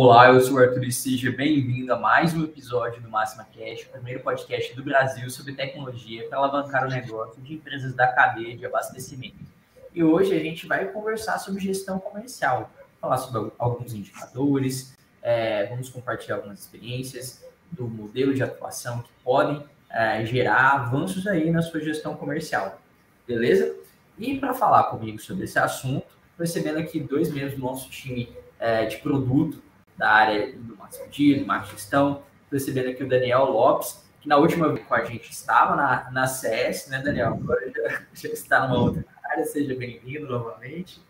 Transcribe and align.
Olá, 0.00 0.28
eu 0.28 0.40
sou 0.40 0.54
o 0.54 0.58
Arthur 0.60 0.84
e 0.84 0.92
seja 0.92 1.32
bem-vindo 1.32 1.92
a 1.92 1.98
mais 1.98 2.32
um 2.32 2.44
episódio 2.44 3.02
do 3.02 3.08
Máxima 3.08 3.44
Cash, 3.52 3.82
o 3.82 3.90
primeiro 3.90 4.20
podcast 4.20 4.72
do 4.76 4.84
Brasil 4.84 5.28
sobre 5.28 5.54
tecnologia 5.54 6.28
para 6.28 6.38
alavancar 6.38 6.86
o 6.86 6.88
negócio 6.88 7.42
de 7.42 7.54
empresas 7.54 7.92
da 7.94 8.06
cadeia 8.06 8.56
de 8.56 8.64
abastecimento. 8.64 9.44
E 9.92 10.04
hoje 10.04 10.32
a 10.36 10.38
gente 10.38 10.68
vai 10.68 10.86
conversar 10.86 11.38
sobre 11.38 11.60
gestão 11.60 11.98
comercial, 11.98 12.70
falar 13.00 13.16
sobre 13.16 13.50
alguns 13.58 13.92
indicadores, 13.92 14.96
é, 15.20 15.66
vamos 15.66 15.88
compartilhar 15.88 16.36
algumas 16.36 16.60
experiências 16.60 17.44
do 17.72 17.88
modelo 17.88 18.32
de 18.32 18.42
atuação 18.44 19.02
que 19.02 19.10
podem 19.24 19.64
é, 19.90 20.24
gerar 20.24 20.74
avanços 20.74 21.26
aí 21.26 21.50
na 21.50 21.60
sua 21.60 21.80
gestão 21.80 22.14
comercial, 22.14 22.80
beleza? 23.26 23.74
E 24.16 24.38
para 24.38 24.54
falar 24.54 24.84
comigo 24.84 25.18
sobre 25.18 25.42
esse 25.42 25.58
assunto, 25.58 26.06
recebendo 26.38 26.78
aqui 26.78 27.00
dois 27.00 27.32
membros 27.32 27.54
do 27.54 27.60
nosso 27.60 27.90
time 27.90 28.32
é, 28.60 28.86
de 28.86 28.98
produto 28.98 29.66
da 29.98 30.10
área 30.10 30.52
do 30.52 30.76
marketing 30.76 31.04
pedido, 31.04 31.46
marketing 31.46 32.20
recebendo 32.50 32.88
aqui 32.88 33.02
o 33.02 33.08
Daniel 33.08 33.44
Lopes, 33.44 34.02
que 34.20 34.28
na 34.28 34.36
última 34.36 34.72
vez 34.72 34.86
com 34.86 34.94
a 34.94 35.04
gente 35.04 35.30
estava 35.30 35.76
na, 35.76 36.10
na 36.10 36.26
CS, 36.26 36.88
né, 36.88 37.02
Daniel? 37.02 37.34
Agora 37.34 37.70
já, 37.70 38.02
já 38.14 38.28
está 38.28 38.66
numa 38.66 38.80
outra 38.80 39.04
área, 39.24 39.44
seja 39.44 39.74
bem-vindo 39.74 40.26
novamente. 40.26 41.02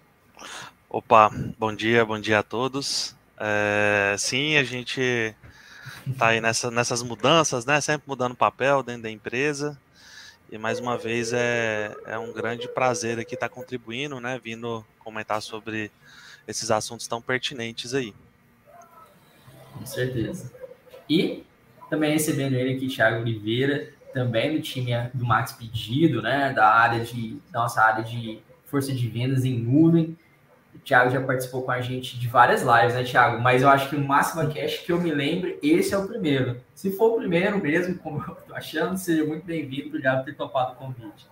Opa, 0.88 1.30
bom 1.58 1.72
dia, 1.74 2.04
bom 2.04 2.18
dia 2.18 2.38
a 2.38 2.42
todos. 2.42 3.14
É, 3.38 4.16
sim, 4.18 4.56
a 4.56 4.64
gente 4.64 5.34
está 6.06 6.28
aí 6.28 6.40
nessa, 6.40 6.70
nessas 6.70 7.02
mudanças, 7.02 7.66
né? 7.66 7.80
Sempre 7.80 8.08
mudando 8.08 8.34
papel 8.34 8.82
dentro 8.82 9.02
da 9.02 9.10
empresa. 9.10 9.78
E 10.50 10.56
mais 10.56 10.80
uma 10.80 10.96
vez 10.96 11.32
é, 11.34 11.94
é 12.06 12.18
um 12.18 12.32
grande 12.32 12.66
prazer 12.68 13.18
aqui 13.18 13.34
estar 13.34 13.50
contribuindo, 13.50 14.18
né? 14.18 14.40
Vindo 14.42 14.84
comentar 14.98 15.42
sobre 15.42 15.92
esses 16.46 16.70
assuntos 16.70 17.06
tão 17.06 17.20
pertinentes 17.20 17.92
aí. 17.92 18.14
Com 19.78 19.86
certeza. 19.86 20.52
E 21.08 21.44
também 21.88 22.12
recebendo 22.12 22.54
ele 22.54 22.74
aqui, 22.74 22.88
Thiago 22.88 23.22
Oliveira, 23.22 23.90
também 24.12 24.56
do 24.56 24.62
time 24.62 24.92
do 25.14 25.24
Max 25.24 25.52
Pedido, 25.52 26.20
né? 26.20 26.52
Da 26.52 26.68
área 26.68 27.04
de 27.04 27.38
nossa 27.52 27.80
área 27.82 28.04
de 28.04 28.40
força 28.64 28.92
de 28.92 29.08
vendas 29.08 29.44
em 29.44 29.58
nuvem. 29.58 30.16
O 30.74 30.78
Thiago 30.78 31.10
já 31.10 31.20
participou 31.20 31.62
com 31.62 31.70
a 31.70 31.80
gente 31.80 32.18
de 32.18 32.28
várias 32.28 32.62
lives, 32.62 32.94
né, 32.94 33.04
Thiago? 33.04 33.40
Mas 33.40 33.62
eu 33.62 33.68
acho 33.68 33.88
que 33.88 33.96
o 33.96 34.06
Máxima 34.06 34.46
Cash 34.46 34.78
que 34.78 34.92
eu 34.92 35.00
me 35.00 35.10
lembre, 35.12 35.58
esse 35.62 35.94
é 35.94 35.98
o 35.98 36.06
primeiro. 36.06 36.60
Se 36.74 36.90
for 36.90 37.14
o 37.14 37.16
primeiro 37.18 37.58
mesmo, 37.60 37.96
como 37.98 38.22
eu 38.26 38.34
tô 38.34 38.54
achando, 38.54 38.96
seja 38.96 39.24
muito 39.24 39.44
bem-vindo. 39.44 39.88
Obrigado 39.88 40.18
por 40.18 40.26
ter 40.26 40.36
topado 40.36 40.72
o 40.72 40.76
convite. 40.76 41.26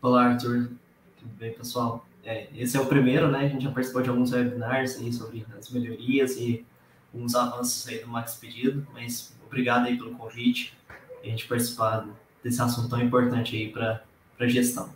Olá, 0.00 0.26
Arthur. 0.26 0.70
Tudo 1.18 1.34
bem, 1.38 1.52
pessoal? 1.52 2.06
É, 2.24 2.46
esse 2.54 2.76
é 2.76 2.80
o 2.80 2.86
primeiro, 2.86 3.30
né? 3.30 3.40
A 3.40 3.48
gente 3.48 3.64
já 3.64 3.70
participou 3.70 4.02
de 4.02 4.10
alguns 4.10 4.32
webinars 4.32 4.98
aí 4.98 5.12
sobre 5.12 5.44
as 5.58 5.70
melhorias 5.70 6.36
e 6.36 6.64
alguns 7.12 7.34
avanços 7.34 7.86
aí 7.88 7.98
do 7.98 8.08
Max 8.08 8.34
Pedido, 8.34 8.86
mas 8.92 9.34
obrigado 9.46 9.86
aí 9.86 9.96
pelo 9.96 10.14
convite 10.14 10.76
a 11.22 11.26
gente 11.26 11.46
participar 11.46 12.06
desse 12.42 12.60
assunto 12.62 12.88
tão 12.88 13.00
importante 13.00 13.56
aí 13.56 13.70
para 13.70 14.02
a 14.38 14.46
gestão. 14.46 14.90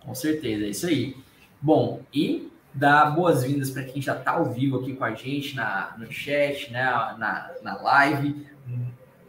Com 0.00 0.14
certeza, 0.14 0.64
é 0.64 0.68
isso 0.70 0.86
aí. 0.86 1.16
Bom, 1.60 2.02
e 2.12 2.50
dar 2.72 3.10
boas-vindas 3.10 3.70
para 3.70 3.82
quem 3.82 4.00
já 4.00 4.16
está 4.16 4.32
ao 4.32 4.52
vivo 4.52 4.78
aqui 4.78 4.94
com 4.94 5.04
a 5.04 5.14
gente 5.14 5.56
na, 5.56 5.94
no 5.98 6.10
chat, 6.10 6.70
né, 6.72 6.84
na, 7.18 7.50
na 7.62 7.82
live. 7.82 8.46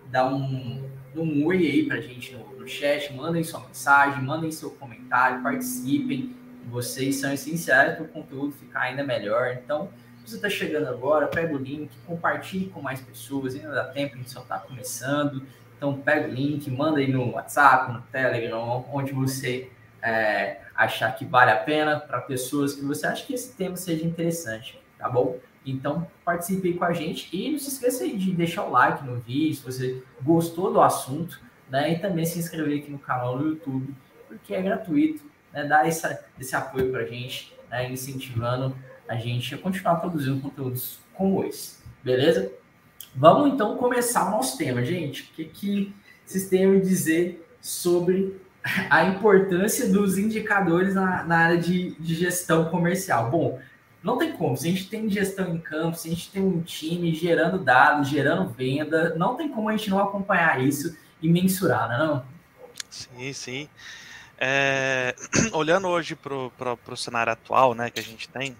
Dá 0.05 0.27
um, 0.27 0.87
um 1.15 1.45
oi 1.45 1.57
aí 1.57 1.85
para 1.85 1.97
a 1.97 2.01
gente 2.01 2.33
no, 2.33 2.59
no 2.59 2.67
chat, 2.67 3.11
mandem 3.13 3.43
sua 3.43 3.61
mensagem, 3.61 4.23
mandem 4.23 4.51
seu 4.51 4.71
comentário, 4.71 5.41
participem. 5.41 6.35
Vocês 6.69 7.15
são 7.15 7.33
essenciais 7.33 7.95
para 7.95 8.03
o 8.03 8.07
conteúdo 8.07 8.51
ficar 8.51 8.81
ainda 8.81 9.03
melhor. 9.03 9.57
Então, 9.63 9.89
você 10.29 10.35
está 10.35 10.49
chegando 10.49 10.87
agora, 10.87 11.27
pega 11.27 11.53
o 11.53 11.57
link, 11.57 11.89
compartilhe 12.05 12.67
com 12.69 12.81
mais 12.81 13.01
pessoas. 13.01 13.55
Ainda 13.55 13.71
dá 13.71 13.85
tempo, 13.85 14.15
a 14.15 14.17
gente 14.17 14.29
só 14.29 14.41
está 14.41 14.59
começando. 14.59 15.43
Então, 15.75 15.97
pega 15.97 16.27
o 16.27 16.31
link, 16.31 16.69
manda 16.69 16.99
aí 16.99 17.11
no 17.11 17.31
WhatsApp, 17.31 17.91
no 17.93 18.01
Telegram, 18.03 18.85
onde 18.91 19.13
você 19.13 19.69
é, 20.01 20.59
achar 20.75 21.11
que 21.15 21.25
vale 21.25 21.51
a 21.51 21.57
pena 21.57 21.99
para 21.99 22.21
pessoas 22.21 22.73
que 22.73 22.83
você 22.83 23.07
acha 23.07 23.25
que 23.25 23.33
esse 23.33 23.55
tema 23.55 23.75
seja 23.75 24.05
interessante, 24.05 24.79
tá 24.97 25.09
bom? 25.09 25.37
Então, 25.65 26.07
participe 26.23 26.69
aí 26.69 26.73
com 26.73 26.85
a 26.85 26.93
gente 26.93 27.29
e 27.35 27.51
não 27.51 27.59
se 27.59 27.69
esqueça 27.69 28.03
aí 28.03 28.17
de 28.17 28.31
deixar 28.31 28.63
o 28.63 28.71
like 28.71 29.05
no 29.05 29.17
vídeo, 29.17 29.55
se 29.55 29.63
você 29.63 30.03
gostou 30.21 30.71
do 30.71 30.81
assunto, 30.81 31.39
né? 31.69 31.93
E 31.93 31.99
também 31.99 32.25
se 32.25 32.39
inscrever 32.39 32.79
aqui 32.79 32.91
no 32.91 32.99
canal 32.99 33.37
do 33.37 33.47
YouTube, 33.49 33.93
porque 34.27 34.53
é 34.53 34.61
gratuito, 34.61 35.23
né? 35.53 35.65
Dar 35.65 35.87
essa, 35.87 36.25
esse 36.39 36.55
apoio 36.55 36.91
para 36.91 37.01
a 37.01 37.05
gente, 37.05 37.53
né? 37.69 37.89
incentivando 37.91 38.75
a 39.09 39.15
gente 39.15 39.57
continuar 39.57 39.95
produzindo 39.95 40.39
conteúdos 40.39 40.99
como 41.13 41.43
esse, 41.43 41.79
beleza? 42.03 42.51
Vamos 43.15 43.51
então 43.53 43.75
começar 43.75 44.27
o 44.27 44.31
nosso 44.31 44.57
tema, 44.57 44.85
gente. 44.85 45.23
O 45.23 45.25
que, 45.33 45.45
que 45.45 45.93
vocês 46.25 46.47
têm 46.47 46.77
a 46.77 46.79
dizer 46.79 47.45
sobre 47.59 48.39
a 48.89 49.05
importância 49.05 49.89
dos 49.89 50.17
indicadores 50.17 50.93
na, 50.93 51.23
na 51.23 51.37
área 51.37 51.57
de, 51.57 51.91
de, 51.99 52.13
gestão 52.13 52.65
comercial. 52.65 53.29
Bom, 53.29 53.59
não 54.03 54.17
tem 54.17 54.31
como. 54.33 54.55
Se 54.55 54.67
a 54.67 54.71
gente 54.71 54.89
tem 54.89 55.09
gestão 55.09 55.53
em 55.53 55.57
campo, 55.57 55.97
se 55.97 56.07
a 56.07 56.11
gente 56.11 56.31
tem 56.31 56.41
um 56.41 56.61
time 56.61 57.13
gerando 57.13 57.57
dados, 57.57 58.09
gerando 58.09 58.49
venda, 58.49 59.15
não 59.15 59.35
tem 59.35 59.49
como 59.49 59.69
a 59.69 59.75
gente 59.75 59.89
não 59.89 59.99
acompanhar 59.99 60.61
isso 60.61 60.95
e 61.21 61.29
mensurar, 61.29 61.89
não 61.89 62.17
é? 62.17 62.21
Sim, 62.89 63.33
sim. 63.33 63.69
É, 64.37 65.15
olhando 65.51 65.87
hoje 65.87 66.15
para 66.15 66.35
o 66.35 66.95
cenário 66.95 67.33
atual 67.33 67.73
né, 67.73 67.89
que 67.89 67.99
a 67.99 68.03
gente 68.03 68.29
tem, 68.29 68.55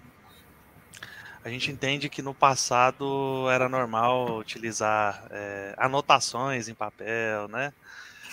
a 1.44 1.48
gente 1.48 1.70
entende 1.70 2.08
que 2.08 2.22
no 2.22 2.34
passado 2.34 3.48
era 3.50 3.68
normal 3.68 4.38
utilizar 4.38 5.26
é, 5.30 5.74
anotações 5.76 6.68
em 6.68 6.74
papel, 6.74 7.48
né? 7.48 7.72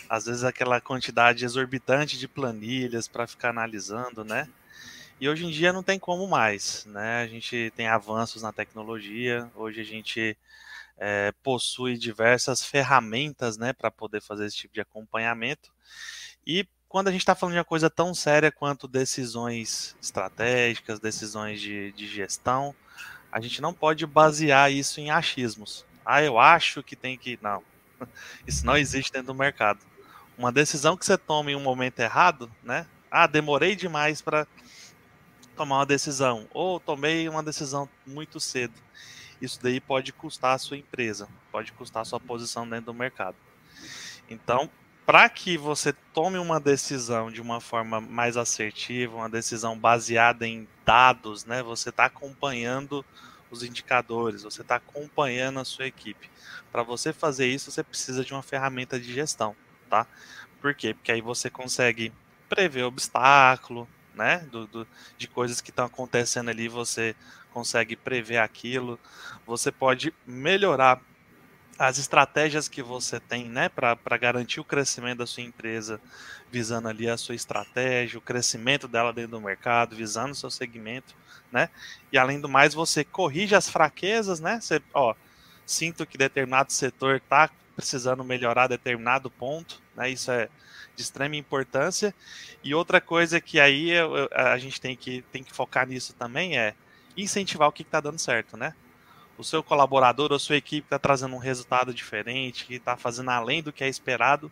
às 0.09 0.25
vezes 0.25 0.43
aquela 0.43 0.79
quantidade 0.79 1.43
exorbitante 1.43 2.17
de 2.17 2.27
planilhas 2.27 3.07
para 3.07 3.27
ficar 3.27 3.49
analisando, 3.49 4.23
né? 4.23 4.47
E 5.19 5.27
hoje 5.27 5.45
em 5.45 5.49
dia 5.49 5.73
não 5.73 5.83
tem 5.83 5.97
como 5.99 6.27
mais, 6.27 6.85
né? 6.85 7.23
A 7.23 7.27
gente 7.27 7.71
tem 7.75 7.87
avanços 7.87 8.41
na 8.41 8.53
tecnologia, 8.53 9.49
hoje 9.55 9.81
a 9.81 9.83
gente 9.83 10.37
é, 10.97 11.33
possui 11.43 11.97
diversas 11.97 12.63
ferramentas, 12.63 13.57
né, 13.57 13.73
para 13.73 13.91
poder 13.91 14.21
fazer 14.21 14.45
esse 14.45 14.57
tipo 14.57 14.73
de 14.73 14.81
acompanhamento. 14.81 15.71
E 16.45 16.67
quando 16.89 17.07
a 17.07 17.11
gente 17.11 17.21
está 17.21 17.35
falando 17.35 17.53
de 17.53 17.59
uma 17.59 17.65
coisa 17.65 17.89
tão 17.89 18.13
séria 18.13 18.51
quanto 18.51 18.87
decisões 18.87 19.95
estratégicas, 20.01 20.99
decisões 20.99 21.59
de, 21.59 21.91
de 21.91 22.07
gestão, 22.07 22.73
a 23.31 23.39
gente 23.41 23.61
não 23.61 23.73
pode 23.73 24.05
basear 24.05 24.71
isso 24.71 24.99
em 24.99 25.11
achismos. 25.11 25.85
Ah, 26.05 26.23
eu 26.23 26.39
acho 26.39 26.81
que 26.81 26.95
tem 26.95 27.17
que. 27.17 27.37
Não. 27.41 27.61
Isso 28.47 28.65
não 28.65 28.77
existe 28.77 29.11
dentro 29.11 29.27
do 29.27 29.33
mercado 29.33 29.79
uma 30.37 30.51
decisão 30.51 30.95
que 30.95 31.05
você 31.05 31.17
toma 31.17 31.51
em 31.51 31.55
um 31.55 31.59
momento 31.61 31.99
errado, 31.99 32.49
né? 32.63 32.85
Ah, 33.09 33.25
demorei 33.25 33.75
demais 33.75 34.21
para 34.21 34.45
tomar 35.55 35.77
uma 35.79 35.85
decisão, 35.85 36.47
ou 36.53 36.79
tomei 36.79 37.27
uma 37.27 37.41
decisão 37.41 37.89
muito 38.05 38.39
cedo. 38.39 38.75
Isso 39.41 39.59
daí 39.61 39.79
pode 39.79 40.13
custar 40.13 40.53
a 40.53 40.57
sua 40.59 40.77
empresa, 40.77 41.27
pode 41.51 41.71
custar 41.71 42.03
a 42.03 42.05
sua 42.05 42.19
posição 42.19 42.69
dentro 42.69 42.87
do 42.87 42.93
mercado. 42.93 43.35
Então, 44.29 44.69
para 45.07 45.27
que 45.29 45.57
você 45.57 45.91
tome 46.13 46.37
uma 46.37 46.59
decisão 46.59 47.31
de 47.31 47.41
uma 47.41 47.59
forma 47.59 47.99
mais 47.99 48.37
assertiva, 48.37 49.15
uma 49.15 49.29
decisão 49.29 49.75
baseada 49.79 50.45
em 50.45 50.67
dados, 50.85 51.45
né? 51.45 51.63
Você 51.63 51.89
está 51.89 52.05
acompanhando 52.05 53.03
os 53.49 53.63
indicadores, 53.63 54.43
você 54.43 54.61
está 54.61 54.75
acompanhando 54.75 55.59
a 55.59 55.65
sua 55.65 55.87
equipe. 55.87 56.29
Para 56.71 56.83
você 56.83 57.11
fazer 57.11 57.47
isso, 57.47 57.71
você 57.71 57.81
precisa 57.81 58.23
de 58.23 58.33
uma 58.33 58.43
ferramenta 58.43 58.99
de 58.99 59.11
gestão 59.11 59.55
tá? 59.87 60.05
Por 60.61 60.73
quê? 60.75 60.93
Porque 60.93 61.11
aí 61.11 61.21
você 61.21 61.49
consegue 61.49 62.11
prever 62.49 62.83
obstáculo, 62.83 63.87
né? 64.13 64.39
Do, 64.51 64.67
do 64.67 64.87
de 65.17 65.27
coisas 65.27 65.61
que 65.61 65.69
estão 65.69 65.85
acontecendo 65.85 66.49
ali, 66.49 66.67
você 66.67 67.15
consegue 67.51 67.95
prever 67.95 68.37
aquilo. 68.37 68.99
Você 69.45 69.71
pode 69.71 70.13
melhorar 70.25 71.01
as 71.77 71.97
estratégias 71.97 72.67
que 72.67 72.81
você 72.81 73.19
tem, 73.19 73.45
né, 73.45 73.69
para 73.69 74.17
garantir 74.17 74.59
o 74.59 74.63
crescimento 74.63 75.19
da 75.19 75.27
sua 75.27 75.43
empresa, 75.43 76.01
visando 76.51 76.87
ali 76.87 77.09
a 77.09 77.17
sua 77.17 77.35
estratégia, 77.35 78.17
o 78.17 78.21
crescimento 78.21 78.87
dela 78.87 79.13
dentro 79.13 79.31
do 79.31 79.41
mercado, 79.41 79.95
visando 79.95 80.31
o 80.31 80.35
seu 80.35 80.49
segmento, 80.49 81.15
né? 81.51 81.69
E 82.11 82.17
além 82.17 82.39
do 82.39 82.49
mais, 82.49 82.73
você 82.73 83.03
corrige 83.03 83.53
as 83.53 83.69
fraquezas, 83.69 84.39
né? 84.39 84.59
Você, 84.59 84.81
ó, 84.93 85.13
sinto 85.65 86.05
que 86.05 86.17
determinado 86.17 86.71
setor 86.71 87.17
está 87.17 87.49
precisando 87.75 88.23
melhorar 88.23 88.67
determinado 88.67 89.29
ponto, 89.29 89.81
né? 89.95 90.09
Isso 90.09 90.31
é 90.31 90.49
de 90.95 91.03
extrema 91.03 91.35
importância. 91.35 92.13
E 92.63 92.73
outra 92.73 92.99
coisa 92.99 93.39
que 93.39 93.59
aí 93.59 93.91
eu, 93.91 94.27
a 94.31 94.57
gente 94.57 94.81
tem 94.81 94.95
que, 94.95 95.21
tem 95.31 95.43
que 95.43 95.53
focar 95.53 95.87
nisso 95.87 96.13
também 96.13 96.57
é 96.57 96.73
incentivar 97.15 97.69
o 97.69 97.71
que 97.71 97.83
está 97.83 97.99
dando 97.99 98.17
certo, 98.17 98.57
né? 98.57 98.73
O 99.37 99.43
seu 99.43 99.61
colaborador 99.61 100.31
ou 100.31 100.39
sua 100.39 100.57
equipe 100.57 100.87
está 100.87 100.97
trazendo 100.97 101.35
um 101.35 101.39
resultado 101.39 101.93
diferente, 101.93 102.65
que 102.65 102.75
está 102.75 102.97
fazendo 102.97 103.29
além 103.29 103.61
do 103.61 103.71
que 103.71 103.83
é 103.83 103.87
esperado, 103.87 104.51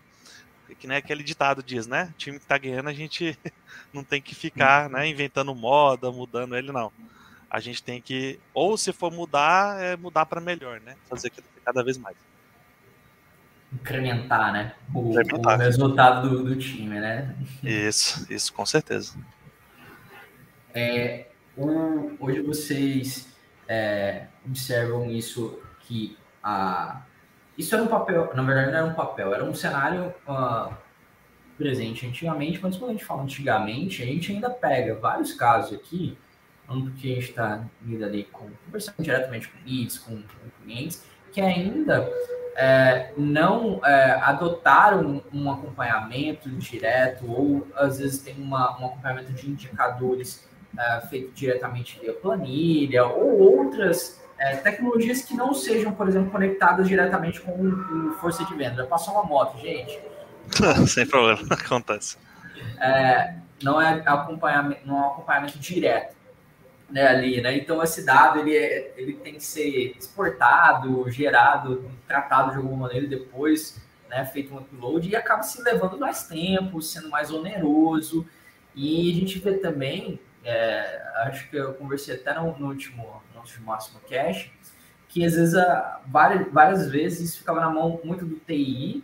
que 0.79 0.87
nem 0.87 0.97
aquele 0.97 1.23
ditado 1.23 1.63
diz, 1.63 1.87
né? 1.87 2.09
O 2.11 2.17
time 2.17 2.37
que 2.37 2.45
está 2.45 2.57
ganhando, 2.57 2.89
a 2.89 2.93
gente 2.93 3.37
não 3.93 4.03
tem 4.03 4.21
que 4.21 4.35
ficar 4.35 4.89
né, 4.89 5.07
inventando 5.07 5.53
moda, 5.55 6.11
mudando 6.11 6.55
ele, 6.55 6.71
não. 6.71 6.91
a 7.49 7.59
gente 7.59 7.83
tem 7.83 8.01
que, 8.01 8.39
ou 8.53 8.77
se 8.77 8.91
for 8.91 9.11
mudar, 9.11 9.81
é 9.81 9.95
mudar 9.95 10.25
para 10.25 10.41
melhor, 10.41 10.79
né? 10.81 10.95
Fazer 11.09 11.27
aquilo 11.27 11.47
cada 11.63 11.83
vez 11.83 11.97
mais. 11.97 12.15
Incrementar, 13.73 14.53
né? 14.53 14.75
O, 14.93 15.09
Incrementar. 15.09 15.57
o 15.57 15.61
resultado 15.61 16.29
do, 16.29 16.43
do, 16.43 16.55
time, 16.55 16.99
né? 16.99 17.35
Isso, 17.63 18.25
isso, 18.31 18.53
com 18.53 18.65
certeza. 18.65 19.17
É, 20.73 21.27
um, 21.57 22.15
hoje 22.19 22.41
vocês 22.41 23.34
é, 23.67 24.27
observam 24.45 25.09
isso 25.09 25.59
que 25.81 26.17
a 26.43 27.01
isso 27.57 27.73
era 27.73 27.83
um 27.83 27.87
papel, 27.87 28.31
na 28.35 28.43
verdade 28.43 28.71
não 28.71 28.79
era 28.79 28.87
um 28.87 28.93
papel, 28.93 29.33
era 29.33 29.43
um 29.43 29.53
cenário 29.53 30.13
uh, 30.27 30.73
presente 31.57 32.05
antigamente, 32.05 32.59
mas 32.61 32.75
quando 32.75 32.89
a 32.89 32.93
gente 32.93 33.05
fala 33.05 33.23
antigamente, 33.23 34.03
a 34.03 34.05
gente 34.05 34.33
ainda 34.33 34.49
pega 34.49 34.95
vários 34.95 35.31
casos 35.33 35.73
aqui, 35.73 36.17
não 36.67 36.81
porque 36.81 37.07
a 37.07 37.15
gente 37.15 37.29
está 37.29 37.65
ali 37.81 38.25
com, 38.25 38.49
conversando 38.65 38.95
diretamente 38.99 39.47
com 39.47 39.57
leads, 39.65 39.97
com, 39.99 40.17
com 40.17 40.63
clientes, 40.63 41.05
que 41.31 41.39
ainda 41.39 42.11
é, 42.57 43.13
não 43.15 43.79
é, 43.85 44.11
adotaram 44.21 45.23
um 45.33 45.49
acompanhamento 45.49 46.49
direto, 46.49 47.29
ou 47.31 47.67
às 47.75 47.99
vezes 47.99 48.21
tem 48.21 48.35
uma, 48.35 48.77
um 48.81 48.87
acompanhamento 48.87 49.31
de 49.31 49.49
indicadores 49.49 50.49
é, 50.77 51.01
feito 51.07 51.31
diretamente 51.33 51.99
via 51.99 52.13
planilha, 52.13 53.05
ou 53.05 53.39
outras 53.39 54.21
é, 54.37 54.55
tecnologias 54.57 55.23
que 55.23 55.35
não 55.35 55.53
sejam, 55.53 55.93
por 55.93 56.07
exemplo, 56.07 56.31
conectadas 56.31 56.87
diretamente 56.87 57.41
com 57.41 57.51
o, 57.51 58.11
força 58.19 58.43
de 58.45 58.53
venda. 58.55 58.83
Já 58.83 58.85
passou 58.85 59.13
uma 59.13 59.23
moto, 59.23 59.59
gente. 59.59 59.99
Sem 60.87 61.05
problema, 61.05 61.41
acontece. 61.51 62.17
É, 62.79 63.35
não 63.63 63.81
é 63.81 64.01
acompanhamento, 64.05 64.81
não 64.85 65.03
é 65.03 65.07
acompanhamento 65.07 65.59
direto 65.59 66.15
né, 66.89 67.07
ali, 67.07 67.41
né? 67.41 67.57
Então 67.57 67.81
esse 67.83 68.05
dado 68.05 68.39
ele, 68.39 68.55
é, 68.55 68.93
ele 68.97 69.13
tem 69.13 69.35
que 69.35 69.43
ser 69.43 69.95
exportado, 69.97 71.09
gerado, 71.09 71.89
tratado 72.07 72.51
de 72.51 72.57
alguma 72.57 72.87
maneira 72.87 73.07
depois 73.07 73.81
né, 74.09 74.25
feito 74.25 74.53
um 74.53 74.59
upload 74.59 75.09
e 75.09 75.15
acaba 75.15 75.43
se 75.43 75.61
levando 75.61 75.97
mais 75.97 76.27
tempo, 76.27 76.81
sendo 76.81 77.09
mais 77.09 77.31
oneroso. 77.31 78.25
E 78.75 79.11
a 79.11 79.15
gente 79.15 79.39
vê 79.39 79.53
também, 79.57 80.19
é, 80.45 81.01
acho 81.25 81.49
que 81.49 81.57
eu 81.57 81.73
conversei 81.73 82.15
até 82.15 82.33
no, 82.33 82.57
no 82.57 82.67
último 82.67 83.21
de 83.43 83.61
máximo 83.61 83.99
cache, 84.09 84.51
que 85.07 85.23
às 85.25 85.33
vezes, 85.33 85.55
a, 85.55 86.01
várias, 86.07 86.51
várias 86.51 86.89
vezes 86.89 87.29
isso 87.29 87.39
ficava 87.39 87.59
na 87.59 87.69
mão 87.69 87.99
muito 88.03 88.25
do 88.25 88.35
TI, 88.37 89.03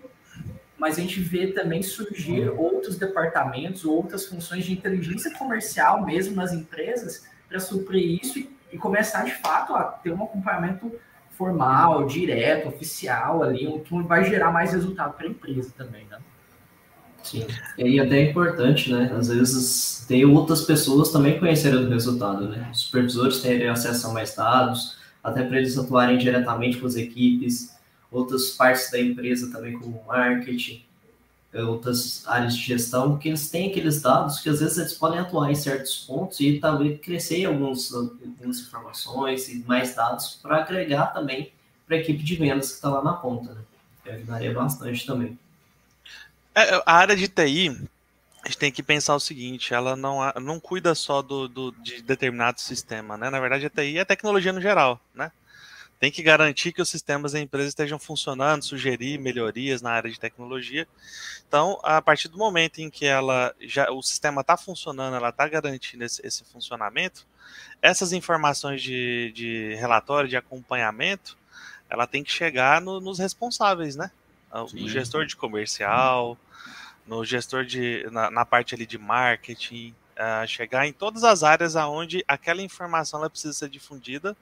mas 0.77 0.97
a 0.97 1.01
gente 1.01 1.19
vê 1.19 1.47
também 1.47 1.83
surgir 1.83 2.49
outros 2.49 2.97
departamentos, 2.97 3.85
outras 3.85 4.25
funções 4.25 4.65
de 4.65 4.73
inteligência 4.73 5.31
comercial 5.37 6.03
mesmo 6.03 6.35
nas 6.35 6.53
empresas 6.53 7.27
para 7.47 7.59
suprir 7.59 8.19
isso 8.21 8.39
e, 8.39 8.49
e, 8.71 8.77
começar 8.77 9.23
de 9.23 9.33
fato 9.33 9.75
a 9.75 9.83
ter 9.83 10.11
um 10.11 10.23
acompanhamento 10.23 10.91
formal, 11.31 12.05
direto, 12.05 12.67
oficial 12.67 13.43
ali, 13.43 13.79
que 13.81 14.03
vai 14.03 14.23
gerar 14.23 14.51
mais 14.51 14.73
resultado 14.73 15.13
para 15.13 15.27
a 15.27 15.29
empresa 15.29 15.71
também, 15.77 16.05
né? 16.05 16.17
Sim. 17.23 17.45
E 17.77 17.99
até 17.99 18.19
é 18.19 18.29
importante, 18.29 18.91
né? 18.91 19.13
Às 19.17 19.27
vezes 19.27 20.05
tem 20.07 20.25
outras 20.25 20.61
pessoas 20.61 21.11
também 21.11 21.39
conhecerem 21.39 21.85
o 21.85 21.89
resultado, 21.89 22.47
né? 22.47 22.69
Os 22.71 22.81
supervisores 22.81 23.39
terem 23.39 23.69
acesso 23.69 24.07
a 24.07 24.13
mais 24.13 24.35
dados, 24.35 24.97
até 25.23 25.43
para 25.43 25.57
eles 25.57 25.77
atuarem 25.77 26.17
diretamente 26.17 26.77
com 26.77 26.87
as 26.87 26.95
equipes, 26.95 27.75
outras 28.11 28.49
partes 28.51 28.91
da 28.91 28.99
empresa 28.99 29.51
também, 29.51 29.73
como 29.73 30.03
marketing, 30.07 30.83
outras 31.67 32.23
áreas 32.27 32.55
de 32.55 32.63
gestão, 32.63 33.17
que 33.17 33.29
eles 33.29 33.49
têm 33.49 33.69
aqueles 33.69 34.01
dados 34.01 34.39
que 34.39 34.49
às 34.49 34.59
vezes 34.59 34.77
eles 34.77 34.93
podem 34.93 35.19
atuar 35.19 35.51
em 35.51 35.55
certos 35.55 35.97
pontos 36.05 36.39
e 36.39 36.59
talvez 36.59 36.99
crescer 37.01 37.45
alguns, 37.45 37.93
algumas 37.93 38.59
informações 38.59 39.49
e 39.49 39.59
mais 39.67 39.93
dados 39.93 40.39
para 40.41 40.57
agregar 40.57 41.07
também 41.07 41.51
para 41.85 41.97
a 41.97 41.99
equipe 41.99 42.23
de 42.23 42.35
vendas 42.35 42.69
que 42.69 42.75
está 42.75 42.89
lá 42.89 43.03
na 43.03 43.13
ponta, 43.13 43.53
né? 43.53 43.61
Que 44.03 44.09
ajudaria 44.09 44.53
bastante 44.53 45.05
também. 45.05 45.37
É, 46.53 46.83
a 46.85 46.93
área 46.93 47.15
de 47.15 47.27
TI, 47.27 47.69
a 48.43 48.47
gente 48.47 48.57
tem 48.57 48.71
que 48.71 48.83
pensar 48.83 49.15
o 49.15 49.19
seguinte, 49.19 49.73
ela 49.73 49.95
não, 49.95 50.19
não 50.41 50.59
cuida 50.59 50.93
só 50.93 51.21
do, 51.21 51.47
do, 51.47 51.71
de 51.71 52.01
determinado 52.01 52.59
sistema, 52.59 53.17
né? 53.17 53.29
Na 53.29 53.39
verdade, 53.39 53.65
a 53.65 53.69
TI 53.69 53.99
é 53.99 54.05
tecnologia 54.05 54.51
no 54.51 54.61
geral, 54.61 54.99
né? 55.13 55.31
Tem 55.99 56.11
que 56.11 56.23
garantir 56.23 56.73
que 56.73 56.81
os 56.81 56.89
sistemas 56.89 57.33
da 57.33 57.39
empresa 57.39 57.69
estejam 57.69 57.99
funcionando, 57.99 58.63
sugerir 58.63 59.19
melhorias 59.19 59.83
na 59.83 59.91
área 59.91 60.09
de 60.09 60.19
tecnologia. 60.19 60.87
Então, 61.47 61.79
a 61.83 62.01
partir 62.01 62.27
do 62.27 62.39
momento 62.39 62.79
em 62.79 62.89
que 62.89 63.05
ela 63.05 63.53
já 63.61 63.91
o 63.91 64.01
sistema 64.01 64.41
está 64.41 64.57
funcionando, 64.57 65.15
ela 65.15 65.29
está 65.29 65.47
garantindo 65.47 66.03
esse, 66.03 66.25
esse, 66.25 66.43
funcionamento, 66.45 67.27
essas 67.83 68.13
informações 68.13 68.81
de, 68.81 69.31
de 69.35 69.75
relatório, 69.75 70.27
de 70.27 70.35
acompanhamento, 70.35 71.37
ela 71.87 72.07
tem 72.07 72.23
que 72.23 72.31
chegar 72.31 72.81
no, 72.81 72.99
nos 72.99 73.19
responsáveis, 73.19 73.95
né? 73.95 74.09
No 74.53 74.89
gestor 74.89 75.25
de 75.25 75.35
comercial, 75.35 76.37
no 77.05 77.23
gestor 77.23 77.65
de 77.65 78.07
na, 78.11 78.29
na 78.29 78.45
parte 78.45 78.75
ali 78.75 78.85
de 78.85 78.97
marketing, 78.97 79.95
uh, 80.17 80.47
chegar 80.47 80.85
em 80.85 80.93
todas 80.93 81.23
as 81.23 81.43
áreas 81.43 81.75
aonde 81.75 82.23
aquela 82.27 82.61
informação 82.61 83.19
ela 83.19 83.29
precisa 83.29 83.53
ser 83.53 83.69
difundida 83.69 84.35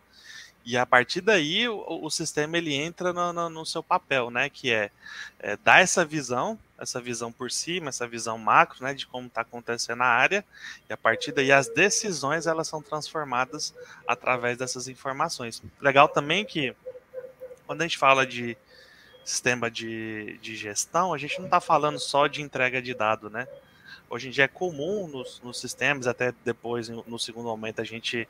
e 0.65 0.77
a 0.77 0.85
partir 0.85 1.21
daí 1.21 1.67
o, 1.67 2.03
o 2.03 2.09
sistema 2.09 2.57
ele 2.57 2.73
entra 2.73 3.13
no, 3.13 3.33
no, 3.33 3.49
no, 3.49 3.65
seu 3.65 3.81
papel, 3.81 4.29
né? 4.29 4.49
Que 4.49 4.71
é, 4.71 4.91
é, 5.39 5.57
dar 5.57 5.81
essa 5.81 6.03
visão, 6.05 6.59
essa 6.77 7.01
visão 7.01 7.31
por 7.31 7.49
cima, 7.49 7.89
essa 7.89 8.07
visão 8.07 8.37
macro, 8.37 8.83
né? 8.83 8.93
De 8.93 9.07
como 9.07 9.27
está 9.27 9.41
acontecendo 9.41 10.03
a 10.03 10.07
área 10.07 10.45
e 10.89 10.93
a 10.93 10.97
partir 10.97 11.31
daí 11.31 11.51
as 11.51 11.67
decisões 11.69 12.45
elas 12.45 12.67
são 12.67 12.81
transformadas 12.81 13.73
através 14.07 14.57
dessas 14.57 14.87
informações. 14.87 15.63
Legal 15.81 16.07
também 16.07 16.45
que 16.45 16.75
quando 17.65 17.81
a 17.81 17.85
gente 17.85 17.97
fala 17.97 18.25
de 18.25 18.57
sistema 19.29 19.69
de, 19.69 20.37
de 20.41 20.55
gestão, 20.55 21.13
a 21.13 21.17
gente 21.17 21.37
não 21.37 21.45
está 21.45 21.61
falando 21.61 21.99
só 21.99 22.27
de 22.27 22.41
entrega 22.41 22.81
de 22.81 22.93
dado, 22.93 23.29
né? 23.29 23.47
Hoje 24.09 24.27
em 24.27 24.31
dia 24.31 24.45
é 24.45 24.47
comum 24.47 25.07
nos, 25.07 25.39
nos 25.41 25.59
sistemas, 25.59 26.07
até 26.07 26.33
depois, 26.43 26.89
no 26.89 27.19
segundo 27.19 27.45
momento, 27.45 27.79
a 27.79 27.83
gente 27.83 28.27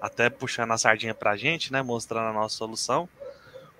até 0.00 0.28
puxando 0.28 0.72
a 0.72 0.78
sardinha 0.78 1.14
para 1.14 1.30
a 1.30 1.36
gente, 1.36 1.72
né? 1.72 1.82
Mostrando 1.82 2.28
a 2.28 2.32
nossa 2.32 2.56
solução. 2.56 3.08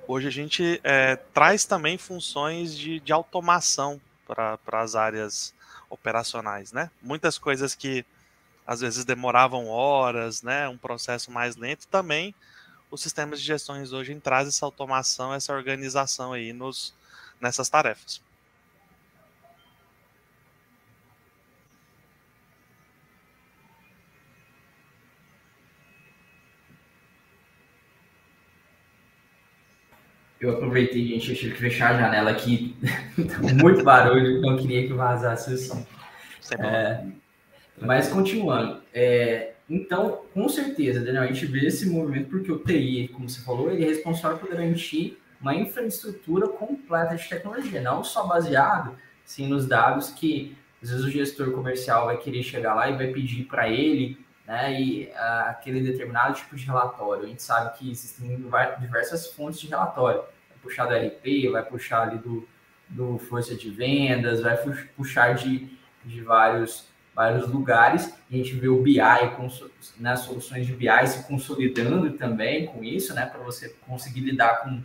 Hoje 0.06 0.28
a 0.28 0.30
gente 0.30 0.80
é, 0.84 1.16
traz 1.16 1.64
também 1.64 1.98
funções 1.98 2.76
de, 2.76 3.00
de 3.00 3.12
automação 3.12 4.00
para 4.26 4.58
as 4.72 4.94
áreas 4.94 5.52
operacionais, 5.88 6.72
né? 6.72 6.90
Muitas 7.02 7.36
coisas 7.36 7.74
que 7.74 8.04
às 8.64 8.80
vezes 8.80 9.04
demoravam 9.04 9.66
horas, 9.66 10.42
né? 10.42 10.68
Um 10.68 10.78
processo 10.78 11.32
mais 11.32 11.56
lento 11.56 11.88
também 11.88 12.32
os 12.90 13.00
sistemas 13.00 13.40
de 13.40 13.46
gestões 13.46 13.92
hoje 13.92 14.14
trazem 14.20 14.48
essa 14.48 14.66
automação, 14.66 15.32
essa 15.32 15.52
organização 15.52 16.32
aí 16.32 16.52
nos, 16.52 16.94
nessas 17.40 17.68
tarefas. 17.68 18.20
Eu 30.40 30.54
aproveitei, 30.54 31.06
gente, 31.06 31.30
eu 31.30 31.36
tive 31.36 31.54
que 31.54 31.60
fechar 31.60 31.94
a 31.94 31.98
janela 31.98 32.30
aqui. 32.30 32.74
Muito 33.60 33.84
barulho, 33.84 34.40
não 34.40 34.56
queria 34.56 34.86
que 34.86 34.92
vazasse 34.94 35.52
o 35.52 35.58
som. 35.58 35.86
É, 36.58 37.04
mas 37.78 38.08
continuando, 38.08 38.82
é, 38.94 39.52
então, 39.70 40.22
com 40.34 40.48
certeza, 40.48 40.98
Daniel, 40.98 41.22
a 41.22 41.26
gente 41.26 41.46
vê 41.46 41.68
esse 41.68 41.88
movimento 41.88 42.28
porque 42.28 42.50
o 42.50 42.58
TI, 42.58 43.08
como 43.14 43.28
você 43.28 43.40
falou, 43.40 43.70
ele 43.70 43.84
é 43.84 43.86
responsável 43.86 44.36
por 44.36 44.50
garantir 44.50 45.16
uma 45.40 45.54
infraestrutura 45.54 46.48
completa 46.48 47.14
de 47.14 47.28
tecnologia, 47.28 47.80
não 47.80 48.02
só 48.02 48.26
baseado 48.26 48.96
sim 49.24 49.46
nos 49.46 49.68
dados 49.68 50.10
que 50.10 50.56
às 50.82 50.90
vezes 50.90 51.04
o 51.04 51.10
gestor 51.10 51.52
comercial 51.52 52.06
vai 52.06 52.16
querer 52.16 52.42
chegar 52.42 52.74
lá 52.74 52.90
e 52.90 52.96
vai 52.96 53.08
pedir 53.08 53.44
para 53.44 53.68
ele 53.68 54.18
né, 54.44 54.80
e, 54.80 55.04
uh, 55.04 55.50
aquele 55.50 55.80
determinado 55.80 56.34
tipo 56.34 56.56
de 56.56 56.64
relatório. 56.66 57.24
A 57.24 57.28
gente 57.28 57.42
sabe 57.42 57.78
que 57.78 57.90
existem 57.92 58.42
diversas 58.80 59.28
fontes 59.28 59.60
de 59.60 59.68
relatório. 59.68 60.20
Vai 60.20 60.58
puxar 60.60 60.86
do 60.86 60.94
RP, 60.96 61.48
vai 61.52 61.62
puxar 61.62 62.08
ali 62.08 62.18
do, 62.18 62.48
do 62.88 63.18
força 63.18 63.54
de 63.54 63.70
vendas, 63.70 64.40
vai 64.40 64.56
puxar 64.96 65.34
de, 65.34 65.70
de 66.04 66.20
vários 66.22 66.89
vários 67.14 67.48
lugares. 67.48 68.14
A 68.30 68.34
gente 68.34 68.54
vê 68.54 68.68
o 68.68 68.82
BI, 68.82 68.98
né, 69.98 70.16
soluções 70.16 70.66
de 70.66 70.72
BI 70.72 71.06
se 71.06 71.26
consolidando 71.26 72.10
também 72.12 72.66
com 72.66 72.82
isso, 72.82 73.14
né, 73.14 73.26
para 73.26 73.40
você 73.40 73.74
conseguir 73.86 74.20
lidar 74.20 74.62
com 74.62 74.82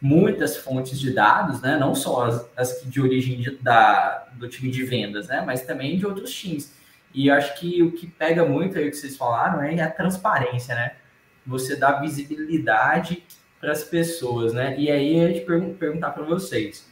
muitas 0.00 0.56
fontes 0.56 0.98
de 0.98 1.12
dados, 1.12 1.60
né, 1.60 1.76
não 1.76 1.94
só 1.94 2.26
as, 2.26 2.50
as 2.56 2.82
de 2.84 3.00
origem 3.00 3.40
de, 3.40 3.50
da, 3.56 4.28
do 4.34 4.48
time 4.48 4.70
de 4.70 4.84
vendas, 4.84 5.28
né, 5.28 5.42
mas 5.44 5.62
também 5.62 5.98
de 5.98 6.06
outros 6.06 6.32
times. 6.32 6.76
E 7.12 7.30
acho 7.30 7.58
que 7.58 7.82
o 7.82 7.92
que 7.92 8.06
pega 8.06 8.44
muito 8.44 8.78
aí 8.78 8.86
o 8.86 8.90
que 8.90 8.96
vocês 8.96 9.16
falaram 9.16 9.62
é 9.62 9.80
a 9.80 9.90
transparência, 9.90 10.74
né? 10.74 10.92
Você 11.46 11.74
dá 11.74 11.92
visibilidade 11.92 13.24
para 13.58 13.72
as 13.72 13.82
pessoas, 13.82 14.52
né? 14.52 14.78
E 14.78 14.90
aí 14.90 15.24
a 15.24 15.28
gente 15.28 15.40
perguntar 15.78 16.10
para 16.10 16.22
vocês 16.22 16.86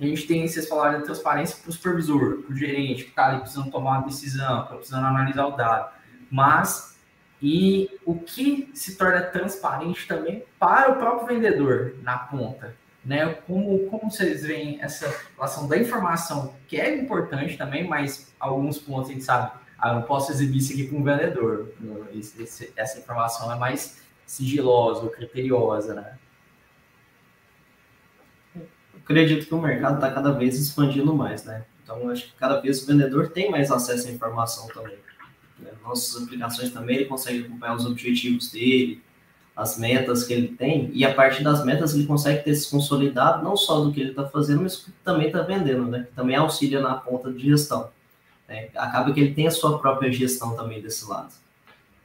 a 0.00 0.04
gente 0.04 0.26
tem, 0.26 0.46
vocês 0.46 0.68
falaram 0.68 1.00
de 1.00 1.04
transparência 1.04 1.56
para 1.60 1.70
o 1.70 1.72
supervisor, 1.72 2.42
para 2.42 2.52
o 2.52 2.56
gerente, 2.56 3.04
que 3.04 3.10
está 3.10 3.26
ali 3.26 3.40
precisando 3.40 3.70
tomar 3.70 3.98
uma 3.98 4.06
decisão, 4.06 4.62
está 4.62 4.76
precisando 4.76 5.06
analisar 5.06 5.46
o 5.46 5.56
dado. 5.56 5.92
Mas 6.30 6.98
e 7.40 7.88
o 8.04 8.16
que 8.16 8.70
se 8.74 8.96
torna 8.96 9.22
transparente 9.22 10.06
também 10.06 10.44
para 10.58 10.92
o 10.92 10.96
próprio 10.96 11.28
vendedor 11.28 11.94
na 12.02 12.18
ponta. 12.18 12.74
Né? 13.04 13.26
Como, 13.46 13.88
como 13.88 14.10
vocês 14.10 14.42
veem 14.42 14.82
essa 14.82 15.12
relação 15.36 15.68
da 15.68 15.78
informação, 15.78 16.54
que 16.66 16.78
é 16.78 16.94
importante 16.96 17.56
também, 17.56 17.86
mas 17.88 18.34
alguns 18.38 18.78
pontos 18.78 19.10
a 19.10 19.12
gente 19.12 19.24
sabe, 19.24 19.52
ah, 19.78 19.90
eu 19.90 19.94
não 19.96 20.02
posso 20.02 20.32
exibir 20.32 20.58
isso 20.58 20.72
aqui 20.72 20.88
para 20.88 20.98
um 20.98 21.04
vendedor. 21.04 21.72
Esse, 22.12 22.72
essa 22.76 22.98
informação 22.98 23.50
é 23.52 23.56
mais 23.56 24.02
sigilosa 24.26 25.02
ou 25.02 25.10
criteriosa, 25.10 25.94
né? 25.94 26.18
Acredito 29.08 29.46
que 29.46 29.54
o 29.54 29.60
mercado 29.60 29.94
está 29.94 30.10
cada 30.10 30.32
vez 30.32 30.60
expandindo 30.60 31.14
mais, 31.14 31.44
né? 31.44 31.64
Então, 31.82 32.10
acho 32.10 32.26
que 32.26 32.32
cada 32.34 32.60
vez 32.60 32.82
o 32.82 32.86
vendedor 32.86 33.30
tem 33.30 33.50
mais 33.50 33.70
acesso 33.70 34.08
à 34.08 34.10
informação 34.10 34.68
também. 34.68 34.98
Né? 35.58 35.70
Nossas 35.82 36.22
aplicações 36.22 36.70
também, 36.70 36.96
ele 36.96 37.04
consegue 37.06 37.46
acompanhar 37.46 37.74
os 37.74 37.86
objetivos 37.86 38.52
dele, 38.52 39.02
as 39.56 39.78
metas 39.78 40.24
que 40.24 40.34
ele 40.34 40.48
tem, 40.48 40.90
e 40.92 41.04
a 41.04 41.14
partir 41.14 41.42
das 41.42 41.64
metas 41.64 41.94
ele 41.94 42.06
consegue 42.06 42.44
ter 42.44 42.54
se 42.54 42.70
consolidado, 42.70 43.42
não 43.42 43.56
só 43.56 43.80
do 43.80 43.90
que 43.90 44.00
ele 44.00 44.10
está 44.10 44.28
fazendo, 44.28 44.62
mas 44.62 44.76
que 44.76 44.92
também 45.02 45.28
está 45.28 45.40
vendendo, 45.40 45.86
né? 45.86 46.06
Também 46.14 46.36
auxilia 46.36 46.80
na 46.80 46.94
ponta 46.94 47.32
de 47.32 47.40
gestão. 47.40 47.88
Né? 48.46 48.68
Acaba 48.76 49.12
que 49.12 49.20
ele 49.20 49.34
tem 49.34 49.46
a 49.46 49.50
sua 49.50 49.78
própria 49.78 50.12
gestão 50.12 50.54
também 50.54 50.82
desse 50.82 51.08
lado. 51.08 51.32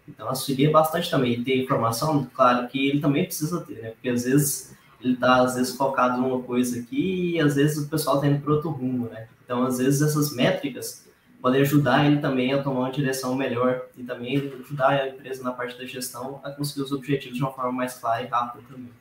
Então, 0.08 0.30
auxilia 0.30 0.72
bastante 0.72 1.10
também. 1.10 1.34
E 1.34 1.44
ter 1.44 1.62
informação, 1.62 2.28
claro 2.34 2.68
que 2.70 2.90
ele 2.90 3.02
também 3.02 3.26
precisa 3.26 3.62
ter, 3.62 3.82
né? 3.82 3.90
Porque 3.92 4.10
às 4.10 4.24
vezes 4.24 4.74
ele 5.04 5.14
está 5.14 5.42
às 5.42 5.56
vezes 5.56 5.76
focado 5.76 6.22
numa 6.22 6.42
coisa 6.42 6.80
aqui 6.80 7.36
e 7.36 7.40
às 7.40 7.56
vezes 7.56 7.86
o 7.86 7.90
pessoal 7.90 8.18
está 8.18 8.28
indo 8.28 8.42
para 8.42 8.54
outro 8.54 8.70
rumo, 8.70 9.10
né? 9.10 9.28
Então, 9.44 9.64
às 9.64 9.78
vezes 9.78 10.02
essas 10.02 10.34
métricas 10.34 11.06
podem 11.42 11.62
ajudar 11.62 12.06
ele 12.06 12.22
também 12.22 12.54
a 12.54 12.64
tomar 12.64 12.80
uma 12.82 12.92
direção 12.92 13.36
melhor 13.36 13.88
e 13.98 14.04
também 14.04 14.38
ajudar 14.38 14.90
a 14.90 15.10
empresa 15.10 15.44
na 15.44 15.52
parte 15.52 15.78
da 15.78 15.86
gestão 15.86 16.40
a 16.44 16.50
conseguir 16.52 16.84
os 16.84 16.92
objetivos 16.94 17.38
de 17.38 17.44
uma 17.44 17.52
forma 17.52 17.72
mais 17.72 17.96
clara 17.96 18.24
e 18.24 18.28
rápida 18.28 18.64
também. 18.70 18.94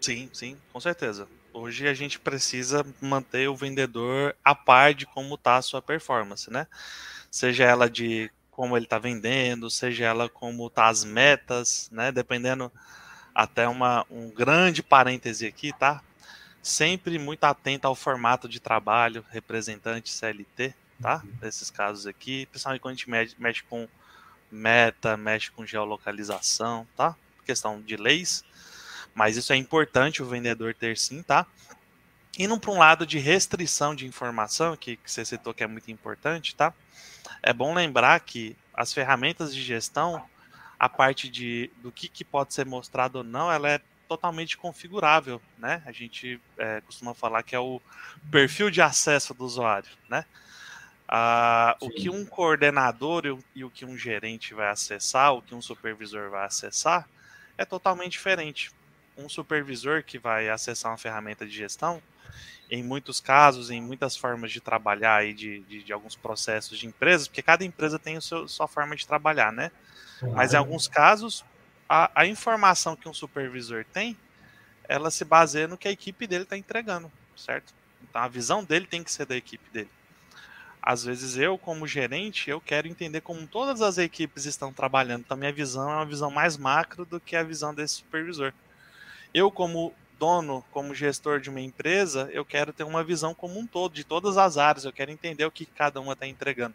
Sim, 0.00 0.30
sim, 0.32 0.56
com 0.72 0.80
certeza. 0.80 1.28
Hoje 1.52 1.86
a 1.86 1.94
gente 1.94 2.18
precisa 2.18 2.84
manter 3.00 3.48
o 3.48 3.54
vendedor 3.54 4.34
a 4.42 4.54
par 4.54 4.94
de 4.94 5.06
como 5.06 5.34
está 5.34 5.56
a 5.56 5.62
sua 5.62 5.82
performance, 5.82 6.50
né? 6.50 6.66
Seja 7.30 7.64
ela 7.64 7.88
de 7.88 8.30
como 8.50 8.76
ele 8.76 8.86
está 8.86 8.98
vendendo, 8.98 9.68
seja 9.68 10.06
ela 10.06 10.28
como 10.28 10.68
tá 10.70 10.88
as 10.88 11.04
metas, 11.04 11.90
né? 11.92 12.10
Dependendo 12.10 12.72
até 13.34 13.66
uma, 13.66 14.06
um 14.10 14.30
grande 14.30 14.82
parêntese 14.82 15.46
aqui, 15.46 15.72
tá? 15.72 16.02
Sempre 16.62 17.18
muito 17.18 17.44
atento 17.44 17.86
ao 17.86 17.94
formato 17.94 18.48
de 18.48 18.60
trabalho, 18.60 19.24
representante 19.30 20.10
CLT, 20.10 20.74
tá? 21.02 21.20
Uhum. 21.24 21.32
Nesses 21.42 21.70
casos 21.70 22.06
aqui, 22.06 22.46
principalmente 22.46 22.80
quando 22.80 22.92
a 22.92 22.96
gente 22.96 23.10
mexe, 23.10 23.36
mexe 23.38 23.62
com 23.64 23.88
meta, 24.50 25.16
mexe 25.16 25.50
com 25.50 25.66
geolocalização, 25.66 26.86
tá? 26.96 27.16
Questão 27.44 27.80
de 27.82 27.96
leis, 27.96 28.44
mas 29.14 29.36
isso 29.36 29.52
é 29.52 29.56
importante 29.56 30.22
o 30.22 30.26
vendedor 30.26 30.74
ter 30.74 30.96
sim, 30.96 31.22
tá? 31.22 31.46
Indo 32.38 32.58
para 32.58 32.70
um 32.70 32.78
lado 32.78 33.06
de 33.06 33.18
restrição 33.18 33.94
de 33.94 34.06
informação, 34.06 34.76
que, 34.76 34.96
que 34.96 35.10
você 35.10 35.24
citou 35.24 35.54
que 35.54 35.62
é 35.62 35.66
muito 35.66 35.90
importante, 35.90 36.54
tá? 36.54 36.72
É 37.42 37.52
bom 37.52 37.74
lembrar 37.74 38.18
que 38.20 38.56
as 38.72 38.92
ferramentas 38.92 39.54
de 39.54 39.62
gestão, 39.62 40.24
a 40.78 40.88
parte 40.88 41.28
de 41.28 41.70
do 41.82 41.92
que, 41.92 42.08
que 42.08 42.24
pode 42.24 42.54
ser 42.54 42.66
mostrado 42.66 43.18
ou 43.18 43.24
não, 43.24 43.50
ela 43.50 43.70
é 43.70 43.80
totalmente 44.08 44.56
configurável, 44.56 45.40
né? 45.58 45.82
A 45.86 45.92
gente 45.92 46.40
é, 46.58 46.80
costuma 46.82 47.14
falar 47.14 47.42
que 47.42 47.54
é 47.54 47.58
o 47.58 47.80
perfil 48.30 48.70
de 48.70 48.82
acesso 48.82 49.34
do 49.34 49.44
usuário, 49.44 49.90
né? 50.08 50.24
Ah, 51.08 51.76
o 51.80 51.90
que 51.90 52.08
um 52.08 52.24
coordenador 52.24 53.26
e 53.26 53.30
o, 53.30 53.44
e 53.54 53.64
o 53.64 53.70
que 53.70 53.84
um 53.84 53.96
gerente 53.96 54.54
vai 54.54 54.68
acessar, 54.68 55.34
o 55.34 55.42
que 55.42 55.54
um 55.54 55.62
supervisor 55.62 56.30
vai 56.30 56.46
acessar, 56.46 57.08
é 57.58 57.64
totalmente 57.64 58.12
diferente. 58.12 58.70
Um 59.16 59.28
supervisor 59.28 60.02
que 60.02 60.18
vai 60.18 60.48
acessar 60.48 60.90
uma 60.90 60.98
ferramenta 60.98 61.46
de 61.46 61.52
gestão, 61.52 62.02
em 62.70 62.82
muitos 62.82 63.20
casos, 63.20 63.70
em 63.70 63.80
muitas 63.80 64.16
formas 64.16 64.50
de 64.50 64.60
trabalhar 64.60 65.16
aí 65.16 65.34
de, 65.34 65.60
de, 65.60 65.82
de 65.82 65.92
alguns 65.92 66.16
processos 66.16 66.78
de 66.78 66.86
empresas, 66.86 67.28
porque 67.28 67.42
cada 67.42 67.64
empresa 67.64 67.98
tem 67.98 68.16
a 68.16 68.20
sua 68.20 68.66
forma 68.66 68.96
de 68.96 69.06
trabalhar, 69.06 69.52
né? 69.52 69.70
Mas 70.22 70.54
em 70.54 70.56
alguns 70.56 70.88
casos, 70.88 71.44
a, 71.88 72.10
a 72.14 72.26
informação 72.26 72.96
que 72.96 73.08
um 73.08 73.14
supervisor 73.14 73.84
tem, 73.92 74.16
ela 74.88 75.10
se 75.10 75.24
baseia 75.24 75.68
no 75.68 75.76
que 75.76 75.88
a 75.88 75.90
equipe 75.90 76.26
dele 76.26 76.44
está 76.44 76.56
entregando, 76.56 77.10
certo? 77.36 77.74
Então 78.02 78.22
a 78.22 78.28
visão 78.28 78.62
dele 78.62 78.86
tem 78.86 79.02
que 79.02 79.10
ser 79.10 79.26
da 79.26 79.36
equipe 79.36 79.68
dele. 79.70 79.90
Às 80.82 81.02
vezes 81.04 81.38
eu, 81.38 81.56
como 81.56 81.86
gerente, 81.86 82.50
eu 82.50 82.60
quero 82.60 82.86
entender 82.86 83.22
como 83.22 83.46
todas 83.46 83.80
as 83.80 83.96
equipes 83.96 84.44
estão 84.44 84.72
trabalhando. 84.72 85.22
Então 85.22 85.36
minha 85.36 85.52
visão 85.52 85.90
é 85.90 85.94
uma 85.94 86.04
visão 86.04 86.30
mais 86.30 86.56
macro 86.58 87.06
do 87.06 87.18
que 87.18 87.34
a 87.34 87.42
visão 87.42 87.74
desse 87.74 87.94
supervisor. 87.94 88.52
Eu, 89.32 89.50
como 89.50 89.94
dono, 90.18 90.64
como 90.70 90.94
gestor 90.94 91.40
de 91.40 91.48
uma 91.48 91.60
empresa, 91.60 92.28
eu 92.32 92.44
quero 92.44 92.72
ter 92.72 92.84
uma 92.84 93.02
visão 93.02 93.34
como 93.34 93.58
um 93.58 93.66
todo, 93.66 93.94
de 93.94 94.04
todas 94.04 94.36
as 94.36 94.58
áreas. 94.58 94.84
Eu 94.84 94.92
quero 94.92 95.10
entender 95.10 95.44
o 95.44 95.50
que 95.50 95.64
cada 95.64 96.00
uma 96.00 96.12
está 96.12 96.26
entregando. 96.26 96.74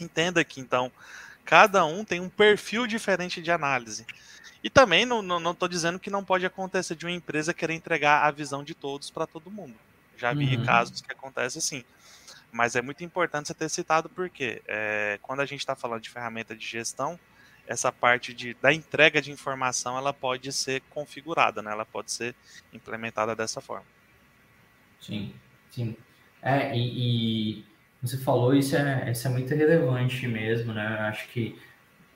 Entenda 0.00 0.44
que, 0.44 0.60
então, 0.60 0.90
cada 1.44 1.84
um 1.84 2.04
tem 2.04 2.20
um 2.20 2.28
perfil 2.28 2.86
diferente 2.86 3.42
de 3.42 3.50
análise. 3.50 4.06
E 4.62 4.70
também 4.70 5.04
não 5.04 5.50
estou 5.50 5.68
dizendo 5.68 5.98
que 5.98 6.08
não 6.08 6.24
pode 6.24 6.46
acontecer 6.46 6.94
de 6.94 7.04
uma 7.04 7.12
empresa 7.12 7.52
querer 7.52 7.74
entregar 7.74 8.24
a 8.24 8.30
visão 8.30 8.64
de 8.64 8.74
todos 8.74 9.10
para 9.10 9.26
todo 9.26 9.50
mundo. 9.50 9.74
Já 10.16 10.32
vi 10.32 10.56
uhum. 10.56 10.64
casos 10.64 11.02
que 11.02 11.12
acontece 11.12 11.58
assim. 11.58 11.84
Mas 12.50 12.74
é 12.76 12.80
muito 12.80 13.04
importante 13.04 13.48
você 13.48 13.54
ter 13.54 13.68
citado 13.68 14.08
porque 14.08 14.62
é, 14.66 15.18
quando 15.20 15.40
a 15.40 15.46
gente 15.46 15.60
está 15.60 15.74
falando 15.74 16.00
de 16.00 16.08
ferramenta 16.08 16.56
de 16.56 16.66
gestão, 16.66 17.18
essa 17.66 17.90
parte 17.90 18.32
de, 18.32 18.54
da 18.54 18.72
entrega 18.72 19.20
de 19.20 19.30
informação 19.30 19.98
ela 19.98 20.12
pode 20.12 20.52
ser 20.52 20.80
configurada, 20.90 21.62
né? 21.62 21.72
ela 21.72 21.84
pode 21.84 22.12
ser 22.12 22.34
implementada 22.72 23.34
dessa 23.34 23.60
forma. 23.60 23.86
Sim, 25.00 25.34
sim. 25.70 25.96
É, 26.40 26.76
e, 26.76 27.58
e 27.58 27.64
você 28.06 28.18
falou, 28.18 28.54
isso 28.54 28.76
é, 28.76 29.10
isso 29.10 29.26
é 29.26 29.30
muito 29.30 29.54
relevante 29.54 30.26
mesmo, 30.28 30.72
né? 30.72 30.86
Acho 31.08 31.28
que 31.28 31.58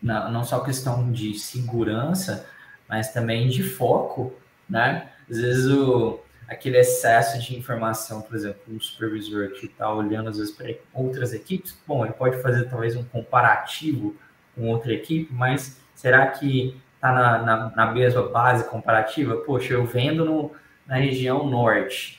não, 0.02 0.30
não 0.30 0.44
só 0.44 0.60
questão 0.60 1.10
de 1.10 1.34
segurança, 1.38 2.46
mas 2.88 3.12
também 3.12 3.48
de 3.48 3.62
foco, 3.62 4.34
né? 4.68 5.10
Às 5.30 5.38
vezes 5.40 5.66
o, 5.66 6.20
aquele 6.46 6.78
excesso 6.78 7.38
de 7.40 7.56
informação, 7.56 8.22
por 8.22 8.36
exemplo, 8.36 8.60
um 8.68 8.80
supervisor 8.80 9.50
que 9.50 9.66
está 9.66 9.92
olhando 9.92 10.28
às 10.30 10.38
vezes 10.38 10.54
para 10.54 10.74
outras 10.92 11.32
equipes, 11.32 11.78
bom, 11.86 12.04
ele 12.04 12.14
pode 12.14 12.40
fazer 12.42 12.68
talvez 12.68 12.96
um 12.96 13.04
comparativo 13.04 14.16
com 14.54 14.68
outra 14.68 14.92
equipe, 14.92 15.32
mas 15.32 15.80
será 15.94 16.26
que 16.26 16.80
está 16.94 17.12
na, 17.12 17.38
na, 17.38 17.70
na, 17.70 17.92
mesma 17.92 18.28
base 18.28 18.64
comparativa? 18.68 19.36
Poxa, 19.36 19.74
eu 19.74 19.86
vendo 19.86 20.24
no, 20.24 20.52
na 20.86 20.96
região 20.96 21.48
norte, 21.48 22.17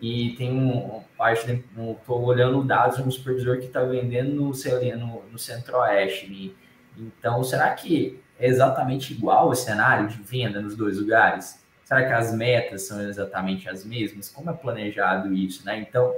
e 0.00 0.34
tem 0.36 0.50
um 0.50 1.02
parte 1.16 1.62
estou 1.76 2.24
olhando 2.24 2.64
dados 2.64 2.96
de 2.96 3.02
um 3.02 3.10
supervisor 3.10 3.58
que 3.58 3.66
está 3.66 3.82
vendendo 3.82 4.34
no, 4.34 4.52
no, 4.96 5.22
no 5.30 5.38
centro-oeste. 5.38 6.56
Então, 6.96 7.44
será 7.44 7.70
que 7.72 8.18
é 8.38 8.48
exatamente 8.48 9.12
igual 9.12 9.50
o 9.50 9.54
cenário 9.54 10.08
de 10.08 10.22
venda 10.22 10.60
nos 10.60 10.74
dois 10.74 10.98
lugares? 10.98 11.62
Será 11.84 12.06
que 12.06 12.12
as 12.12 12.34
metas 12.34 12.86
são 12.86 13.02
exatamente 13.02 13.68
as 13.68 13.84
mesmas? 13.84 14.28
Como 14.30 14.48
é 14.48 14.54
planejado 14.54 15.34
isso, 15.34 15.66
né? 15.66 15.78
Então, 15.78 16.14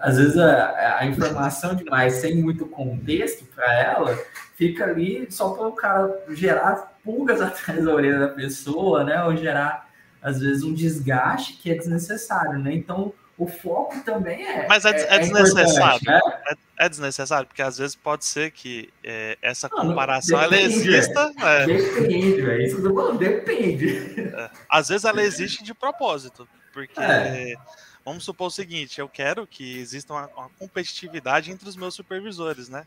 às 0.00 0.18
vezes 0.18 0.36
a, 0.36 0.98
a 0.98 1.06
informação 1.06 1.74
demais 1.74 2.14
sem 2.14 2.36
muito 2.40 2.66
contexto 2.66 3.44
para 3.46 3.72
ela 3.72 4.18
fica 4.54 4.84
ali 4.84 5.26
só 5.30 5.50
para 5.50 5.66
o 5.66 5.72
cara 5.72 6.22
gerar 6.30 6.92
pulgas 7.02 7.40
atrás 7.42 7.84
da 7.84 7.92
orelha 7.92 8.20
da 8.20 8.28
pessoa, 8.28 9.02
né? 9.02 9.24
Ou 9.24 9.36
gerar 9.36 9.89
às 10.22 10.40
vezes 10.40 10.62
um 10.62 10.72
desgaste 10.74 11.54
que 11.54 11.70
é 11.70 11.74
desnecessário, 11.74 12.58
né? 12.58 12.74
Então 12.74 13.12
o 13.40 13.46
foco 13.46 13.98
também 14.00 14.46
é. 14.46 14.68
Mas 14.68 14.84
é, 14.84 14.90
é, 14.90 15.14
é 15.14 15.18
desnecessário. 15.18 16.00
Né? 16.04 16.20
É, 16.46 16.84
é, 16.84 16.88
desnecessário, 16.90 17.46
porque 17.46 17.62
às 17.62 17.78
vezes 17.78 17.96
pode 17.96 18.26
ser 18.26 18.50
que 18.50 18.92
é, 19.02 19.38
essa 19.40 19.66
comparação 19.66 20.38
não, 20.38 20.50
depende, 20.50 20.88
ela 20.88 20.96
exista. 20.98 21.32
É. 21.38 21.66
Depende, 21.66 22.42
velho. 22.42 22.62
Isso 22.62 22.76
que 22.76 22.82
eu 22.82 22.88
tô 22.90 22.94
falando, 22.94 23.18
depende. 23.18 24.20
É, 24.20 24.50
às 24.68 24.88
vezes 24.88 25.06
ela 25.06 25.22
existe 25.22 25.64
de 25.64 25.72
propósito. 25.72 26.46
Porque 26.70 27.56
vamos 28.04 28.24
supor 28.24 28.48
o 28.48 28.50
seguinte: 28.50 29.00
eu 29.00 29.08
quero 29.08 29.46
que 29.46 29.78
exista 29.78 30.12
uma, 30.12 30.26
uma 30.36 30.50
competitividade 30.58 31.50
entre 31.50 31.66
os 31.66 31.76
meus 31.76 31.94
supervisores, 31.94 32.68
né? 32.68 32.86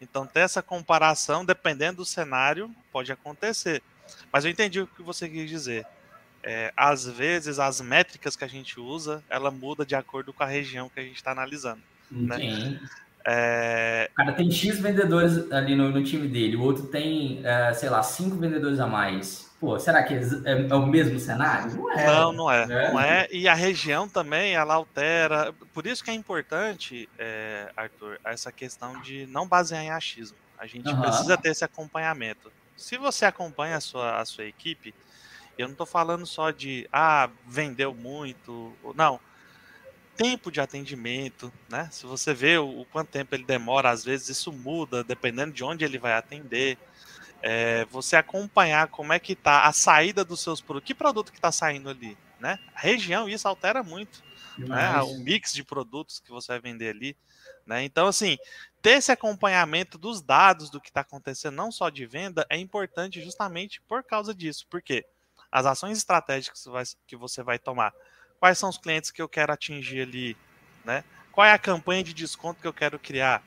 Então, 0.00 0.26
ter 0.26 0.40
essa 0.40 0.60
comparação, 0.60 1.44
dependendo 1.44 1.98
do 1.98 2.04
cenário, 2.04 2.68
pode 2.92 3.12
acontecer. 3.12 3.80
Mas 4.32 4.44
eu 4.44 4.50
entendi 4.50 4.80
o 4.80 4.86
que 4.88 5.02
você 5.02 5.28
quis 5.28 5.48
dizer 5.48 5.86
é, 6.44 6.72
às 6.76 7.06
vezes 7.08 7.58
as 7.58 7.80
métricas 7.80 8.36
que 8.36 8.44
a 8.44 8.48
gente 8.48 8.78
usa, 8.78 9.24
ela 9.30 9.50
muda 9.50 9.84
de 9.84 9.94
acordo 9.94 10.32
com 10.32 10.42
a 10.42 10.46
região 10.46 10.90
que 10.90 11.00
a 11.00 11.02
gente 11.02 11.16
está 11.16 11.32
analisando. 11.32 11.80
Né? 12.10 12.36
Sim. 12.36 12.80
É... 13.26 14.10
O 14.12 14.16
cara 14.16 14.32
tem 14.34 14.50
X 14.50 14.78
vendedores 14.78 15.50
ali 15.50 15.74
no, 15.74 15.90
no 15.90 16.04
time 16.04 16.28
dele, 16.28 16.56
o 16.56 16.62
outro 16.62 16.86
tem, 16.88 17.40
é, 17.42 17.72
sei 17.72 17.88
lá, 17.88 18.02
cinco 18.02 18.36
vendedores 18.36 18.78
a 18.78 18.86
mais. 18.86 19.50
Pô, 19.58 19.78
será 19.78 20.02
que 20.02 20.12
é, 20.12 20.20
é 20.68 20.74
o 20.74 20.86
mesmo 20.86 21.18
cenário? 21.18 21.74
Não 21.74 21.90
é. 21.90 22.06
Não, 22.06 22.32
não 22.32 22.52
é, 22.52 22.66
né? 22.66 22.92
Não 22.92 23.00
é. 23.00 23.26
E 23.32 23.48
a 23.48 23.54
região 23.54 24.06
também, 24.06 24.54
ela 24.54 24.74
altera. 24.74 25.54
Por 25.72 25.86
isso 25.86 26.04
que 26.04 26.10
é 26.10 26.14
importante, 26.14 27.08
é, 27.18 27.70
Arthur, 27.74 28.20
essa 28.22 28.52
questão 28.52 29.00
de 29.00 29.26
não 29.28 29.48
basear 29.48 29.82
em 29.82 29.90
achismo. 29.90 30.36
A 30.58 30.64
A 30.64 30.66
gente 30.66 30.88
uhum. 30.88 31.00
precisa 31.02 31.36
ter 31.36 31.50
esse 31.50 31.62
acompanhamento. 31.62 32.50
Se 32.74 32.96
você 32.96 33.26
acompanha 33.26 33.76
a 33.76 33.80
sua, 33.80 34.18
a 34.18 34.24
sua 34.24 34.44
equipe, 34.44 34.94
eu 35.56 35.66
não 35.66 35.72
estou 35.72 35.86
falando 35.86 36.26
só 36.26 36.50
de 36.50 36.88
ah, 36.92 37.30
vendeu 37.46 37.94
muito. 37.94 38.72
Não. 38.94 39.20
Tempo 40.16 40.50
de 40.50 40.60
atendimento, 40.60 41.52
né? 41.68 41.88
Se 41.90 42.06
você 42.06 42.32
vê 42.32 42.56
o, 42.58 42.80
o 42.80 42.84
quanto 42.86 43.08
tempo 43.08 43.34
ele 43.34 43.44
demora, 43.44 43.90
às 43.90 44.04
vezes 44.04 44.28
isso 44.28 44.52
muda, 44.52 45.02
dependendo 45.02 45.52
de 45.52 45.64
onde 45.64 45.84
ele 45.84 45.98
vai 45.98 46.12
atender. 46.12 46.78
É, 47.42 47.84
você 47.86 48.16
acompanhar 48.16 48.88
como 48.88 49.12
é 49.12 49.18
que 49.18 49.34
tá 49.34 49.66
a 49.66 49.72
saída 49.72 50.24
dos 50.24 50.40
seus 50.40 50.60
produtos. 50.60 50.86
Que 50.86 50.94
produto 50.94 51.30
que 51.30 51.38
está 51.38 51.52
saindo 51.52 51.90
ali, 51.90 52.16
né? 52.40 52.58
A 52.74 52.80
região, 52.80 53.28
isso 53.28 53.46
altera 53.46 53.82
muito. 53.82 54.22
Né? 54.56 55.02
O 55.02 55.18
mix 55.18 55.52
de 55.52 55.64
produtos 55.64 56.20
que 56.20 56.30
você 56.30 56.52
vai 56.52 56.60
vender 56.60 56.90
ali. 56.90 57.16
Né? 57.66 57.82
Então, 57.84 58.06
assim, 58.06 58.38
ter 58.80 58.98
esse 58.98 59.10
acompanhamento 59.10 59.96
dos 59.98 60.20
dados 60.22 60.70
do 60.70 60.80
que 60.80 60.88
está 60.88 61.00
acontecendo, 61.00 61.54
não 61.54 61.72
só 61.72 61.88
de 61.88 62.06
venda, 62.06 62.46
é 62.48 62.58
importante 62.58 63.22
justamente 63.22 63.80
por 63.82 64.02
causa 64.04 64.34
disso. 64.34 64.66
Por 64.68 64.82
quê? 64.82 65.04
As 65.54 65.66
ações 65.66 65.98
estratégicas 65.98 66.66
que 67.06 67.14
você 67.14 67.40
vai 67.40 67.60
tomar. 67.60 67.94
Quais 68.40 68.58
são 68.58 68.68
os 68.68 68.76
clientes 68.76 69.12
que 69.12 69.22
eu 69.22 69.28
quero 69.28 69.52
atingir 69.52 70.00
ali, 70.00 70.36
né? 70.84 71.04
Qual 71.30 71.46
é 71.46 71.52
a 71.52 71.58
campanha 71.58 72.02
de 72.02 72.12
desconto 72.12 72.60
que 72.60 72.66
eu 72.66 72.72
quero 72.72 72.98
criar? 72.98 73.40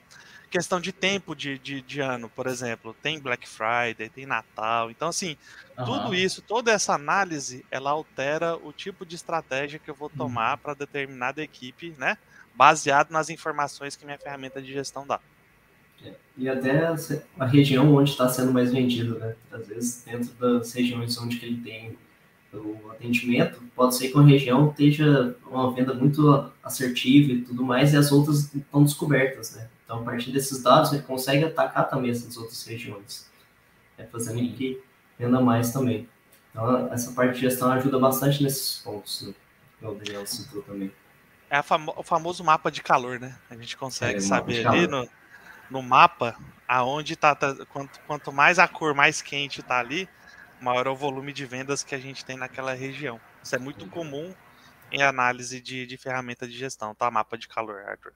Questão 0.49 0.79
de 0.79 0.93
tempo 0.93 1.35
de, 1.35 1.59
de, 1.59 1.81
de 1.81 1.99
ano, 1.99 2.29
por 2.29 2.47
exemplo, 2.47 2.95
tem 3.03 3.19
Black 3.19 3.45
Friday, 3.45 4.07
tem 4.07 4.25
Natal. 4.25 4.89
Então, 4.89 5.09
assim, 5.09 5.35
uhum. 5.77 5.83
tudo 5.83 6.15
isso, 6.15 6.41
toda 6.41 6.71
essa 6.71 6.93
análise, 6.93 7.65
ela 7.69 7.91
altera 7.91 8.55
o 8.55 8.71
tipo 8.71 9.05
de 9.05 9.15
estratégia 9.15 9.77
que 9.77 9.89
eu 9.89 9.95
vou 9.95 10.09
tomar 10.09 10.53
uhum. 10.53 10.59
para 10.59 10.73
determinada 10.75 11.43
equipe, 11.43 11.93
né? 11.97 12.17
Baseado 12.55 13.11
nas 13.11 13.29
informações 13.29 13.97
que 13.97 14.05
minha 14.05 14.17
ferramenta 14.17 14.61
de 14.61 14.71
gestão 14.71 15.05
dá. 15.05 15.19
É, 16.03 16.13
e 16.37 16.49
até 16.49 16.93
a 17.39 17.45
região 17.45 17.93
onde 17.95 18.11
está 18.11 18.29
sendo 18.29 18.51
mais 18.51 18.71
vendido, 18.71 19.17
né? 19.19 19.35
Às 19.51 19.67
vezes, 19.67 20.03
dentro 20.05 20.33
das 20.33 20.71
regiões 20.73 21.17
onde 21.17 21.43
ele 21.45 21.61
tem 21.61 21.97
o 22.53 22.91
atendimento, 22.91 23.61
pode 23.75 23.95
ser 23.95 24.09
que 24.09 24.15
uma 24.15 24.25
região 24.25 24.69
esteja 24.69 25.35
uma 25.45 25.71
venda 25.73 25.93
muito 25.93 26.51
assertiva 26.63 27.31
e 27.31 27.41
tudo 27.41 27.63
mais, 27.63 27.93
e 27.93 27.97
as 27.97 28.11
outras 28.11 28.53
estão 28.53 28.83
descobertas, 28.83 29.55
né? 29.55 29.69
Então, 29.87 29.99
a 29.99 30.03
partir 30.03 30.31
desses 30.31 30.61
dados, 30.61 30.91
ele 30.91 31.01
consegue 31.03 31.45
atacar 31.45 31.89
também 31.89 32.11
essas 32.11 32.35
outras 32.35 32.65
regiões, 32.65 33.29
né? 33.97 34.05
fazendo 34.11 34.39
com 34.39 34.55
que 34.55 34.81
venda 35.17 35.39
mais 35.39 35.71
também. 35.71 36.09
Então, 36.51 36.91
essa 36.91 37.13
parte 37.13 37.35
de 37.35 37.41
gestão 37.41 37.71
ajuda 37.71 37.97
bastante 37.97 38.43
nesses 38.43 38.79
pontos, 38.79 39.21
né? 39.21 39.33
que 39.79 39.85
o 39.85 39.93
Daniel 39.93 40.25
citou 40.25 40.61
também. 40.63 40.91
É 41.49 41.61
famo 41.61 41.93
o 41.95 42.03
famoso 42.03 42.43
mapa 42.43 42.69
de 42.69 42.83
calor, 42.83 43.17
né? 43.17 43.33
A 43.49 43.55
gente 43.55 43.77
consegue 43.77 44.17
é, 44.17 44.19
saber 44.19 44.67
ali 44.67 44.85
no, 44.87 45.07
no 45.69 45.81
mapa 45.81 46.35
aonde 46.67 47.15
tá, 47.15 47.33
tá, 47.33 47.55
quanto, 47.67 47.99
quanto 48.01 48.31
mais 48.31 48.59
a 48.59 48.67
cor 48.67 48.93
mais 48.93 49.21
quente 49.21 49.63
tá 49.63 49.79
ali, 49.79 50.07
maior 50.61 50.87
é 50.87 50.89
o 50.89 50.95
volume 50.95 51.31
de 51.31 51.45
vendas 51.45 51.83
que 51.83 51.95
a 51.95 51.99
gente 51.99 52.25
tem 52.25 52.37
naquela 52.37 52.73
região. 52.73 53.19
Isso 53.43 53.55
é 53.55 53.59
muito 53.59 53.87
comum 53.87 54.33
em 54.91 55.01
análise 55.01 55.61
de, 55.61 55.85
de 55.85 55.97
ferramenta 55.97 56.47
de 56.47 56.57
gestão, 56.57 56.93
tá? 56.93 57.09
Mapa 57.09 57.37
de 57.37 57.47
calor, 57.47 57.83
Arthur. 57.87 58.13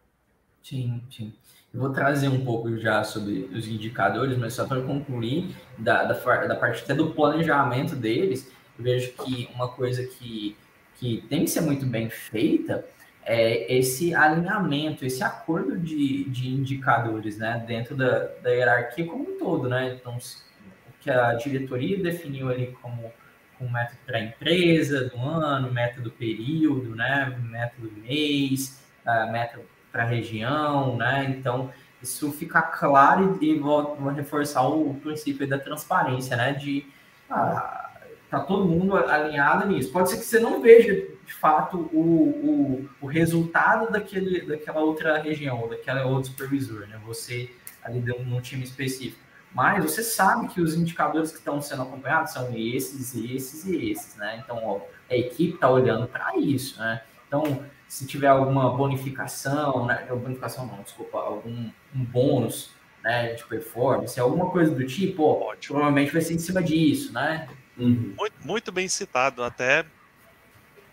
Sim, 0.64 1.02
sim. 1.10 1.34
Eu 1.74 1.80
vou 1.80 1.92
trazer 1.92 2.28
um 2.28 2.44
pouco 2.44 2.78
já 2.78 3.04
sobre 3.04 3.50
os 3.54 3.68
indicadores, 3.68 4.38
mas 4.38 4.54
só 4.54 4.66
para 4.66 4.82
concluir 4.82 5.56
da, 5.78 6.04
da, 6.04 6.14
da 6.14 6.56
parte 6.56 6.84
até 6.84 6.94
do 6.94 7.12
planejamento 7.12 7.96
deles, 7.96 8.52
eu 8.78 8.84
vejo 8.84 9.14
que 9.14 9.50
uma 9.56 9.70
coisa 9.70 10.06
que, 10.06 10.58
que 10.98 11.26
tem 11.30 11.46
que 11.46 11.50
ser 11.50 11.62
muito 11.62 11.86
bem 11.86 12.10
feita 12.10 12.86
é, 13.32 13.74
esse 13.74 14.14
alinhamento, 14.14 15.06
esse 15.06 15.24
acordo 15.24 15.80
de, 15.80 16.26
de 16.26 16.50
indicadores 16.50 17.38
né, 17.38 17.64
dentro 17.66 17.96
da, 17.96 18.28
da 18.44 18.50
hierarquia 18.50 19.08
como 19.08 19.24
um 19.24 19.38
todo. 19.38 19.70
Né? 19.70 19.96
Então, 19.96 20.18
o 20.18 20.94
que 21.00 21.10
a 21.10 21.34
diretoria 21.36 21.98
definiu 22.04 22.50
ali 22.50 22.76
como, 22.82 23.10
como 23.58 23.72
método 23.72 24.00
para 24.06 24.18
a 24.18 24.22
empresa 24.22 25.06
do 25.06 25.18
ano, 25.18 25.72
método 25.72 26.12
período, 26.12 26.94
né, 26.94 27.34
método 27.42 27.90
mês, 28.02 28.84
uh, 29.06 29.32
método 29.32 29.64
para 29.94 30.04
a 30.04 30.08
região. 30.08 30.98
Né? 30.98 31.34
Então, 31.40 31.72
isso 32.04 32.34
fica 32.34 32.62
claro 32.62 33.40
e, 33.42 33.52
e 33.52 33.58
vou, 33.58 33.96
vou, 33.96 34.12
reforçar 34.12 34.68
o 34.68 34.94
princípio 34.96 35.48
da 35.48 35.58
transparência, 35.58 36.36
né? 36.36 36.52
de 36.52 36.86
ah, 37.30 37.92
tá 38.30 38.42
todo 38.42 38.66
mundo 38.66 38.98
alinhado 38.98 39.70
nisso. 39.70 39.90
Pode 39.90 40.10
ser 40.10 40.18
que 40.18 40.26
você 40.26 40.38
não 40.38 40.62
veja 40.62 41.08
de 41.32 41.38
fato 41.38 41.90
o, 41.94 42.00
o, 42.00 42.90
o 43.00 43.08
resultado 43.08 43.90
daquele, 43.90 44.42
daquela 44.42 44.82
outra 44.82 45.18
região, 45.18 45.62
ou 45.62 45.70
daquela 45.70 46.06
outro 46.06 46.30
supervisor, 46.30 46.86
né? 46.88 47.00
Você 47.06 47.50
ali 47.82 48.02
num 48.02 48.42
time 48.42 48.64
específico. 48.64 49.20
Mas 49.54 49.84
você 49.84 50.04
sabe 50.04 50.50
que 50.50 50.62
os 50.62 50.76
indicadores 50.76 51.32
que 51.32 51.38
estão 51.38 51.62
sendo 51.62 51.84
acompanhados 51.84 52.34
são 52.34 52.54
esses, 52.56 53.16
esses 53.16 53.66
e 53.66 53.92
esses, 53.92 54.16
né? 54.18 54.42
Então, 54.44 54.60
ó, 54.62 54.82
a 55.10 55.16
equipe 55.16 55.56
está 55.56 55.70
olhando 55.70 56.06
para 56.06 56.38
isso, 56.38 56.78
né? 56.80 57.02
Então, 57.28 57.64
se 57.88 58.06
tiver 58.06 58.28
alguma 58.28 58.76
bonificação, 58.76 59.86
né? 59.86 60.06
Bonificação 60.10 60.66
não, 60.66 60.84
desculpa, 60.84 61.18
algum 61.18 61.70
um 61.96 62.04
bônus 62.06 62.72
né, 63.04 63.34
de 63.34 63.44
performance, 63.46 64.20
alguma 64.20 64.50
coisa 64.50 64.76
do 64.76 64.86
tipo, 64.86 65.24
ó, 65.24 65.56
provavelmente 65.66 66.12
vai 66.12 66.22
ser 66.22 66.34
em 66.34 66.40
cima 66.40 66.62
disso, 66.62 67.14
né? 67.14 67.48
Uhum. 67.78 68.14
Muito, 68.18 68.36
muito 68.44 68.72
bem 68.72 68.88
citado. 68.88 69.44
Até 69.44 69.86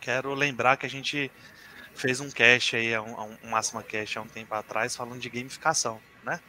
quero 0.08 0.32
lembrar 0.32 0.78
que 0.78 0.86
a 0.86 0.88
gente 0.88 1.30
fez 1.94 2.18
um 2.18 2.30
cast 2.30 2.74
aí, 2.74 2.98
um, 2.98 3.36
um 3.44 3.50
Máxima 3.50 3.82
Cast 3.82 4.18
há 4.18 4.22
um 4.22 4.26
tempo 4.26 4.54
atrás, 4.54 4.96
falando 4.96 5.20
de 5.20 5.28
gamificação, 5.28 6.00
né? 6.24 6.40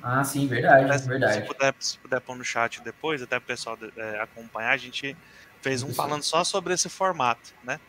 Ah, 0.00 0.22
sim, 0.22 0.46
verdade, 0.46 0.96
se, 1.00 1.08
verdade. 1.08 1.34
Se 1.34 1.40
puder, 1.42 1.74
se 1.80 1.98
puder 1.98 2.20
pôr 2.20 2.36
no 2.36 2.44
chat 2.44 2.80
depois, 2.82 3.20
até 3.20 3.36
o 3.36 3.40
pessoal 3.40 3.76
é, 3.96 4.20
acompanhar, 4.20 4.70
a 4.70 4.76
gente 4.76 5.16
fez 5.60 5.82
um 5.82 5.92
falando 5.92 6.22
só 6.22 6.44
sobre 6.44 6.72
esse 6.72 6.88
formato, 6.88 7.52
né? 7.64 7.80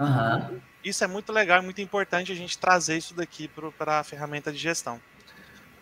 Uhum. 0.00 0.58
Isso 0.82 1.04
é 1.04 1.06
muito 1.06 1.32
legal 1.32 1.60
e 1.60 1.64
muito 1.64 1.82
importante 1.82 2.32
a 2.32 2.34
gente 2.34 2.56
trazer 2.56 2.96
isso 2.96 3.12
daqui 3.12 3.50
para 3.76 4.00
a 4.00 4.04
ferramenta 4.04 4.50
de 4.50 4.56
gestão. 4.58 4.98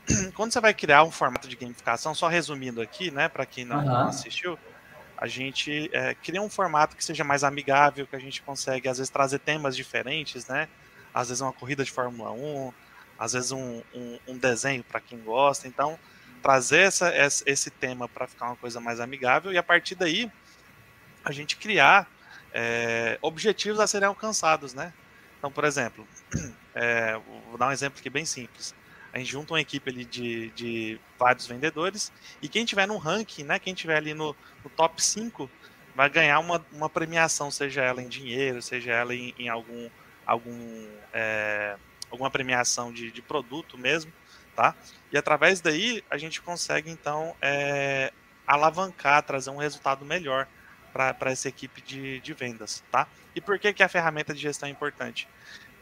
Quando 0.35 0.53
você 0.53 0.61
vai 0.61 0.75
criar 0.75 1.05
um 1.05 1.13
formato 1.13 1.47
de 1.47 1.55
gamificação, 1.55 2.13
só 2.13 2.27
resumindo 2.27 2.83
aqui, 2.83 3.13
né, 3.13 3.29
para 3.29 3.47
quem 3.47 3.65
não, 3.65 3.79
uhum. 3.79 3.85
não 3.85 4.09
assistiu, 4.09 4.59
a 5.17 5.27
gente 5.27 5.91
é, 5.93 6.15
cria 6.15 6.43
um 6.43 6.49
formato 6.49 6.97
que 6.97 7.05
seja 7.05 7.25
mais 7.25 7.45
amigável, 7.45 8.07
que 8.07 8.17
a 8.17 8.21
gente 8.21 8.43
consegue, 8.43 8.89
às 8.89 8.99
vezes, 8.99 9.11
trazer 9.11 9.39
temas 9.39 9.77
diferentes, 9.77 10.47
né? 10.47 10.69
Às 11.13 11.29
vezes 11.29 11.41
uma 11.41 11.53
corrida 11.53 11.85
de 11.85 11.91
Fórmula 11.91 12.33
1, 12.33 12.73
às 13.19 13.33
vezes 13.33 13.53
um, 13.53 13.83
um, 13.95 14.19
um 14.29 14.39
desenho 14.39 14.83
para 14.83 15.01
quem 15.01 15.19
gosta. 15.21 15.69
Então, 15.69 15.99
trazer 16.43 16.81
essa, 16.81 17.13
esse 17.47 17.71
tema 17.71 18.09
para 18.09 18.27
ficar 18.27 18.47
uma 18.47 18.57
coisa 18.57 18.81
mais 18.81 19.01
amigável 19.01 19.53
e 19.53 19.59
a 19.59 19.63
partir 19.63 19.95
daí 19.95 20.31
a 21.25 21.33
gente 21.33 21.57
criar 21.57 22.07
é, 22.53 23.19
objetivos 23.23 23.81
a 23.81 23.87
serem 23.87 24.09
alcançados, 24.09 24.75
né? 24.75 24.93
Então, 25.39 25.51
por 25.51 25.65
exemplo, 25.65 26.07
é, 26.75 27.19
vou 27.49 27.57
dar 27.57 27.69
um 27.69 27.73
exemplo 27.73 27.99
aqui 27.99 28.11
bem 28.11 28.25
simples 28.25 28.75
a 29.15 29.19
gente 29.19 29.31
junta 29.31 29.53
uma 29.55 29.61
equipe 29.61 29.89
ali 29.89 30.05
de, 30.05 30.51
de 30.51 31.01
vários 31.17 31.47
vendedores 31.47 32.13
e 32.43 32.49
quem 32.49 32.65
tiver 32.65 32.85
no 32.85 32.97
ranking, 32.97 33.45
né, 33.45 33.61
quem 33.61 33.73
tiver 33.73 33.97
ali 33.97 34.13
no, 34.13 34.35
no 34.65 34.69
top 34.71 35.01
5 35.01 35.49
vai 35.95 36.11
ganhar 36.11 36.41
uma, 36.41 36.67
uma 36.73 36.91
premiação, 36.91 37.49
seja 37.49 37.81
ela 37.81 38.03
em 38.03 38.09
dinheiro, 38.09 38.61
seja 38.61 38.91
ela 38.91 39.15
em, 39.15 39.33
em 39.39 39.49
algum, 39.49 39.89
algum 40.27 40.89
é, 41.13 41.77
alguma 42.11 42.29
premiação 42.29 42.93
de, 42.93 43.13
de 43.13 43.23
produto 43.23 43.79
mesmo, 43.79 44.13
tá? 44.57 44.75
E 45.13 45.17
através 45.17 45.61
daí 45.61 46.03
a 46.11 46.19
gente 46.19 46.43
consegue 46.43 46.91
então 46.91 47.37
é, 47.41 48.13
alavancar, 48.45 49.23
trazer 49.23 49.51
um 49.51 49.59
resultado 49.59 50.05
melhor 50.05 50.49
para 50.93 51.31
essa 51.31 51.49
equipe 51.49 51.81
de, 51.81 52.19
de 52.19 52.35
vendas, 52.35 52.83
tá? 52.91 53.07
E 53.33 53.41
por 53.41 53.61
que, 53.61 53.73
que 53.73 53.83
a 53.85 53.89
ferramenta 53.89 54.35
de 54.35 54.41
gestão 54.41 54.69
é 54.69 54.73
importante? 54.73 55.29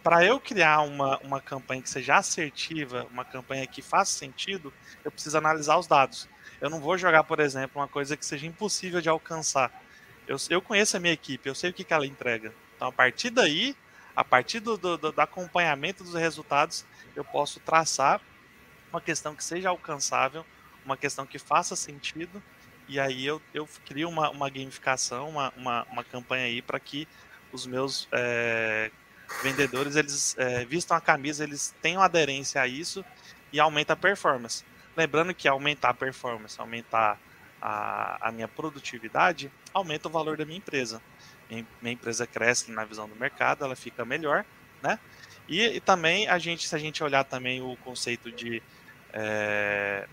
Para 0.03 0.25
eu 0.25 0.41
criar 0.41 0.81
uma, 0.81 1.19
uma 1.19 1.41
campanha 1.41 1.81
que 1.81 1.89
seja 1.89 2.17
assertiva, 2.17 3.07
uma 3.11 3.25
campanha 3.25 3.67
que 3.67 3.81
faça 3.81 4.13
sentido, 4.13 4.73
eu 5.05 5.11
preciso 5.11 5.39
analisar 5.39 5.79
os 5.79 5.87
dados. 5.87 6.29
Eu 6.61 6.69
não 6.69 6.81
vou 6.81 6.99
jogar, 6.99 7.25
por 7.25 7.41
exemplo, 7.41 7.81
uma 7.81 7.89
coisa 7.89 8.17
que 8.17 8.27
seja 8.27 8.47
impossível 8.47 9.01
de 9.01 9.09
alcançar. 9.09 9.73
Eu, 10.27 10.37
eu 10.51 10.61
conheço 10.61 10.97
a 10.97 11.01
minha 11.01 11.13
equipe, 11.13 11.49
eu 11.49 11.55
sei 11.55 11.71
o 11.71 11.73
que, 11.73 11.85
que 11.85 11.93
ela 11.93 12.07
entrega. 12.07 12.53
Então, 12.77 12.89
a 12.89 12.93
partir 12.93 13.31
daí, 13.31 13.77
a 14.15 14.25
partir 14.25 14.61
do, 14.61 14.77
do, 14.77 14.97
do 14.97 15.21
acompanhamento 15.21 16.03
dos 16.03 16.15
resultados, 16.15 16.85
eu 17.15 17.25
posso 17.25 17.61
traçar 17.61 18.21
uma 18.91 19.01
questão 19.01 19.35
que 19.35 19.45
seja 19.45 19.71
alcançável, 19.71 20.45
uma 20.85 20.97
questão 20.97 21.25
que 21.25 21.39
faça 21.39 21.75
sentido, 21.75 22.43
e 22.89 22.99
aí 23.01 23.25
eu, 23.25 23.41
eu 23.55 23.69
crio 23.87 24.09
uma, 24.09 24.31
uma 24.31 24.51
gamificação, 24.51 25.31
uma, 25.31 25.53
uma, 25.57 25.87
uma 25.91 26.05
campanha 26.05 26.45
aí 26.45 26.61
para 26.61 26.79
que 26.79 27.09
os 27.53 27.67
meus 27.67 28.09
é, 28.13 28.91
vendedores 29.43 29.97
eles 29.97 30.37
é, 30.39 30.65
vistam 30.65 30.97
a 30.97 31.01
camisa, 31.01 31.45
eles 31.45 31.75
tenham 31.81 32.03
aderência 32.03 32.61
a 32.61 32.67
isso 32.67 33.05
e 33.53 33.61
aumenta 33.61 33.93
a 33.93 33.97
performance. 33.97 34.65
Lembrando 34.97 35.35
que 35.35 35.49
aumentar 35.49 35.91
a 35.91 35.95
performance, 35.95 36.61
aumentar 36.61 37.19
a, 37.61 38.29
a 38.29 38.33
minha 38.33 38.49
produtividade, 38.49 39.51
aumenta 39.73 40.09
o 40.09 40.11
valor 40.11 40.37
da 40.37 40.45
minha 40.45 40.59
empresa. 40.59 41.01
Minha, 41.49 41.93
empresa 41.93 42.27
cresce 42.27 42.71
na 42.71 42.85
visão 42.85 43.09
do 43.09 43.15
mercado, 43.15 43.65
ela 43.65 43.77
fica 43.77 44.05
melhor, 44.05 44.45
né? 44.83 44.99
E, 45.47 45.61
e 45.61 45.81
também 45.81 46.27
a 46.29 46.39
gente, 46.39 46.67
se 46.67 46.75
a 46.75 46.79
gente 46.79 47.05
olhar 47.05 47.25
também 47.25 47.61
o 47.61 47.77
conceito 47.77 48.33
de 48.33 48.63
é, 49.13 50.09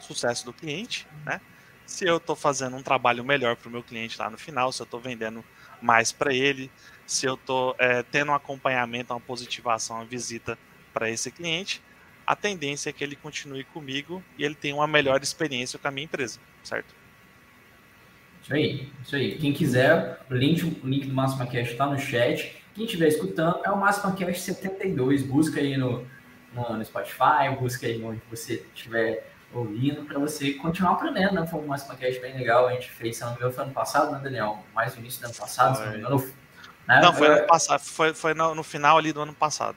sucesso 0.00 0.44
do 0.44 0.52
cliente, 0.52 1.06
né? 1.24 1.40
Se 1.86 2.04
eu 2.04 2.16
estou 2.16 2.36
fazendo 2.36 2.76
um 2.76 2.82
trabalho 2.82 3.24
melhor 3.24 3.56
para 3.56 3.68
o 3.68 3.70
meu 3.70 3.82
cliente 3.82 4.18
lá 4.18 4.28
no 4.28 4.36
final, 4.36 4.72
se 4.72 4.82
eu 4.82 4.84
estou 4.84 5.00
vendendo 5.00 5.44
mais 5.80 6.12
para 6.12 6.34
ele, 6.34 6.70
se 7.06 7.26
eu 7.26 7.34
estou 7.34 7.74
é, 7.78 8.02
tendo 8.02 8.32
um 8.32 8.34
acompanhamento, 8.34 9.12
uma 9.12 9.20
positivação, 9.20 9.96
uma 9.96 10.04
visita 10.04 10.58
para 10.92 11.08
esse 11.08 11.30
cliente, 11.30 11.80
a 12.26 12.34
tendência 12.34 12.90
é 12.90 12.92
que 12.92 13.04
ele 13.04 13.14
continue 13.14 13.62
comigo 13.64 14.22
e 14.36 14.44
ele 14.44 14.54
tenha 14.54 14.74
uma 14.74 14.86
melhor 14.86 15.22
experiência 15.22 15.78
com 15.78 15.86
a 15.86 15.90
minha 15.90 16.04
empresa, 16.04 16.40
certo? 16.64 16.94
Isso 18.42 18.54
aí, 18.54 18.92
isso 19.02 19.16
aí. 19.16 19.38
Quem 19.38 19.52
quiser, 19.52 20.20
o 20.30 20.34
link, 20.34 20.64
o 20.64 20.86
link 20.86 21.06
do 21.06 21.14
Máxima 21.14 21.46
Cash 21.46 21.70
está 21.70 21.86
no 21.86 21.98
chat. 21.98 22.62
Quem 22.74 22.84
estiver 22.84 23.08
escutando, 23.08 23.60
é 23.64 23.70
o 23.70 23.76
Máxima 23.78 24.14
Cash 24.14 24.40
72. 24.40 25.22
Busca 25.22 25.60
aí 25.60 25.76
no, 25.76 26.06
no, 26.52 26.76
no 26.76 26.84
Spotify, 26.84 27.54
busca 27.58 27.86
aí 27.86 28.02
onde 28.02 28.20
você 28.30 28.64
estiver 28.74 29.32
ouvindo 29.52 30.04
para 30.04 30.18
você 30.18 30.52
continuar 30.54 30.92
aprendendo, 30.92 31.34
né? 31.34 31.46
Foi 31.46 31.60
um 31.60 31.68
Cash 31.68 32.18
bem 32.20 32.36
legal. 32.36 32.68
A 32.68 32.72
gente 32.72 32.90
fez, 32.90 33.16
se 33.16 33.22
não 33.22 33.30
me 33.30 33.36
engano, 33.36 33.52
foi 33.52 33.64
ano 33.64 33.72
passado, 33.72 34.12
né, 34.12 34.20
Daniel? 34.22 34.64
Mais 34.74 34.94
no 34.94 35.00
início 35.00 35.20
do 35.20 35.26
ano 35.26 35.34
passado, 35.34 35.76
se 35.76 35.84
não 35.84 35.92
me 35.92 35.98
engano. 35.98 36.32
Né? 36.86 37.00
Não, 37.00 37.12
foi 37.12 37.26
ano 37.26 37.46
passado, 37.46 37.80
foi, 37.80 38.14
foi 38.14 38.34
no, 38.34 38.54
no 38.54 38.62
final 38.62 38.96
ali 38.96 39.12
do 39.12 39.20
ano 39.20 39.34
passado. 39.34 39.76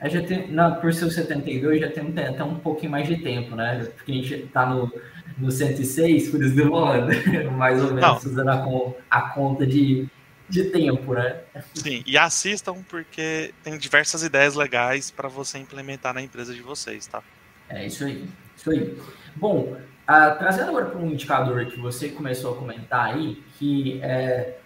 É, 0.00 0.10
já 0.10 0.22
tem, 0.22 0.50
não, 0.50 0.74
por 0.76 0.92
ser 0.92 1.06
o 1.06 1.10
72, 1.10 1.80
já 1.80 1.90
tem 1.90 2.12
até 2.26 2.42
um 2.42 2.56
pouquinho 2.56 2.90
mais 2.90 3.06
de 3.06 3.16
tempo, 3.18 3.54
né? 3.54 3.88
Porque 3.96 4.12
a 4.12 4.14
gente 4.14 4.38
tá 4.52 4.66
no, 4.66 4.92
no 5.38 5.50
106, 5.50 6.28
por 6.28 6.42
isso 6.42 6.54
demorando, 6.54 7.10
mais 7.52 7.80
ou 7.80 7.94
menos, 7.94 8.02
não. 8.02 8.16
usando 8.16 8.48
a, 8.48 9.18
a 9.18 9.30
conta 9.30 9.66
de, 9.66 10.08
de 10.48 10.64
tempo, 10.64 11.14
né? 11.14 11.40
Sim, 11.72 12.02
e 12.04 12.18
assistam 12.18 12.82
porque 12.88 13.54
tem 13.62 13.78
diversas 13.78 14.22
ideias 14.22 14.54
legais 14.54 15.10
para 15.10 15.28
você 15.28 15.58
implementar 15.58 16.12
na 16.12 16.20
empresa 16.20 16.52
de 16.52 16.60
vocês, 16.60 17.06
tá? 17.06 17.22
É 17.68 17.86
isso 17.86 18.04
aí, 18.04 18.28
isso 18.56 18.70
aí. 18.70 18.98
Bom, 19.36 19.76
uh, 19.78 20.38
trazendo 20.38 20.68
agora 20.68 20.86
para 20.86 20.98
um 20.98 21.12
indicador 21.12 21.64
que 21.66 21.78
você 21.78 22.08
começou 22.10 22.52
a 22.52 22.56
comentar 22.56 23.14
aí, 23.14 23.42
que 23.58 24.00
é 24.02 24.58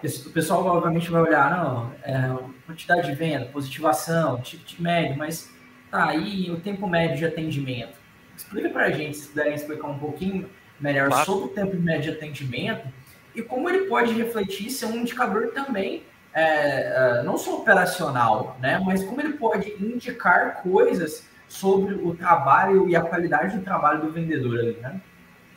Pessoa, 0.00 0.28
o 0.28 0.32
pessoal 0.32 0.66
obviamente 0.66 1.10
vai 1.10 1.22
olhar, 1.22 1.50
não, 1.50 1.92
é, 2.02 2.36
quantidade 2.64 3.06
de 3.06 3.14
venda, 3.14 3.44
positivação, 3.46 4.40
ticket 4.40 4.80
médio, 4.80 5.16
mas 5.16 5.50
tá 5.90 6.06
aí 6.08 6.50
o 6.50 6.58
tempo 6.58 6.86
médio 6.86 7.18
de 7.18 7.26
atendimento. 7.26 7.98
Explica 8.34 8.70
para 8.70 8.86
a 8.86 8.90
gente, 8.90 9.16
se 9.16 9.28
puderem 9.28 9.54
explicar 9.54 9.88
um 9.88 9.98
pouquinho 9.98 10.48
melhor 10.80 11.08
claro. 11.08 11.24
sobre 11.26 11.44
o 11.46 11.48
tempo 11.48 11.76
médio 11.76 12.12
de 12.12 12.18
atendimento 12.18 12.88
e 13.34 13.42
como 13.42 13.68
ele 13.68 13.86
pode 13.86 14.12
refletir 14.14 14.70
ser 14.70 14.86
um 14.86 14.96
indicador 14.96 15.48
também, 15.52 16.02
é, 16.32 17.20
é, 17.20 17.22
não 17.22 17.36
só 17.36 17.58
operacional, 17.58 18.56
né, 18.60 18.80
mas 18.84 19.04
como 19.04 19.20
ele 19.20 19.34
pode 19.34 19.70
indicar 19.80 20.62
coisas 20.62 21.28
sobre 21.46 21.94
o 21.94 22.14
trabalho 22.14 22.88
e 22.88 22.96
a 22.96 23.02
qualidade 23.02 23.56
do 23.56 23.62
trabalho 23.62 24.00
do 24.00 24.10
vendedor 24.10 24.58
ali, 24.58 24.76
né? 24.80 25.00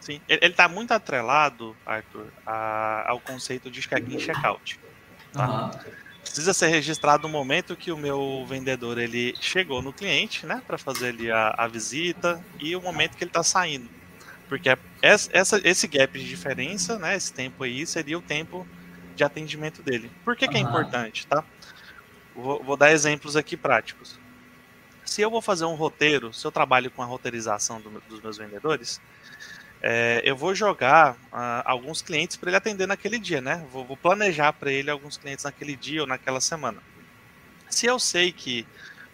Sim, 0.07 0.21
ele 0.29 0.45
está 0.45 0.69
muito 0.69 0.93
atrelado, 0.93 1.75
Arthur, 1.85 2.27
a, 2.45 3.03
ao 3.09 3.19
conceito 3.19 3.69
de 3.69 3.81
check-in 3.81 4.17
check-out. 4.17 4.79
Tá? 5.33 5.65
Uhum. 5.65 5.71
Precisa 6.21 6.53
ser 6.53 6.67
registrado 6.67 7.27
o 7.27 7.29
momento 7.29 7.75
que 7.75 7.91
o 7.91 7.97
meu 7.97 8.45
vendedor 8.47 8.97
ele 8.97 9.35
chegou 9.41 9.81
no 9.81 9.91
cliente, 9.91 10.45
né, 10.45 10.63
para 10.65 10.77
fazer 10.77 11.09
ali 11.09 11.29
a, 11.29 11.53
a, 11.57 11.67
visita 11.67 12.41
e 12.57 12.73
o 12.73 12.81
momento 12.81 13.17
que 13.17 13.23
ele 13.25 13.31
está 13.31 13.43
saindo, 13.43 13.89
porque 14.47 14.69
essa, 15.01 15.59
esse 15.65 15.89
gap 15.89 16.17
de 16.17 16.25
diferença, 16.25 16.97
né, 16.97 17.13
esse 17.13 17.33
tempo 17.33 17.65
aí 17.65 17.85
seria 17.85 18.17
o 18.17 18.21
tempo 18.21 18.65
de 19.13 19.25
atendimento 19.25 19.83
dele. 19.83 20.09
Por 20.23 20.37
que, 20.37 20.45
uhum. 20.45 20.51
que 20.51 20.57
é 20.57 20.61
importante, 20.61 21.27
tá? 21.27 21.43
Vou, 22.33 22.63
vou 22.63 22.77
dar 22.77 22.93
exemplos 22.93 23.35
aqui 23.35 23.57
práticos. 23.57 24.17
Se 25.03 25.21
eu 25.21 25.29
vou 25.29 25.41
fazer 25.41 25.65
um 25.65 25.75
roteiro, 25.75 26.33
se 26.33 26.47
eu 26.47 26.51
trabalho 26.51 26.89
com 26.91 27.01
a 27.01 27.05
roteirização 27.05 27.81
do, 27.81 27.89
dos 28.07 28.21
meus 28.21 28.37
vendedores, 28.37 29.01
é, 29.81 30.21
eu 30.23 30.35
vou 30.35 30.55
jogar 30.55 31.13
uh, 31.13 31.61
alguns 31.63 32.01
clientes 32.01 32.35
para 32.35 32.49
ele 32.49 32.57
atender 32.57 32.87
naquele 32.87 33.19
dia, 33.19 33.41
né? 33.41 33.65
Vou, 33.71 33.85
vou 33.85 33.95
planejar 33.95 34.51
para 34.53 34.71
ele 34.71 34.89
alguns 34.89 35.17
clientes 35.17 35.45
naquele 35.45 35.75
dia 35.75 36.01
ou 36.01 36.07
naquela 36.07 36.41
semana. 36.41 36.81
Se 37.69 37.85
eu 37.85 37.99
sei 37.99 38.31
que 38.31 38.65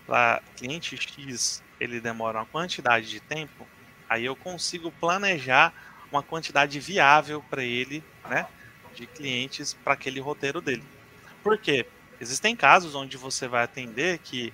para 0.06 0.41
cliente 0.56 0.95
X 0.95 1.62
ele 1.80 1.99
demora 1.99 2.39
uma 2.39 2.45
quantidade 2.45 3.10
de 3.10 3.19
tempo, 3.19 3.67
aí 4.08 4.26
eu 4.26 4.36
consigo 4.36 4.91
planejar 4.91 5.73
uma 6.12 6.23
quantidade 6.23 6.80
viável 6.80 7.43
para 7.49 7.63
ele, 7.63 8.04
né? 8.30 8.47
De 8.95 9.06
clientes 9.08 9.73
para 9.73 9.93
aquele 9.93 10.19
roteiro 10.19 10.62
dele. 10.62 10.84
Por 11.43 11.58
quê? 11.58 11.86
Existem 12.21 12.56
casos 12.56 12.95
onde 12.95 13.17
você 13.17 13.47
vai 13.47 13.63
atender 13.63 14.19
que 14.19 14.54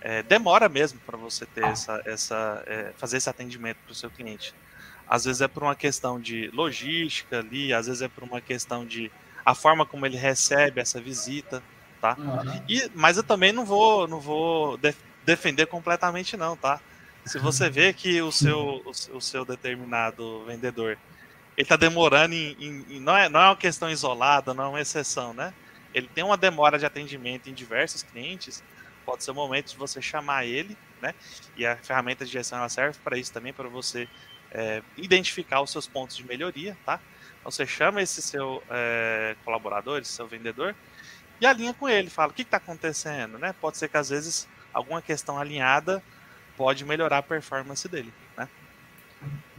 é, 0.00 0.22
demora 0.22 0.68
mesmo 0.68 0.98
para 1.00 1.18
você 1.18 1.44
ter 1.44 1.64
essa, 1.64 2.00
essa 2.06 2.62
é, 2.66 2.92
fazer 2.96 3.18
esse 3.18 3.28
atendimento 3.28 3.76
para 3.84 3.92
o 3.92 3.94
seu 3.94 4.10
cliente. 4.10 4.54
Às 5.10 5.24
vezes 5.24 5.42
é 5.42 5.48
por 5.48 5.64
uma 5.64 5.74
questão 5.74 6.20
de 6.20 6.48
logística 6.52 7.40
ali, 7.40 7.74
às 7.74 7.86
vezes 7.86 8.00
é 8.00 8.06
por 8.06 8.22
uma 8.22 8.40
questão 8.40 8.86
de 8.86 9.10
a 9.44 9.56
forma 9.56 9.84
como 9.84 10.06
ele 10.06 10.16
recebe 10.16 10.80
essa 10.80 11.00
visita, 11.00 11.60
tá? 12.00 12.14
Uhum. 12.16 12.62
E, 12.68 12.88
mas 12.94 13.16
eu 13.16 13.24
também 13.24 13.52
não 13.52 13.64
vou, 13.64 14.06
não 14.06 14.20
vou 14.20 14.76
def 14.76 14.96
defender 15.26 15.66
completamente 15.66 16.36
não, 16.36 16.56
tá? 16.56 16.80
Se 17.26 17.38
você 17.38 17.68
vê 17.68 17.92
que 17.92 18.22
o 18.22 18.32
seu, 18.32 18.82
o, 19.12 19.20
seu 19.20 19.44
determinado 19.44 20.44
vendedor 20.46 20.96
ele 21.56 21.64
está 21.64 21.76
demorando 21.76 22.34
em, 22.34 22.56
em, 22.58 22.86
em, 22.88 23.00
não, 23.00 23.16
é, 23.16 23.28
não 23.28 23.40
é 23.40 23.46
uma 23.48 23.56
questão 23.56 23.90
isolada, 23.90 24.54
não 24.54 24.64
é 24.64 24.68
uma 24.68 24.80
exceção, 24.80 25.34
né? 25.34 25.52
Ele 25.92 26.08
tem 26.08 26.24
uma 26.24 26.36
demora 26.36 26.78
de 26.78 26.86
atendimento 26.86 27.50
em 27.50 27.52
diversos 27.52 28.02
clientes, 28.02 28.62
pode 29.04 29.24
ser 29.24 29.32
o 29.32 29.34
momento 29.34 29.70
de 29.70 29.76
você 29.76 30.00
chamar 30.00 30.46
ele, 30.46 30.76
né? 31.02 31.14
E 31.56 31.66
a 31.66 31.76
ferramenta 31.76 32.24
de 32.24 32.30
gestão 32.30 32.58
ela 32.58 32.68
serve 32.68 32.98
para 33.04 33.18
isso 33.18 33.32
também, 33.32 33.52
para 33.52 33.68
você 33.68 34.08
é, 34.52 34.82
identificar 34.96 35.60
os 35.60 35.70
seus 35.70 35.86
pontos 35.86 36.16
de 36.16 36.26
melhoria, 36.26 36.76
tá? 36.84 37.00
Então 37.40 37.50
você 37.50 37.66
chama 37.66 38.02
esse 38.02 38.20
seu 38.20 38.62
é, 38.70 39.34
colaborador, 39.44 39.98
esse 39.98 40.12
seu 40.12 40.26
vendedor, 40.26 40.74
e 41.40 41.46
alinha 41.46 41.72
com 41.72 41.88
ele, 41.88 42.10
fala 42.10 42.30
o 42.30 42.34
que 42.34 42.42
está 42.42 42.58
acontecendo, 42.58 43.38
né? 43.38 43.54
Pode 43.60 43.78
ser 43.78 43.88
que 43.88 43.96
às 43.96 44.10
vezes 44.10 44.46
alguma 44.72 45.00
questão 45.00 45.38
alinhada 45.38 46.02
pode 46.56 46.84
melhorar 46.84 47.18
a 47.18 47.22
performance 47.22 47.88
dele, 47.88 48.12
né? 48.36 48.48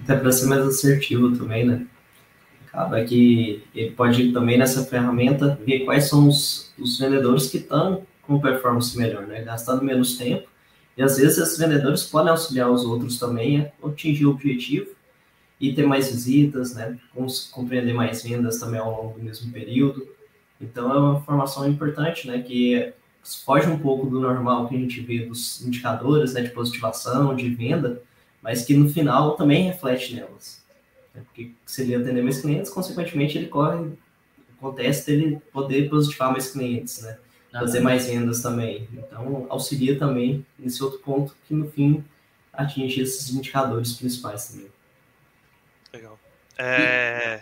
Até 0.04 0.16
para 0.16 0.32
ser 0.32 0.46
mais 0.46 0.62
assertivo 0.62 1.36
também, 1.36 1.66
né? 1.66 1.86
Acaba 2.68 3.04
que 3.04 3.64
ele 3.74 3.92
pode 3.92 4.32
também 4.32 4.58
nessa 4.58 4.86
ferramenta 4.86 5.60
ver 5.66 5.82
quais 5.82 6.08
são 6.08 6.28
os, 6.28 6.74
os 6.78 7.00
vendedores 7.00 7.48
que 7.50 7.58
estão 7.58 8.06
com 8.22 8.40
performance 8.40 8.98
melhor, 8.98 9.26
né? 9.28 9.42
Gastando 9.42 9.84
menos 9.84 10.18
tempo 10.18 10.48
e 10.98 11.02
às 11.02 11.18
vezes 11.18 11.38
esses 11.38 11.58
vendedores 11.58 12.04
podem 12.04 12.32
auxiliar 12.32 12.70
os 12.70 12.84
outros 12.84 13.18
também 13.18 13.62
a 13.62 13.88
atingir 13.88 14.26
o 14.26 14.32
objetivo 14.32 14.92
e 15.60 15.74
ter 15.74 15.86
mais 15.86 16.12
visitas, 16.12 16.74
né? 16.74 16.98
Compreender 17.52 17.94
mais 17.94 18.24
vendas 18.24 18.60
também 18.60 18.80
ao 18.80 18.92
longo 18.92 19.20
do 19.20 19.24
mesmo 19.24 19.52
período. 19.52 20.08
Então 20.60 20.92
é 20.92 20.98
uma 20.98 21.22
formação 21.22 21.70
importante, 21.70 22.28
né? 22.28 22.42
Que 22.42 22.94
foge 23.46 23.68
um 23.68 23.78
pouco 23.78 24.08
do 24.08 24.20
normal 24.20 24.68
que 24.68 24.76
a 24.76 24.80
gente 24.80 25.00
vê 25.02 25.26
dos 25.26 25.62
indicadores, 25.66 26.34
né? 26.34 26.42
De 26.42 26.50
positivação, 26.50 27.36
de 27.36 27.50
venda, 27.50 28.02
mas 28.42 28.66
que 28.66 28.76
no 28.76 28.90
final 28.90 29.36
também 29.36 29.64
reflete 29.64 30.16
nelas. 30.16 30.64
Né? 31.14 31.22
Porque 31.26 31.52
se 31.66 31.84
ele 31.84 31.96
atender 31.96 32.24
mais 32.24 32.42
clientes, 32.42 32.72
consequentemente 32.72 33.38
ele 33.38 33.48
corre, 33.48 33.92
acontece 34.58 35.06
dele 35.06 35.40
poder 35.54 35.90
positivar 35.90 36.32
mais 36.32 36.52
clientes, 36.52 37.02
né? 37.04 37.18
Fazer 37.52 37.80
mais 37.82 38.08
vendas 38.08 38.42
também. 38.42 38.88
Então, 38.94 39.46
auxilia 39.50 39.98
também 39.98 40.46
nesse 40.58 40.84
outro 40.84 41.00
ponto 41.00 41.36
que, 41.48 41.54
no 41.54 41.70
fim, 41.70 42.04
atinge 42.54 43.02
esses 43.02 43.30
indicadores 43.30 43.94
principais 43.94 44.48
também. 44.48 44.68
Legal. 45.94 46.20
É... 46.58 47.42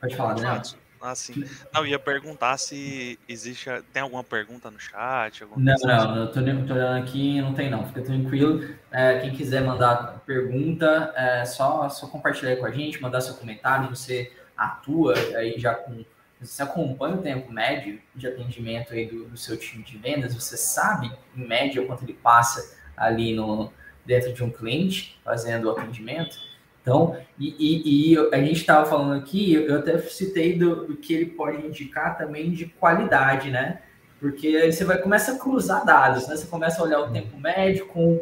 Pode 0.00 0.16
falar, 0.16 0.36
né? 0.36 0.62
Ah, 1.00 1.14
sim. 1.14 1.44
Não, 1.72 1.86
ia 1.86 1.98
perguntar 1.98 2.56
se 2.56 3.18
existe. 3.28 3.70
Tem 3.92 4.02
alguma 4.02 4.24
pergunta 4.24 4.70
no 4.70 4.80
chat? 4.80 5.44
Não, 5.44 5.56
não, 5.56 5.74
assim? 5.74 6.18
eu 6.18 6.26
tô, 6.26 6.66
tô 6.66 6.74
olhando 6.74 7.02
aqui, 7.02 7.40
não 7.40 7.54
tem 7.54 7.70
não, 7.70 7.86
fica 7.86 8.02
tranquilo. 8.02 8.68
É, 8.90 9.20
quem 9.20 9.32
quiser 9.32 9.62
mandar 9.62 10.20
pergunta, 10.26 11.12
é 11.14 11.44
só, 11.44 11.88
só 11.88 12.08
compartilhar 12.08 12.56
com 12.56 12.66
a 12.66 12.70
gente, 12.70 13.00
mandar 13.00 13.20
seu 13.20 13.34
comentário, 13.34 13.88
você 13.94 14.32
atua 14.56 15.14
aí 15.36 15.54
já 15.56 15.74
com 15.74 16.04
você 16.40 16.62
acompanha 16.62 17.16
o 17.16 17.22
tempo 17.22 17.52
médio 17.52 18.00
de 18.14 18.26
atendimento 18.26 18.92
aí 18.92 19.06
do, 19.06 19.24
do, 19.24 19.36
seu 19.36 19.56
time 19.56 19.82
de 19.82 19.98
vendas, 19.98 20.34
você 20.34 20.56
sabe, 20.56 21.10
em 21.36 21.46
média, 21.46 21.84
quanto 21.84 22.04
ele 22.04 22.14
passa 22.14 22.76
ali 22.96 23.34
no, 23.34 23.72
dentro 24.06 24.32
de 24.32 24.42
um 24.44 24.50
cliente 24.50 25.18
fazendo 25.24 25.66
o 25.66 25.70
atendimento. 25.70 26.36
Então, 26.80 27.18
e, 27.38 27.54
e, 27.58 28.14
e 28.14 28.18
a 28.32 28.38
gente 28.38 28.60
estava 28.60 28.88
falando 28.88 29.18
aqui, 29.18 29.52
eu 29.52 29.78
até 29.78 29.98
citei 29.98 30.56
do, 30.56 30.86
do, 30.86 30.96
que 30.96 31.12
ele 31.12 31.26
pode 31.26 31.66
indicar 31.66 32.16
também 32.16 32.50
de 32.50 32.66
qualidade, 32.66 33.50
né? 33.50 33.82
Porque 34.20 34.48
aí 34.48 34.72
você 34.72 34.84
vai 34.84 34.98
começa 34.98 35.32
a 35.32 35.38
cruzar 35.38 35.84
dados, 35.84 36.26
né? 36.28 36.36
Você 36.36 36.46
começa 36.46 36.80
a 36.80 36.84
olhar 36.84 37.00
o 37.00 37.12
tempo 37.12 37.38
médio 37.38 37.86
com 37.86 38.20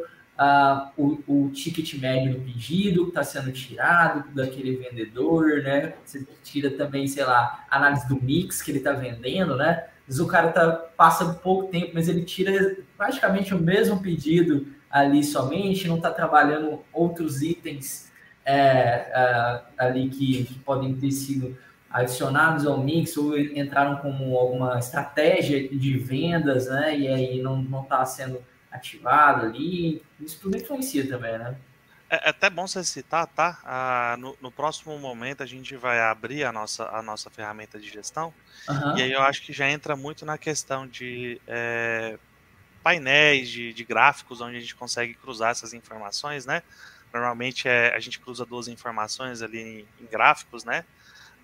o, 0.97 1.19
o, 1.27 1.51
ticket 1.51 1.95
médio 1.95 2.35
do 2.35 2.41
pedido 2.41 3.05
que 3.05 3.09
está 3.09 3.25
sendo 3.25 3.51
tirado 3.53 4.29
daquele 4.35 4.77
vendedor, 4.77 5.63
né? 5.63 5.95
Você 6.05 6.27
tira 6.43 6.71
também, 6.71 7.07
sei 7.07 7.25
lá, 7.25 7.65
análise 7.71 8.07
do 8.07 8.21
mix 8.21 8.61
que 8.61 8.71
ele 8.71 8.79
está 8.79 8.93
vendendo, 8.93 9.57
né? 9.57 9.87
Às 10.09 10.19
o 10.19 10.27
cara 10.27 10.53
tá, 10.53 10.71
passa 10.97 11.35
pouco 11.35 11.69
tempo, 11.69 11.93
mas 11.95 12.09
ele 12.09 12.23
tira 12.23 12.77
praticamente 12.97 13.55
o 13.55 13.59
mesmo 13.59 14.01
pedido 14.01 14.67
ali 14.91 15.25
somente, 15.25 15.89
não 15.89 15.97
está 15.97 16.11
trabalhando 16.11 16.81
outros 16.93 17.43
itens 17.43 18.13
é, 18.45 19.61
ali 19.77 20.09
que, 20.09 20.45
que, 20.45 20.59
podem 20.61 20.95
ter 20.95 21.11
sido 21.11 21.57
adicionados 21.91 22.67
ao 22.67 22.79
mix 22.83 23.17
ou 23.17 23.37
entraram 23.39 23.97
como 23.97 24.37
alguma 24.37 24.79
estratégia 24.79 25.67
de 25.69 25.99
vendas, 25.99 26.69
né? 26.69 26.97
E 26.97 27.09
aí 27.09 27.43
não 27.43 27.63
está 27.83 28.05
sendo 28.05 28.41
ativado 28.77 29.47
ali. 29.47 30.03
Isso 30.21 30.39
tudo 30.41 30.57
influencia 30.57 31.09
também, 31.09 31.39
né? 31.39 31.57
É, 32.09 32.27
é 32.27 32.31
até 32.31 32.49
bom 32.49 32.67
você 32.67 32.85
citar, 32.85 33.27
tá? 33.27 33.59
Ah, 33.65 34.17
no, 34.19 34.37
no, 34.41 34.51
próximo 34.51 34.99
momento 34.99 35.43
a 35.43 35.47
gente 35.47 35.77
vai 35.77 36.01
abrir 36.01 36.45
a 36.45 36.53
nossa, 36.53 36.89
a 36.89 37.03
nossa 37.03 37.31
ferramenta 37.31 37.79
de 37.79 37.89
gestão. 37.89 38.33
Uhum. 38.69 38.97
E 38.97 39.03
aí 39.03 39.13
eu 39.13 39.23
acho 39.23 39.43
que 39.43 39.53
já 39.53 39.69
entra 39.69 39.97
muito 39.97 40.25
na 40.25 40.39
questão 40.39 40.87
de 40.87 41.41
é, 41.47 42.19
painéis, 42.83 43.49
de, 43.49 43.73
de, 43.73 43.85
gráficos, 43.85 44.41
onde 44.41 44.57
a 44.57 44.61
gente 44.61 44.77
consegue 44.77 45.15
cruzar 45.15 45.51
essas 45.51 45.75
informações, 45.75 46.47
né? 46.47 46.63
Normalmente 47.13 47.69
é, 47.69 47.95
a 47.95 47.99
gente 47.99 48.21
cruza 48.21 48.45
duas 48.45 48.69
informações 48.69 49.43
ali 49.43 49.61
em, 49.61 49.89
em 50.01 50.07
gráficos, 50.07 50.65
né? 50.65 50.85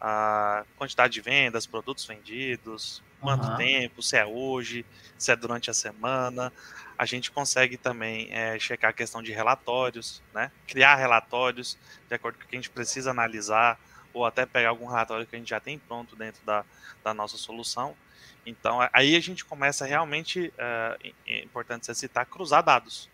A 0.01 0.65
quantidade 0.77 1.13
de 1.13 1.21
vendas, 1.21 1.67
produtos 1.67 2.05
vendidos, 2.05 3.03
quanto 3.23 3.47
uhum. 3.47 3.57
tempo, 3.57 4.03
se 4.03 4.17
é 4.17 4.27
hoje, 4.27 4.85
se 5.17 5.31
é 5.31 5.37
durante 5.37 5.71
a 5.71 5.75
semana. 5.75 6.53
A 6.99 7.07
gente 7.07 7.31
consegue 7.31 7.77
também 7.77 8.29
é, 8.31 8.59
checar 8.59 8.91
a 8.91 8.93
questão 8.93 9.23
de 9.23 9.33
relatórios, 9.33 10.23
né? 10.35 10.51
criar 10.67 10.97
relatórios 10.97 11.79
de 12.09 12.15
acordo 12.15 12.39
com 12.39 12.45
o 12.45 12.47
que 12.49 12.57
a 12.57 12.59
gente 12.59 12.71
precisa 12.71 13.11
analisar, 13.11 13.79
ou 14.13 14.27
até 14.27 14.45
pegar 14.45 14.69
algum 14.69 14.87
relatório 14.87 15.27
que 15.27 15.35
a 15.35 15.39
gente 15.39 15.49
já 15.49 15.61
tem 15.61 15.79
pronto 15.79 16.15
dentro 16.15 16.45
da, 16.45 16.65
da 17.03 17.15
nossa 17.15 17.39
solução. 17.39 17.97
Então, 18.45 18.79
aí 18.93 19.17
a 19.17 19.21
gente 19.21 19.45
começa 19.45 19.87
realmente, 19.87 20.53
é, 20.59 21.13
é 21.27 21.45
importante 21.45 21.87
você 21.87 21.95
citar, 21.95 22.27
cruzar 22.27 22.63
dados. 22.63 23.09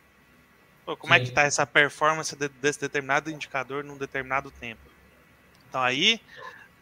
Pô, 0.84 0.96
como 0.96 1.12
Sim. 1.12 1.20
é 1.20 1.22
que 1.22 1.28
está 1.28 1.42
essa 1.42 1.66
performance 1.66 2.34
de, 2.34 2.48
desse 2.48 2.80
determinado 2.80 3.30
indicador 3.30 3.84
num 3.84 3.96
determinado 3.96 4.50
tempo? 4.50 4.80
Então, 5.68 5.82
aí 5.82 6.20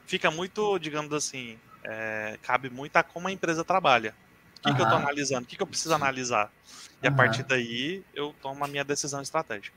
fica 0.07 0.31
muito, 0.31 0.79
digamos 0.79 1.13
assim, 1.13 1.59
é, 1.87 2.37
cabe 2.43 2.69
muito 2.69 2.97
a 2.97 3.03
como 3.03 3.29
a 3.29 3.33
empresa 3.33 3.65
trabalha. 3.65 4.13
O 4.59 4.63
que, 4.63 4.69
uhum. 4.71 4.75
que 4.75 4.83
eu 4.83 4.87
estou 4.87 4.99
analisando? 4.99 5.43
O 5.43 5.47
que, 5.47 5.57
que 5.57 5.63
eu 5.63 5.67
preciso 5.67 5.95
analisar? 5.95 6.51
E 7.01 7.07
uhum. 7.07 7.15
a 7.15 7.17
partir 7.17 7.45
daí 7.45 8.03
eu 8.13 8.35
tomo 8.43 8.65
a 8.65 8.69
minha 8.69 8.85
decisão 8.85 9.23
estratégica. 9.23 9.77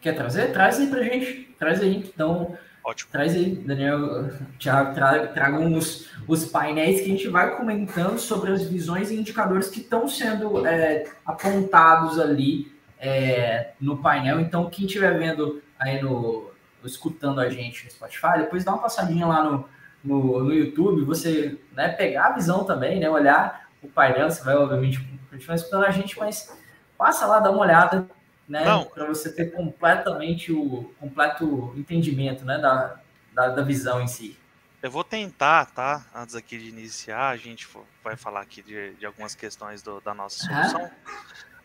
Quer 0.00 0.14
trazer? 0.14 0.52
Traz 0.52 0.80
aí 0.80 0.86
pra 0.86 1.02
gente. 1.02 1.54
Traz 1.58 1.80
aí. 1.80 1.96
Então, 1.96 2.56
Ótimo. 2.82 3.10
traz 3.12 3.34
aí, 3.34 3.54
Daniel, 3.56 4.30
Thiago, 4.58 4.94
traga, 4.94 5.26
traga 5.28 5.58
os, 5.60 6.10
os 6.26 6.46
painéis 6.46 7.00
que 7.00 7.06
a 7.06 7.08
gente 7.08 7.28
vai 7.28 7.56
comentando 7.56 8.18
sobre 8.18 8.52
as 8.52 8.62
visões 8.62 9.10
e 9.10 9.16
indicadores 9.16 9.68
que 9.68 9.80
estão 9.80 10.08
sendo 10.08 10.66
é, 10.66 11.04
apontados 11.26 12.18
ali 12.18 12.72
é, 12.98 13.72
no 13.80 13.98
painel. 13.98 14.40
Então, 14.40 14.70
quem 14.70 14.86
estiver 14.86 15.18
vendo 15.18 15.62
aí 15.78 16.00
no. 16.02 16.50
escutando 16.84 17.40
a 17.40 17.50
gente 17.50 17.84
no 17.84 17.90
Spotify, 17.90 18.38
depois 18.38 18.64
dá 18.64 18.72
uma 18.72 18.82
passadinha 18.82 19.26
lá 19.26 19.42
no, 19.42 19.68
no, 20.04 20.44
no 20.44 20.52
YouTube, 20.52 21.02
você 21.04 21.58
né, 21.72 21.88
pegar 21.88 22.26
a 22.26 22.32
visão 22.32 22.64
também, 22.64 23.00
né? 23.00 23.08
Olhar 23.08 23.68
o 23.82 23.88
painel, 23.88 24.30
você 24.30 24.42
vai, 24.42 24.54
obviamente, 24.54 25.00
continuar 25.30 25.56
escutando 25.56 25.84
a 25.84 25.90
gente, 25.90 26.18
mas 26.18 26.56
passa 26.98 27.26
lá, 27.26 27.40
dá 27.40 27.50
uma 27.50 27.60
olhada, 27.60 28.06
né? 28.48 28.64
Para 28.92 29.06
você 29.06 29.32
ter 29.32 29.52
completamente 29.52 30.52
o 30.52 30.92
completo 31.00 31.72
entendimento 31.76 32.44
né, 32.44 32.58
da, 32.58 33.00
da, 33.32 33.48
da, 33.48 33.62
visão 33.62 34.00
em 34.00 34.06
si. 34.06 34.38
Eu 34.82 34.90
vou 34.90 35.02
tentar, 35.02 35.66
tá? 35.66 36.04
Antes 36.14 36.34
aqui 36.34 36.58
de 36.58 36.68
iniciar, 36.68 37.30
a 37.30 37.36
gente 37.36 37.66
vai 38.02 38.16
falar 38.16 38.42
aqui 38.42 38.62
de, 38.62 38.94
de 38.94 39.06
algumas 39.06 39.34
questões 39.34 39.82
do, 39.82 40.00
da 40.02 40.12
nossa 40.12 40.44
solução. 40.44 40.90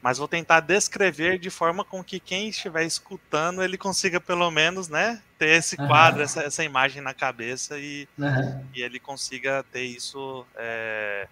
Mas 0.02 0.18
vou 0.18 0.28
tentar 0.28 0.62
descrever 0.62 1.38
de 1.38 1.50
forma 1.50 1.84
com 1.84 2.04
que 2.04 2.20
quem 2.20 2.50
estiver 2.50 2.84
escutando 2.86 3.62
ele 3.62 3.78
consiga 3.78 4.20
pelo 4.20 4.50
menos, 4.50 4.88
né, 4.88 5.22
ter 5.38 5.50
esse 5.50 5.76
quadro, 5.76 6.20
uhum. 6.20 6.26
essa, 6.26 6.42
essa, 6.44 6.64
imagem 6.64 7.02
na 7.02 7.14
cabeça 7.14 7.78
e, 7.78 8.08
uhum. 8.18 8.66
e 8.74 8.82
ele 8.82 9.00
consiga 9.00 9.64
ter 9.72 9.84
isso, 9.84 10.46
é, 10.56 11.28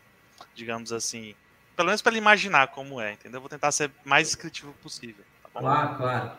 digamos 0.54 0.92
assim, 0.92 1.34
pelo 1.78 1.88
menos 1.88 2.02
para 2.02 2.12
ele 2.12 2.20
imaginar 2.20 2.68
como 2.68 3.00
é, 3.00 3.14
entendeu? 3.14 3.40
Vou 3.40 3.50
tentar 3.50 3.72
ser 3.72 3.90
mais 4.04 4.28
descritivo 4.28 4.74
possível. 4.84 5.24
Tá 5.54 5.60
claro, 5.62 5.96
claro. 5.96 6.32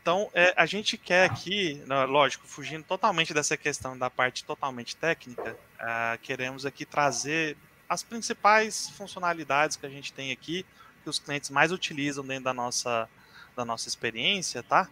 Então, 0.00 0.30
é, 0.32 0.54
a 0.56 0.64
gente 0.64 0.96
quer 0.96 1.28
aqui, 1.28 1.82
lógico, 2.08 2.46
fugindo 2.46 2.84
totalmente 2.84 3.34
dessa 3.34 3.56
questão 3.56 3.98
da 3.98 4.08
parte 4.08 4.44
totalmente 4.44 4.96
técnica, 4.96 5.52
uh, 5.52 6.18
queremos 6.22 6.64
aqui 6.64 6.86
trazer 6.86 7.56
as 7.88 8.02
principais 8.02 8.88
funcionalidades 8.90 9.76
que 9.76 9.84
a 9.84 9.90
gente 9.90 10.12
tem 10.12 10.32
aqui, 10.32 10.64
que 11.00 11.10
os 11.10 11.18
clientes 11.18 11.50
mais 11.50 11.72
utilizam 11.72 12.24
dentro 12.24 12.44
da 12.44 12.54
nossa, 12.54 13.08
da 13.56 13.64
nossa 13.64 13.88
experiência, 13.88 14.62
tá? 14.62 14.88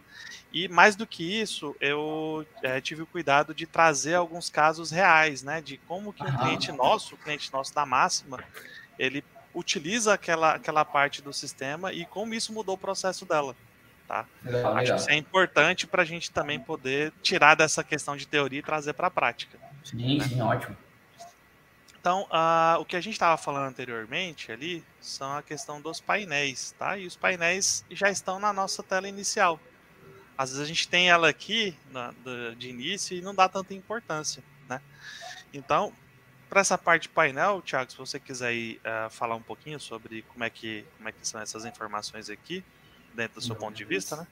E 0.52 0.68
mais 0.68 0.96
do 0.96 1.06
que 1.06 1.22
isso, 1.22 1.76
eu 1.80 2.46
é, 2.62 2.80
tive 2.80 3.02
o 3.02 3.06
cuidado 3.06 3.54
de 3.54 3.66
trazer 3.66 4.14
alguns 4.14 4.48
casos 4.48 4.90
reais, 4.90 5.42
né? 5.42 5.60
De 5.60 5.78
como 5.86 6.12
que 6.12 6.22
um 6.22 6.36
cliente 6.38 6.72
nosso, 6.72 7.14
o 7.14 7.18
cliente 7.18 7.52
nosso 7.52 7.74
da 7.74 7.84
Máxima, 7.84 8.42
ele 8.98 9.24
utiliza 9.54 10.14
aquela, 10.14 10.54
aquela 10.54 10.84
parte 10.84 11.20
do 11.20 11.32
sistema 11.32 11.92
e 11.92 12.04
como 12.06 12.34
isso 12.34 12.52
mudou 12.52 12.74
o 12.74 12.78
processo 12.78 13.24
dela. 13.24 13.54
Tá? 14.06 14.24
Legal, 14.42 14.72
Acho 14.72 14.78
legal. 14.78 14.96
que 14.96 15.00
isso 15.02 15.10
é 15.10 15.16
importante 15.16 15.86
para 15.86 16.02
a 16.02 16.04
gente 16.04 16.30
também 16.30 16.58
poder 16.58 17.12
tirar 17.22 17.54
dessa 17.54 17.84
questão 17.84 18.16
de 18.16 18.26
teoria 18.26 18.60
e 18.60 18.62
trazer 18.62 18.94
para 18.94 19.08
a 19.08 19.10
prática. 19.10 19.58
Sim, 19.84 20.18
né? 20.18 20.24
sim, 20.24 20.40
ótimo. 20.40 20.74
Então, 22.00 22.22
uh, 22.24 22.80
o 22.80 22.84
que 22.84 22.96
a 22.96 23.00
gente 23.00 23.14
estava 23.14 23.36
falando 23.36 23.66
anteriormente 23.66 24.52
ali 24.52 24.84
são 25.00 25.36
a 25.36 25.42
questão 25.42 25.80
dos 25.80 26.00
painéis, 26.00 26.74
tá? 26.78 26.96
E 26.96 27.06
os 27.06 27.16
painéis 27.16 27.84
já 27.90 28.08
estão 28.08 28.38
na 28.38 28.52
nossa 28.52 28.82
tela 28.82 29.08
inicial. 29.08 29.58
Às 30.36 30.50
vezes 30.50 30.64
a 30.64 30.68
gente 30.68 30.86
tem 30.86 31.10
ela 31.10 31.28
aqui 31.28 31.76
na, 31.90 32.14
de 32.56 32.68
início 32.68 33.16
e 33.16 33.20
não 33.20 33.34
dá 33.34 33.48
tanta 33.48 33.74
importância, 33.74 34.42
né? 34.68 34.80
Então, 35.52 35.92
para 36.48 36.60
essa 36.60 36.78
parte 36.78 37.02
de 37.02 37.08
painel, 37.08 37.60
Thiago, 37.62 37.90
se 37.90 37.98
você 37.98 38.20
quiser 38.20 38.54
ir, 38.54 38.80
uh, 38.80 39.10
falar 39.10 39.34
um 39.34 39.42
pouquinho 39.42 39.80
sobre 39.80 40.22
como 40.22 40.44
é, 40.44 40.50
que, 40.50 40.84
como 40.96 41.08
é 41.08 41.12
que 41.12 41.26
são 41.26 41.40
essas 41.40 41.64
informações 41.64 42.30
aqui, 42.30 42.64
dentro 43.12 43.40
do 43.40 43.44
seu 43.44 43.56
ponto 43.56 43.74
de 43.74 43.84
vista, 43.84 44.16
né? 44.16 44.26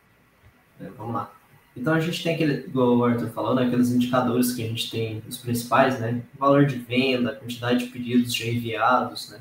É, 0.81 0.89
vamos 0.91 1.15
lá. 1.15 1.33
Então 1.77 1.93
a 1.93 2.01
gente 2.01 2.23
tem 2.23 2.35
aquele, 2.35 2.63
como 2.63 2.97
o 2.97 3.05
Arthur 3.05 3.29
falou, 3.29 3.55
né, 3.55 3.67
aqueles 3.67 3.91
indicadores 3.91 4.53
que 4.53 4.65
a 4.65 4.67
gente 4.67 4.91
tem, 4.91 5.23
os 5.29 5.37
principais, 5.37 6.01
né? 6.01 6.23
Valor 6.39 6.65
de 6.65 6.77
venda, 6.77 7.35
quantidade 7.35 7.85
de 7.85 7.91
pedidos 7.91 8.35
já 8.35 8.47
enviados, 8.47 9.31
né? 9.31 9.41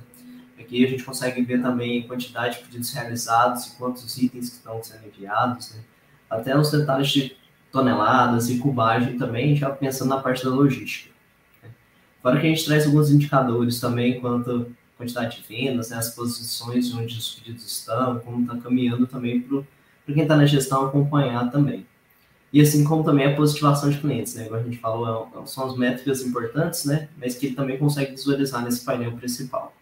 Aqui 0.59 0.83
a 0.83 0.89
gente 0.89 1.03
consegue 1.03 1.41
ver 1.43 1.61
também 1.61 2.03
a 2.03 2.07
quantidade 2.07 2.57
de 2.57 2.65
pedidos 2.65 2.91
realizados 2.91 3.67
e 3.67 3.75
quantos 3.77 4.17
itens 4.17 4.49
que 4.49 4.55
estão 4.57 4.83
sendo 4.83 5.05
enviados, 5.07 5.73
né? 5.73 5.81
Até 6.29 6.57
os 6.57 6.71
detalhes 6.71 7.07
de 7.09 7.37
toneladas 7.71 8.49
e 8.49 8.57
cubagem 8.57 9.17
também, 9.17 9.55
já 9.55 9.69
pensando 9.69 10.09
na 10.09 10.17
parte 10.17 10.43
da 10.43 10.49
logística. 10.49 11.13
Né? 11.61 11.69
Fora 12.21 12.39
que 12.39 12.47
a 12.47 12.49
gente 12.49 12.65
traz 12.65 12.85
alguns 12.85 13.11
indicadores 13.11 13.79
também 13.79 14.19
quanto 14.19 14.71
à 14.95 14.97
quantidade 14.97 15.41
de 15.41 15.47
vendas, 15.47 15.89
né, 15.89 15.97
as 15.97 16.09
posições 16.15 16.93
onde 16.93 17.17
os 17.17 17.35
pedidos 17.35 17.65
estão, 17.65 18.19
como 18.19 18.41
está 18.41 18.57
caminhando 18.57 19.05
também 19.05 19.41
para 19.41 19.63
quem 20.13 20.23
está 20.23 20.35
na 20.35 20.45
gestão 20.45 20.85
acompanhar 20.85 21.51
também. 21.51 21.85
E 22.55 22.61
assim 22.61 22.85
como 22.85 23.03
também 23.03 23.25
a 23.25 23.35
positivação 23.35 23.89
de 23.89 23.97
clientes, 23.97 24.33
né? 24.33 24.45
Como 24.45 24.55
a 24.55 24.63
gente 24.63 24.77
falou, 24.77 25.29
é 25.35 25.45
são 25.45 25.65
as 25.65 25.77
métricas 25.77 26.21
importantes, 26.21 26.85
né? 26.85 27.09
Mas 27.17 27.35
que 27.35 27.47
ele 27.47 27.55
também 27.55 27.77
consegue 27.77 28.11
visualizar 28.11 28.63
nesse 28.63 28.85
painel 28.85 29.11
principal. 29.11 29.75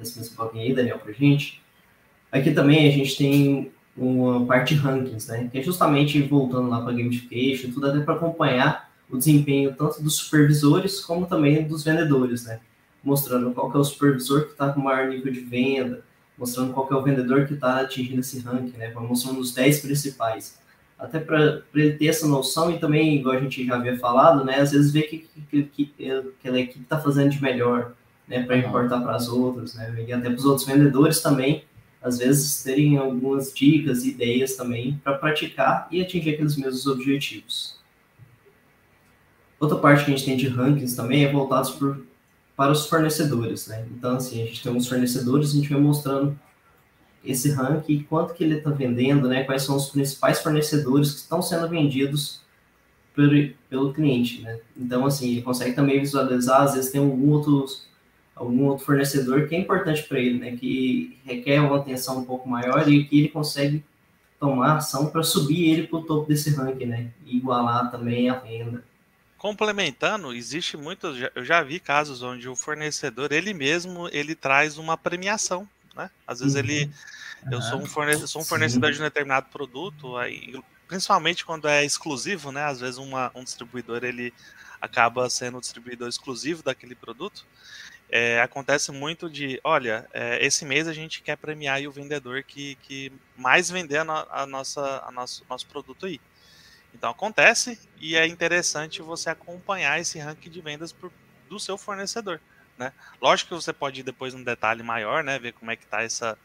Esse 0.00 0.30
pouquinho 0.30 0.62
aí, 0.62 0.72
Daniel, 0.72 1.00
para 1.00 1.12
gente. 1.12 1.60
Aqui 2.30 2.52
também 2.52 2.86
a 2.86 2.92
gente 2.92 3.18
tem 3.18 3.72
uma 3.96 4.46
parte 4.46 4.76
de 4.76 4.80
rankings, 4.80 5.26
né? 5.26 5.48
Que 5.50 5.58
é 5.58 5.62
justamente 5.64 6.22
voltando 6.22 6.68
lá 6.68 6.82
para 6.82 6.92
gamification, 6.92 7.72
tudo 7.72 7.88
até 7.88 7.98
para 7.98 8.14
acompanhar 8.14 8.88
o 9.10 9.18
desempenho 9.18 9.74
tanto 9.74 10.00
dos 10.00 10.18
supervisores 10.18 11.00
como 11.00 11.26
também 11.26 11.66
dos 11.66 11.82
vendedores, 11.82 12.44
né? 12.44 12.60
Mostrando 13.02 13.50
qual 13.50 13.72
que 13.72 13.76
é 13.76 13.80
o 13.80 13.84
supervisor 13.84 14.44
que 14.44 14.52
está 14.52 14.72
com 14.72 14.78
maior 14.78 15.08
nível 15.08 15.32
de 15.32 15.40
venda, 15.40 16.04
mostrando 16.38 16.72
qual 16.72 16.86
que 16.86 16.94
é 16.94 16.96
o 16.96 17.02
vendedor 17.02 17.48
que 17.48 17.54
está 17.54 17.80
atingindo 17.80 18.20
esse 18.20 18.38
ranking, 18.38 18.76
né? 18.76 18.92
Mostrando 18.94 19.40
os 19.40 19.52
10 19.52 19.80
principais 19.80 20.60
até 21.00 21.18
para 21.18 21.62
ele 21.74 21.94
ter 21.94 22.06
essa 22.06 22.28
noção 22.28 22.70
e 22.70 22.78
também, 22.78 23.16
igual 23.16 23.34
a 23.34 23.40
gente 23.40 23.64
já 23.64 23.76
havia 23.76 23.98
falado, 23.98 24.44
né, 24.44 24.60
às 24.60 24.70
vezes 24.70 24.92
ver 24.92 25.04
que, 25.04 25.26
que, 25.50 25.62
que, 25.62 25.86
que 25.86 26.10
aquela 26.10 26.60
equipe 26.60 26.82
está 26.82 27.00
fazendo 27.00 27.30
de 27.30 27.42
melhor, 27.42 27.94
né, 28.28 28.42
para 28.42 28.58
importar 28.58 29.00
para 29.00 29.16
as 29.16 29.26
outras, 29.26 29.74
né, 29.74 29.92
e 30.06 30.12
até 30.12 30.28
para 30.28 30.36
os 30.36 30.44
outros 30.44 30.66
vendedores 30.66 31.20
também, 31.20 31.64
às 32.02 32.18
vezes 32.18 32.62
terem 32.62 32.98
algumas 32.98 33.52
dicas, 33.52 34.04
ideias 34.04 34.56
também 34.56 35.00
para 35.02 35.16
praticar 35.16 35.88
e 35.90 36.00
atingir 36.02 36.34
aqueles 36.34 36.56
mesmos 36.56 36.86
objetivos. 36.86 37.78
Outra 39.58 39.78
parte 39.78 40.04
que 40.04 40.12
a 40.12 40.16
gente 40.16 40.26
tem 40.26 40.36
de 40.36 40.48
rankings 40.48 40.94
também 40.94 41.24
é 41.24 41.32
voltados 41.32 41.70
por, 41.70 42.02
para 42.54 42.72
os 42.72 42.86
fornecedores, 42.86 43.68
né, 43.68 43.86
então 43.90 44.16
assim, 44.16 44.42
a 44.42 44.46
gente 44.46 44.62
tem 44.62 44.70
uns 44.70 44.86
fornecedores, 44.86 45.50
a 45.50 45.54
gente 45.54 45.70
vai 45.70 45.80
mostrando 45.80 46.38
esse 47.24 47.50
ranking, 47.50 48.02
quanto 48.08 48.34
que 48.34 48.42
ele 48.42 48.58
está 48.58 48.70
vendendo, 48.70 49.28
né? 49.28 49.44
Quais 49.44 49.62
são 49.62 49.76
os 49.76 49.90
principais 49.90 50.40
fornecedores 50.40 51.12
que 51.12 51.18
estão 51.20 51.42
sendo 51.42 51.68
vendidos 51.68 52.40
pelo, 53.14 53.52
pelo 53.68 53.92
cliente, 53.92 54.42
né? 54.42 54.58
Então, 54.76 55.04
assim, 55.06 55.32
ele 55.32 55.42
consegue 55.42 55.74
também 55.74 56.00
visualizar, 56.00 56.62
às 56.62 56.74
vezes 56.74 56.90
tem 56.90 57.00
algum 57.00 57.30
outro, 57.30 57.66
algum 58.34 58.66
outro 58.66 58.84
fornecedor 58.84 59.46
que 59.48 59.54
é 59.54 59.58
importante 59.58 60.02
para 60.04 60.18
ele, 60.18 60.38
né? 60.38 60.56
Que 60.56 61.18
requer 61.24 61.60
uma 61.60 61.76
atenção 61.76 62.18
um 62.18 62.24
pouco 62.24 62.48
maior 62.48 62.88
e 62.88 63.04
que 63.04 63.18
ele 63.18 63.28
consegue 63.28 63.84
tomar 64.38 64.76
ação 64.76 65.10
para 65.10 65.22
subir 65.22 65.70
ele 65.70 65.86
para 65.86 65.98
o 65.98 66.02
topo 66.02 66.26
desse 66.26 66.50
ranking, 66.54 66.86
né? 66.86 67.10
E 67.26 67.36
igualar 67.36 67.90
também 67.90 68.30
a 68.30 68.38
venda. 68.38 68.82
Complementando, 69.36 70.34
existe 70.34 70.76
muitos, 70.76 71.16
eu 71.34 71.44
já 71.44 71.62
vi 71.62 71.80
casos 71.80 72.22
onde 72.22 72.46
o 72.46 72.56
fornecedor 72.56 73.32
ele 73.32 73.54
mesmo 73.54 74.06
ele 74.12 74.34
traz 74.34 74.76
uma 74.76 74.98
premiação, 74.98 75.66
né? 76.00 76.10
Às 76.26 76.40
vezes 76.40 76.54
uhum. 76.54 76.60
ele, 76.60 76.90
eu 77.50 77.60
sou 77.60 77.78
um 77.80 77.86
fornecedor, 77.86 78.28
sou 78.28 78.42
um 78.42 78.44
fornecedor 78.44 78.92
de 78.92 79.00
um 79.00 79.04
determinado 79.04 79.46
produto, 79.50 80.16
aí, 80.16 80.60
principalmente 80.88 81.44
quando 81.44 81.68
é 81.68 81.84
exclusivo, 81.84 82.50
né? 82.50 82.64
Às 82.64 82.80
vezes 82.80 82.98
uma, 82.98 83.30
um 83.34 83.44
distribuidor 83.44 84.02
ele 84.04 84.32
acaba 84.80 85.28
sendo 85.28 85.58
o 85.58 85.60
distribuidor 85.60 86.08
exclusivo 86.08 86.62
daquele 86.62 86.94
produto. 86.94 87.46
É, 88.12 88.40
acontece 88.40 88.90
muito 88.90 89.30
de, 89.30 89.60
olha, 89.62 90.08
é, 90.12 90.44
esse 90.44 90.64
mês 90.64 90.88
a 90.88 90.92
gente 90.92 91.22
quer 91.22 91.36
premiar 91.36 91.80
o 91.82 91.92
vendedor 91.92 92.42
que, 92.42 92.74
que 92.82 93.12
mais 93.36 93.70
vender 93.70 93.98
a, 93.98 94.04
no, 94.04 94.12
a 94.12 94.46
nossa, 94.46 95.04
a 95.06 95.12
nosso, 95.12 95.44
nosso 95.48 95.66
produto 95.66 96.06
aí. 96.06 96.20
Então 96.92 97.10
acontece 97.10 97.78
e 98.00 98.16
é 98.16 98.26
interessante 98.26 99.00
você 99.00 99.30
acompanhar 99.30 100.00
esse 100.00 100.18
ranking 100.18 100.50
de 100.50 100.60
vendas 100.60 100.92
por, 100.92 101.12
do 101.48 101.60
seu 101.60 101.78
fornecedor. 101.78 102.40
Né? 102.80 102.94
Lógico 103.20 103.50
que 103.50 103.62
você 103.62 103.74
pode 103.74 104.00
ir 104.00 104.02
depois 104.02 104.32
num 104.32 104.42
detalhe 104.42 104.82
maior, 104.82 105.22
né? 105.22 105.38
Ver 105.38 105.52
como 105.52 105.70
é 105.70 105.76
que 105.76 105.84
tá 105.84 106.02
essa, 106.02 106.38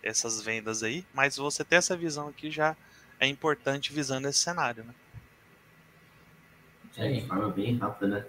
essas 0.00 0.40
vendas 0.40 0.84
aí, 0.84 1.04
mas 1.12 1.36
você 1.36 1.64
ter 1.64 1.74
essa 1.74 1.96
visão 1.96 2.28
aqui 2.28 2.48
já 2.48 2.76
é 3.18 3.26
importante 3.26 3.92
visando 3.92 4.28
esse 4.28 4.38
cenário, 4.38 4.84
né? 4.84 4.94
É, 6.96 7.10
de 7.10 7.26
forma 7.26 7.48
bem 7.48 7.76
rápida, 7.76 8.06
né? 8.06 8.24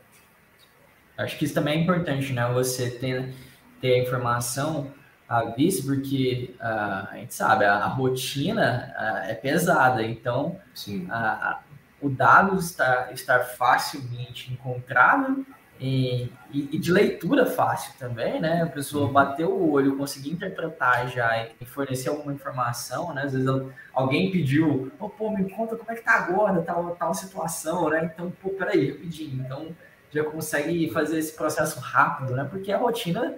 Acho 1.19 1.38
que 1.38 1.45
isso 1.45 1.54
também 1.54 1.78
é 1.78 1.84
importante, 1.84 2.34
né? 2.34 2.52
Você 2.52 2.89
ter, 2.89 3.32
ter 3.80 3.93
a 3.93 4.04
informação 4.04 4.91
à 5.30 5.43
vista, 5.43 5.84
porque 5.84 6.56
uh, 6.60 7.10
a 7.12 7.17
gente 7.17 7.36
sabe, 7.36 7.63
a, 7.65 7.76
a 7.76 7.88
rotina 7.88 8.91
uh, 8.97 9.30
é 9.30 9.36
pesada, 9.36 10.02
então 10.02 10.60
uh, 10.88 11.60
o 12.02 12.10
dado 12.10 12.58
está, 12.58 13.12
estar 13.12 13.39
facilmente 13.41 14.52
encontrado 14.52 15.45
e, 15.82 16.32
e, 16.54 16.78
de 16.78 16.91
leitura 16.91 17.44
fácil 17.44 17.94
também, 17.98 18.39
né? 18.39 18.62
A 18.62 18.67
pessoa 18.67 19.08
uhum. 19.08 19.13
bater 19.13 19.48
o 19.48 19.72
olho, 19.72 19.98
conseguir 19.98 20.30
interpretar 20.30 21.10
já 21.10 21.48
e 21.60 21.65
fornecer 21.65 22.10
alguma 22.10 22.32
informação, 22.32 23.12
né? 23.15 23.24
Às 23.24 23.34
vezes 23.34 23.48
alguém 23.91 24.30
pediu, 24.30 24.91
oh, 25.00 25.10
pô, 25.10 25.32
me 25.32 25.50
conta 25.50 25.76
como 25.76 25.91
é 25.91 25.96
que 25.96 26.04
tá 26.04 26.12
agora, 26.12 26.62
tal, 26.62 26.96
tal 26.96 27.15
situação, 27.15 27.89
né? 27.89 28.12
Então, 28.13 28.32
pô, 28.44 28.50
peraí, 28.50 28.91
rapidinho. 28.91 29.44
Então, 29.44 29.70
já 30.13 30.24
consegue 30.24 30.88
fazer 30.91 31.17
esse 31.17 31.36
processo 31.36 31.80
rápido, 31.80 32.36
né? 32.36 32.48
Porque 32.48 32.72
a 32.72 32.78
rotina 32.78 33.34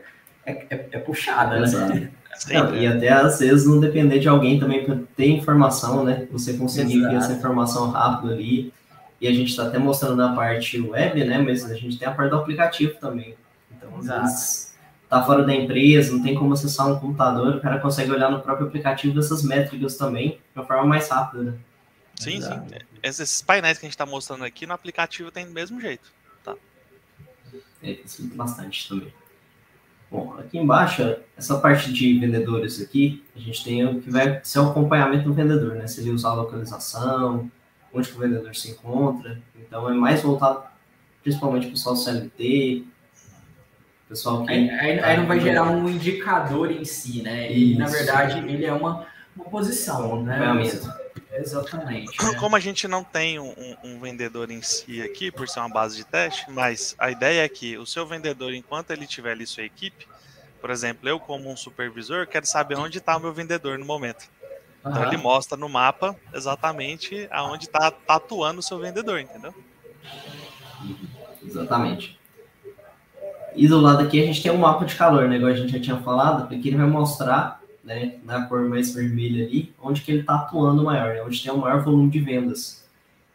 é, 0.46 0.52
é, 0.70 0.88
é 0.92 1.00
puxada, 1.00 1.62
né? 1.62 2.12
Não, 2.52 2.76
e 2.76 2.86
até 2.86 3.08
às 3.08 3.40
vezes 3.40 3.66
não 3.66 3.80
depender 3.80 4.20
de 4.20 4.28
alguém 4.28 4.60
também 4.60 4.84
para 4.84 4.98
ter 5.16 5.30
informação, 5.30 6.04
né? 6.04 6.28
Você 6.30 6.58
conseguir 6.58 7.06
essa 7.16 7.32
informação 7.32 7.90
rápido 7.90 8.34
ali 8.34 8.74
e 9.24 9.28
a 9.30 9.32
gente 9.32 9.52
está 9.52 9.68
até 9.68 9.80
mostrando 9.80 10.18
na 10.18 10.36
parte 10.36 10.78
web, 10.82 11.24
né? 11.24 11.38
Mas 11.38 11.64
a 11.64 11.76
gente 11.76 11.98
tem 11.98 12.06
a 12.06 12.12
parte 12.12 12.32
do 12.32 12.36
aplicativo 12.36 13.00
também. 13.00 13.38
Então, 13.72 13.90
às 13.98 14.04
Exato. 14.04 14.22
vezes, 14.22 14.76
tá 15.08 15.24
fora 15.24 15.46
da 15.46 15.56
empresa, 15.56 16.12
não 16.12 16.22
tem 16.22 16.36
como 16.36 16.52
acessar 16.52 16.90
um 16.90 17.00
computador, 17.00 17.56
o 17.56 17.62
cara 17.62 17.80
consegue 17.80 18.12
olhar 18.12 18.30
no 18.30 18.42
próprio 18.42 18.68
aplicativo 18.68 19.16
dessas 19.16 19.42
métricas 19.42 19.96
também, 19.96 20.32
de 20.32 20.60
uma 20.60 20.66
forma 20.66 20.84
mais 20.86 21.08
rápida, 21.08 21.42
né? 21.42 21.54
Sim, 22.20 22.36
Exato. 22.36 22.70
sim. 22.70 22.80
Esses 23.02 23.42
painéis 23.42 23.78
que 23.78 23.86
a 23.86 23.88
gente 23.88 23.94
está 23.94 24.06
mostrando 24.06 24.44
aqui 24.44 24.68
no 24.68 24.74
aplicativo 24.74 25.32
tem 25.32 25.46
do 25.46 25.54
mesmo 25.54 25.80
jeito. 25.80 26.12
Tá? 26.44 26.56
É, 27.82 28.00
bastante 28.36 28.90
também. 28.90 29.14
Bom, 30.12 30.36
aqui 30.38 30.58
embaixo, 30.58 31.16
essa 31.38 31.58
parte 31.60 31.94
de 31.94 32.20
vendedores 32.20 32.82
aqui, 32.82 33.24
a 33.34 33.40
gente 33.40 33.64
tem 33.64 33.86
o 33.88 34.02
que 34.02 34.12
vai 34.12 34.42
ser 34.44 34.60
o 34.60 34.70
acompanhamento 34.70 35.24
do 35.24 35.34
vendedor, 35.34 35.76
né? 35.76 35.88
Se 35.88 36.02
ele 36.02 36.12
usar 36.12 36.32
a 36.32 36.34
localização, 36.34 37.50
onde 37.94 38.10
que 38.10 38.16
o 38.16 38.20
vendedor 38.20 38.56
se 38.56 38.72
encontra. 38.72 39.40
Então 39.56 39.90
é 39.90 39.94
mais 39.94 40.22
voltado 40.22 40.64
principalmente 41.22 41.68
para 41.68 41.70
o 41.70 41.74
pessoal 41.74 41.96
CLT, 41.96 42.86
pessoal 44.14 44.46
que. 44.46 44.52
Aí, 44.52 44.70
aí, 44.70 45.00
tá 45.00 45.08
aí 45.08 45.18
não 45.18 45.26
vai 45.26 45.40
gerar 45.40 45.64
um 45.64 45.90
indicador 45.90 46.72
em 46.72 46.86
si, 46.86 47.22
né? 47.22 47.52
E, 47.52 47.76
na 47.78 47.88
verdade, 47.88 48.40
ele 48.40 48.66
é 48.66 48.74
uma, 48.74 49.06
uma 49.36 49.46
posição, 49.46 50.22
né? 50.22 50.40
Exatamente. 51.36 52.16
Como 52.40 52.56
a 52.56 52.60
gente 52.60 52.88
não 52.88 53.04
tem 53.04 53.40
um, 53.40 53.76
um, 53.84 54.00
vendedor 54.00 54.52
em 54.52 54.62
si 54.62 55.02
aqui, 55.02 55.32
por 55.32 55.50
ser 55.50 55.62
uma 55.62 55.70
base 55.70 55.98
de 55.98 56.06
teste, 56.06 56.46
mas 56.52 56.96
a 57.00 57.10
ideia 57.10 57.44
é 57.44 57.50
que 57.50 57.76
o 57.76 57.88
seu 57.88 58.06
vendedor, 58.06 58.54
enquanto 58.54 58.92
ele 58.92 59.08
tiver 59.08 59.32
ali 59.32 59.48
sua 59.48 59.64
equipe, 59.64 60.08
por 60.62 60.70
exemplo, 60.70 61.10
eu 61.10 61.20
como 61.20 61.52
um 61.52 61.58
supervisor, 61.58 62.28
quero 62.28 62.46
saber 62.46 62.76
onde 62.76 63.00
está 63.00 63.18
o 63.18 63.20
meu 63.20 63.34
vendedor 63.34 63.80
no 63.80 63.86
momento. 63.86 64.30
Então 64.86 65.02
uhum. 65.02 65.08
ele 65.08 65.18
mostra 65.18 65.58
no 65.58 65.70
mapa 65.70 66.16
exatamente 66.34 67.28
aonde 67.32 67.66
está 67.66 67.90
tá 67.90 68.16
atuando 68.16 68.60
o 68.60 68.64
seu 68.64 68.78
vendedor, 68.80 69.20
entendeu? 69.20 69.54
Exatamente. 71.42 72.20
E 73.56 73.68
do 73.68 73.80
lado 73.80 74.04
aqui 74.04 74.22
a 74.22 74.26
gente 74.26 74.42
tem 74.42 74.52
um 74.52 74.58
mapa 74.58 74.84
de 74.86 74.96
calor, 74.96 75.28
né? 75.30 75.38
Igual 75.38 75.52
a 75.52 75.56
gente 75.56 75.72
já 75.72 75.80
tinha 75.80 75.98
falado, 75.98 76.48
porque 76.48 76.68
ele 76.68 76.78
vai 76.78 76.88
mostrar, 76.88 77.62
né, 77.84 78.16
na 78.24 78.46
cor 78.46 78.68
mais 78.68 78.94
vermelha 78.94 79.46
ali, 79.46 79.74
onde 79.82 80.02
que 80.02 80.12
ele 80.12 80.22
está 80.22 80.36
atuando 80.36 80.84
maior, 80.84 81.14
né? 81.14 81.22
onde 81.22 81.42
tem 81.42 81.52
o 81.52 81.58
maior 81.58 81.82
volume 81.84 82.10
de 82.10 82.20
vendas. 82.20 82.84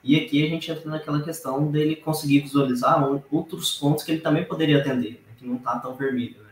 E 0.03 0.17
aqui 0.17 0.45
a 0.45 0.49
gente 0.49 0.71
entra 0.71 0.91
naquela 0.91 1.23
questão 1.23 1.71
dele 1.71 1.97
conseguir 1.97 2.41
visualizar 2.41 3.03
outros 3.31 3.79
pontos 3.79 4.05
que 4.05 4.13
ele 4.13 4.21
também 4.21 4.45
poderia 4.45 4.79
atender, 4.79 5.13
né? 5.13 5.35
que 5.39 5.47
não 5.47 5.57
está 5.57 5.79
tão 5.79 5.95
vermelho. 5.95 6.37
Né? 6.43 6.48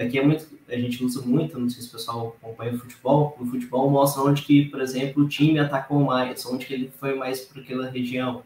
Aqui 0.00 0.18
é 0.18 0.24
muito, 0.24 0.48
a 0.66 0.76
gente 0.76 1.04
usa 1.04 1.20
muito, 1.20 1.60
não 1.60 1.68
sei 1.68 1.82
se 1.82 1.88
o 1.88 1.92
pessoal 1.92 2.34
acompanha 2.40 2.72
o 2.72 2.78
futebol, 2.78 3.36
o 3.38 3.44
futebol 3.44 3.90
mostra 3.90 4.22
onde 4.22 4.40
que, 4.40 4.64
por 4.64 4.80
exemplo, 4.80 5.24
o 5.24 5.28
time 5.28 5.58
atacou 5.58 6.00
mais, 6.02 6.46
onde 6.46 6.64
que 6.64 6.72
ele 6.72 6.90
foi 6.98 7.14
mais 7.14 7.40
para 7.40 7.60
aquela 7.60 7.86
região. 7.90 8.42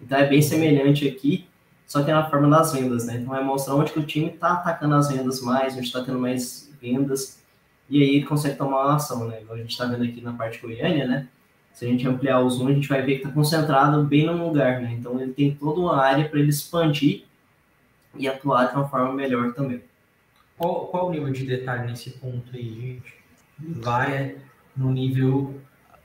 Então 0.00 0.16
é 0.16 0.26
bem 0.26 0.40
semelhante 0.40 1.06
aqui, 1.06 1.46
só 1.86 2.02
que 2.02 2.10
é 2.10 2.14
na 2.14 2.30
forma 2.30 2.48
das 2.48 2.72
vendas, 2.72 3.04
né? 3.04 3.16
Então 3.16 3.34
vai 3.34 3.44
mostrar 3.44 3.74
onde 3.74 3.92
que 3.92 3.98
o 3.98 4.06
time 4.06 4.30
está 4.30 4.54
atacando 4.54 4.94
as 4.94 5.10
vendas 5.10 5.42
mais, 5.42 5.74
onde 5.76 5.86
está 5.86 6.02
tendo 6.02 6.18
mais 6.18 6.72
vendas, 6.80 7.38
e 7.90 8.02
aí 8.02 8.16
ele 8.16 8.24
consegue 8.24 8.56
tomar 8.56 8.86
uma 8.86 8.96
ação, 8.96 9.28
né? 9.28 9.42
Igual 9.42 9.58
a 9.58 9.60
gente 9.60 9.72
está 9.72 9.84
vendo 9.84 10.04
aqui 10.04 10.22
na 10.22 10.32
parte 10.32 10.58
Goiânia, 10.58 11.06
né? 11.06 11.28
Se 11.74 11.84
a 11.84 11.88
gente 11.88 12.08
ampliar 12.08 12.40
o 12.40 12.48
zoom, 12.48 12.68
a 12.68 12.72
gente 12.72 12.88
vai 12.88 13.02
ver 13.02 13.16
que 13.16 13.24
está 13.24 13.30
concentrado 13.30 14.02
bem 14.04 14.24
no 14.24 14.46
lugar, 14.46 14.80
né? 14.80 14.96
Então 14.98 15.20
ele 15.20 15.34
tem 15.34 15.54
toda 15.54 15.80
uma 15.80 16.02
área 16.02 16.26
para 16.26 16.38
ele 16.38 16.48
expandir 16.48 17.24
e 18.16 18.26
atuar 18.26 18.70
de 18.70 18.76
uma 18.76 18.88
forma 18.88 19.12
melhor 19.12 19.52
também. 19.52 19.82
Qual, 20.56 20.86
qual 20.86 21.08
o 21.08 21.10
nível 21.10 21.32
de 21.32 21.44
detalhe 21.46 21.90
nesse 21.90 22.10
ponto 22.10 22.54
aí, 22.54 22.74
gente? 22.74 23.14
Vai 23.58 24.36
no 24.76 24.92
nível. 24.92 25.60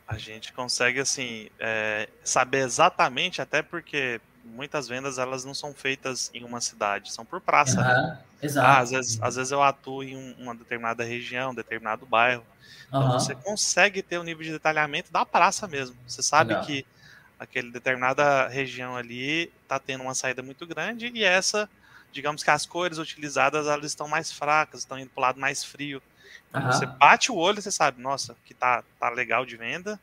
A 0.08 0.18
gente 0.18 0.52
consegue, 0.54 1.00
assim, 1.00 1.50
é, 1.60 2.10
saber 2.24 2.60
exatamente, 2.60 3.42
até 3.42 3.62
porque 3.62 4.20
muitas 4.44 4.88
vendas 4.88 5.18
elas 5.18 5.46
não 5.46 5.54
são 5.54 5.74
feitas 5.74 6.32
em 6.34 6.44
uma 6.44 6.60
cidade, 6.60 7.14
são 7.14 7.24
por 7.24 7.40
praça. 7.40 7.80
Uhum, 7.80 7.88
né? 7.88 8.20
Exato. 8.42 8.68
Ah, 8.68 8.80
às, 8.80 8.92
vezes, 8.92 9.22
às 9.22 9.36
vezes 9.36 9.52
eu 9.52 9.62
atuo 9.62 10.04
em 10.04 10.36
uma 10.40 10.56
determinada 10.56 11.04
região, 11.04 11.54
determinado 11.54 12.06
bairro. 12.06 12.44
Então 12.88 13.04
uhum. 13.04 13.12
você 13.12 13.36
consegue 13.36 14.02
ter 14.02 14.18
o 14.18 14.22
um 14.22 14.24
nível 14.24 14.44
de 14.44 14.52
detalhamento 14.52 15.12
da 15.12 15.26
praça 15.26 15.68
mesmo. 15.68 15.96
Você 16.08 16.24
sabe 16.24 16.50
Legal. 16.50 16.66
que 16.66 16.86
aquele 17.38 17.72
determinada 17.72 18.48
região 18.48 18.96
ali 18.96 19.52
está 19.64 19.80
tendo 19.80 20.02
uma 20.02 20.16
saída 20.16 20.42
muito 20.42 20.66
grande 20.66 21.12
e 21.14 21.24
essa 21.24 21.70
digamos 22.12 22.44
que 22.44 22.50
as 22.50 22.66
cores 22.66 22.98
utilizadas 22.98 23.68
elas 23.68 23.86
estão 23.86 24.08
mais 24.08 24.32
fracas, 24.32 24.82
estão 24.82 25.00
indo 25.00 25.10
para 25.10 25.20
o 25.20 25.24
lado 25.24 25.40
mais 25.40 25.64
frio. 25.64 26.02
Então, 26.50 26.62
uhum. 26.62 26.72
Você 26.72 26.86
bate 26.86 27.32
o 27.32 27.36
olho, 27.36 27.62
você 27.62 27.72
sabe, 27.72 28.02
nossa, 28.02 28.34
aqui 28.34 28.54
tá, 28.54 28.84
tá 29.00 29.10
legal 29.10 29.46
de 29.46 29.56
venda, 29.56 30.00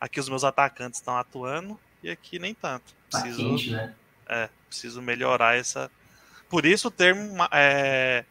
aqui 0.00 0.20
os 0.20 0.28
meus 0.28 0.44
atacantes 0.44 1.00
estão 1.00 1.16
atuando 1.16 1.78
e 2.02 2.10
aqui 2.10 2.38
nem 2.38 2.54
tanto. 2.54 2.94
Tá 3.10 3.20
preciso, 3.20 3.42
tá 3.42 3.48
quente, 3.48 3.70
né? 3.70 3.94
é, 4.28 4.48
preciso 4.68 5.02
melhorar 5.02 5.56
essa. 5.56 5.90
Por 6.48 6.64
isso 6.64 6.88
o 6.88 6.90
termo 6.90 7.36
é, 7.52 8.24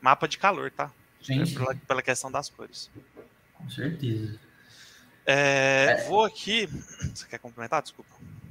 mapa 0.00 0.26
de 0.26 0.38
calor, 0.38 0.70
tá? 0.70 0.90
Sim, 1.22 1.42
é 1.42 1.46
pela, 1.46 1.74
pela, 1.74 2.02
questão 2.02 2.30
das 2.30 2.48
cores. 2.48 2.90
Com 3.54 3.68
certeza. 3.68 4.38
É, 5.26 5.98
é. 5.98 6.08
Vou 6.08 6.24
aqui. 6.24 6.66
Você 7.14 7.26
quer 7.26 7.38
complementar? 7.38 7.82
Desculpa. 7.82 8.10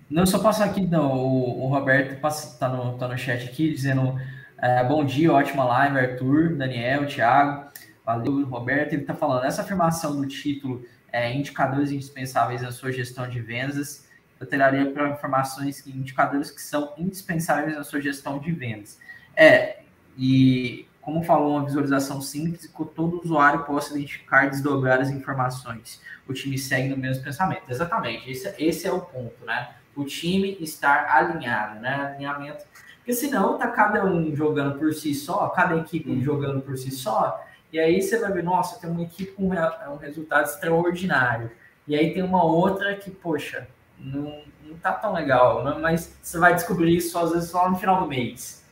Não, 0.09 0.25
só 0.25 0.39
passar 0.39 0.65
aqui, 0.65 0.87
não, 0.87 1.13
o, 1.13 1.65
o 1.65 1.67
Roberto 1.67 2.25
está 2.25 2.67
no, 2.67 2.97
tá 2.97 3.07
no 3.07 3.17
chat 3.17 3.45
aqui 3.45 3.71
dizendo 3.71 4.19
é, 4.57 4.83
bom 4.83 5.05
dia, 5.05 5.31
ótima 5.31 5.63
live, 5.63 5.99
Arthur, 5.99 6.55
Daniel, 6.55 7.05
Thiago, 7.05 7.69
valeu, 8.03 8.43
Roberto. 8.45 8.93
Ele 8.93 9.03
está 9.03 9.13
falando, 9.13 9.45
essa 9.45 9.61
afirmação 9.61 10.19
do 10.19 10.27
título 10.27 10.83
é, 11.13 11.31
indicadores 11.33 11.91
indispensáveis 11.91 12.61
na 12.61 12.71
sua 12.71 12.91
gestão 12.91 13.29
de 13.29 13.39
vendas, 13.39 14.07
eu 14.39 14.47
traria 14.47 14.89
para 14.91 15.09
informações 15.09 15.81
que 15.81 15.91
indicadores 15.91 16.49
que 16.49 16.61
são 16.61 16.93
indispensáveis 16.97 17.75
na 17.75 17.83
sua 17.83 18.01
gestão 18.01 18.39
de 18.39 18.51
vendas. 18.51 18.99
É, 19.35 19.81
e 20.17 20.87
como 21.01 21.23
falou, 21.23 21.57
uma 21.57 21.65
visualização 21.65 22.21
simples 22.21 22.67
que 22.67 22.85
todo 22.85 23.21
usuário 23.23 23.63
possa 23.63 23.93
identificar 23.93 24.45
e 24.45 24.49
desdobrar 24.49 24.99
as 24.99 25.09
informações. 25.09 26.01
O 26.27 26.33
time 26.33 26.57
segue 26.57 26.89
no 26.89 26.97
mesmo 26.97 27.23
pensamento. 27.23 27.63
Exatamente, 27.69 28.29
esse, 28.29 28.53
esse 28.57 28.87
é 28.87 28.91
o 28.91 29.01
ponto, 29.01 29.45
né? 29.45 29.75
O 30.01 30.05
time 30.05 30.57
estar 30.59 31.07
alinhado, 31.09 31.79
né? 31.79 32.13
Alinhamento. 32.13 32.65
Porque 32.97 33.13
senão 33.13 33.57
tá 33.57 33.67
cada 33.67 34.05
um 34.05 34.35
jogando 34.35 34.77
por 34.77 34.93
si 34.93 35.13
só, 35.13 35.47
cada 35.49 35.75
equipe 35.77 36.11
uhum. 36.11 36.21
jogando 36.21 36.61
por 36.61 36.77
si 36.77 36.91
só, 36.91 37.43
e 37.71 37.79
aí 37.79 38.01
você 38.01 38.17
vai 38.19 38.31
ver, 38.31 38.43
nossa, 38.43 38.79
tem 38.79 38.89
uma 38.89 39.03
equipe 39.03 39.31
com 39.31 39.47
um 39.47 39.97
resultado 39.97 40.45
extraordinário. 40.45 41.51
E 41.87 41.95
aí 41.95 42.13
tem 42.13 42.23
uma 42.23 42.43
outra 42.43 42.95
que, 42.95 43.11
poxa, 43.11 43.67
não, 43.97 44.41
não 44.63 44.77
tá 44.77 44.93
tão 44.93 45.13
legal, 45.13 45.63
né? 45.63 45.77
mas 45.79 46.17
você 46.21 46.37
vai 46.37 46.53
descobrir 46.55 46.95
isso 46.95 47.17
às 47.17 47.31
vezes 47.31 47.49
só 47.49 47.69
no 47.69 47.77
final 47.77 48.01
do 48.01 48.07
mês. 48.07 48.63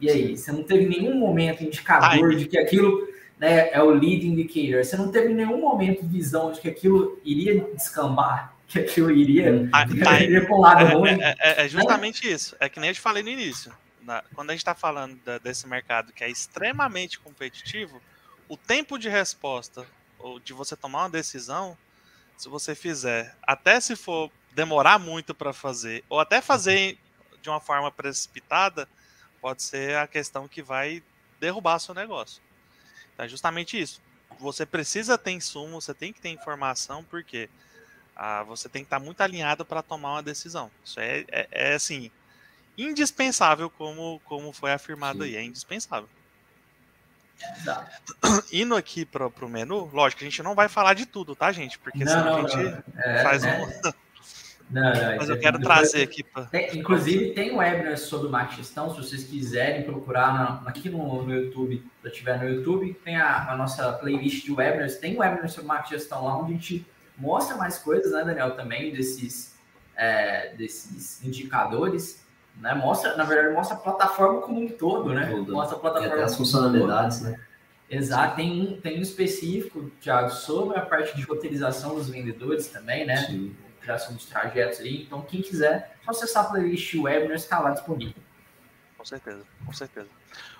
E 0.00 0.10
aí, 0.10 0.36
você 0.36 0.52
não 0.52 0.62
teve 0.62 0.86
nenhum 0.86 1.18
momento 1.18 1.64
indicador 1.64 2.30
Ai. 2.30 2.36
de 2.36 2.46
que 2.46 2.58
aquilo 2.58 3.08
né, 3.38 3.70
é 3.72 3.82
o 3.82 3.90
lead 3.90 4.26
indicator. 4.26 4.84
Você 4.84 4.96
não 4.96 5.10
teve 5.10 5.32
nenhum 5.32 5.60
momento 5.60 6.06
visão 6.06 6.52
de 6.52 6.60
que 6.60 6.68
aquilo 6.68 7.18
iria 7.24 7.66
descambar, 7.74 8.54
que 8.70 8.78
aquilo 8.78 9.10
iria, 9.10 9.68
ah, 9.72 9.84
tá. 10.04 10.20
iria 10.20 10.48
lado 10.48 10.84
é, 10.84 10.94
ruim. 10.94 11.20
É, 11.20 11.36
é, 11.40 11.64
é 11.64 11.68
justamente 11.68 12.24
né? 12.24 12.32
isso. 12.32 12.56
É 12.60 12.68
que 12.68 12.78
nem 12.78 12.90
eu 12.90 12.94
te 12.94 13.00
falei 13.00 13.20
no 13.22 13.28
início. 13.28 13.74
Na, 14.00 14.22
quando 14.32 14.50
a 14.50 14.52
gente 14.52 14.60
está 14.60 14.76
falando 14.76 15.16
da, 15.24 15.38
desse 15.38 15.66
mercado 15.66 16.12
que 16.12 16.22
é 16.22 16.30
extremamente 16.30 17.18
competitivo, 17.18 18.00
o 18.48 18.56
tempo 18.56 18.96
de 18.96 19.08
resposta 19.08 19.84
ou 20.20 20.38
de 20.38 20.52
você 20.52 20.76
tomar 20.76 21.00
uma 21.00 21.10
decisão, 21.10 21.76
se 22.36 22.48
você 22.48 22.74
fizer, 22.74 23.36
até 23.42 23.80
se 23.80 23.96
for 23.96 24.30
demorar 24.52 25.00
muito 25.00 25.34
para 25.34 25.52
fazer, 25.52 26.04
ou 26.08 26.20
até 26.20 26.40
fazer 26.40 26.96
de 27.42 27.48
uma 27.48 27.60
forma 27.60 27.90
precipitada, 27.90 28.88
pode 29.40 29.64
ser 29.64 29.96
a 29.96 30.06
questão 30.06 30.46
que 30.46 30.62
vai 30.62 31.02
derrubar 31.40 31.80
seu 31.80 31.94
negócio. 31.94 32.40
É 33.18 33.26
justamente 33.26 33.80
isso. 33.80 34.00
Você 34.38 34.64
precisa 34.64 35.18
ter 35.18 35.32
insumo, 35.32 35.80
você 35.80 35.92
tem 35.92 36.12
que 36.12 36.20
ter 36.20 36.28
informação, 36.28 37.02
porque 37.04 37.50
ah, 38.22 38.42
você 38.42 38.68
tem 38.68 38.82
que 38.82 38.86
estar 38.86 39.00
muito 39.00 39.22
alinhado 39.22 39.64
para 39.64 39.82
tomar 39.82 40.12
uma 40.12 40.22
decisão. 40.22 40.70
Isso 40.84 41.00
é, 41.00 41.24
é, 41.32 41.48
é, 41.50 41.74
assim, 41.74 42.10
indispensável, 42.76 43.70
como, 43.70 44.20
como 44.26 44.52
foi 44.52 44.72
afirmado 44.72 45.24
Sim. 45.24 45.30
aí, 45.30 45.36
é 45.36 45.42
indispensável. 45.42 46.08
Exato. 47.56 48.14
Indo 48.52 48.76
aqui 48.76 49.06
para 49.06 49.26
o 49.26 49.48
menu, 49.48 49.88
lógico, 49.90 50.22
a 50.22 50.26
gente 50.26 50.42
não 50.42 50.54
vai 50.54 50.68
falar 50.68 50.92
de 50.92 51.06
tudo, 51.06 51.34
tá, 51.34 51.50
gente? 51.50 51.78
Porque 51.78 52.04
não, 52.04 52.12
senão 52.12 52.36
a 52.36 52.48
gente 52.48 52.84
é, 52.98 53.22
faz 53.22 53.42
é. 53.42 53.58
um. 53.58 53.92
Não, 54.70 54.82
não, 54.82 55.16
Mas 55.16 55.28
eu 55.28 55.36
quero 55.36 55.58
trazer 55.58 56.00
aqui. 56.00 56.22
Pra... 56.22 56.44
Tem, 56.44 56.78
inclusive, 56.78 57.32
tem 57.32 57.52
webinars 57.52 58.02
sobre 58.02 58.28
marketing 58.28 58.62
gestão, 58.62 58.88
se 58.94 58.98
vocês 58.98 59.24
quiserem 59.24 59.82
procurar 59.82 60.32
na, 60.32 60.62
aqui 60.64 60.88
no, 60.88 61.24
no 61.24 61.34
YouTube, 61.34 61.84
se 62.02 62.08
estiver 62.08 62.38
no 62.38 62.48
YouTube, 62.48 62.94
tem 63.04 63.16
a, 63.16 63.50
a, 63.50 63.56
nossa 63.56 63.92
playlist 63.94 64.44
de 64.44 64.52
webinars, 64.52 64.94
tem 64.98 65.18
webinars 65.18 65.54
sobre 65.54 65.66
marketing 65.66 65.94
gestão 65.94 66.24
lá, 66.24 66.38
onde 66.38 66.52
a 66.52 66.54
gente 66.54 66.86
mostra 67.20 67.56
mais 67.56 67.78
coisas, 67.78 68.12
né, 68.12 68.24
Daniel, 68.24 68.56
também, 68.56 68.92
desses, 68.92 69.54
é, 69.96 70.54
desses 70.54 71.22
indicadores. 71.24 72.24
Né? 72.56 72.74
Mostra, 72.74 73.16
na 73.16 73.24
verdade, 73.24 73.54
mostra 73.54 73.76
a 73.76 73.80
plataforma 73.80 74.40
como 74.40 74.60
um 74.60 74.68
todo, 74.68 75.12
né? 75.14 75.26
Tudo. 75.26 75.52
Mostra 75.52 75.76
a 75.76 75.80
plataforma. 75.80 76.14
E 76.14 76.18
até 76.18 76.24
as 76.24 76.36
funcionalidades, 76.36 77.20
né? 77.22 77.38
Exato, 77.88 78.36
tem 78.36 78.60
um, 78.60 78.80
tem 78.80 78.98
um 78.98 79.02
específico, 79.02 79.90
Thiago, 80.00 80.30
sobre 80.30 80.78
a 80.78 80.82
parte 80.82 81.16
de 81.16 81.22
roteirização 81.22 81.94
dos 81.94 82.08
vendedores 82.08 82.68
também, 82.68 83.06
né? 83.06 83.16
Sim 83.16 83.54
criação 83.80 84.14
dos 84.14 84.26
trajetos 84.26 84.80
aí. 84.80 85.02
Então, 85.02 85.22
quem 85.22 85.42
quiser, 85.42 85.96
só 86.04 86.10
acessar 86.10 86.44
a 86.44 86.48
playlist 86.50 86.94
webinar, 86.94 87.36
está 87.36 87.58
lá 87.58 87.70
disponível. 87.70 88.22
Com 88.96 89.04
certeza, 89.04 89.44
com 89.64 89.72
certeza. 89.72 90.08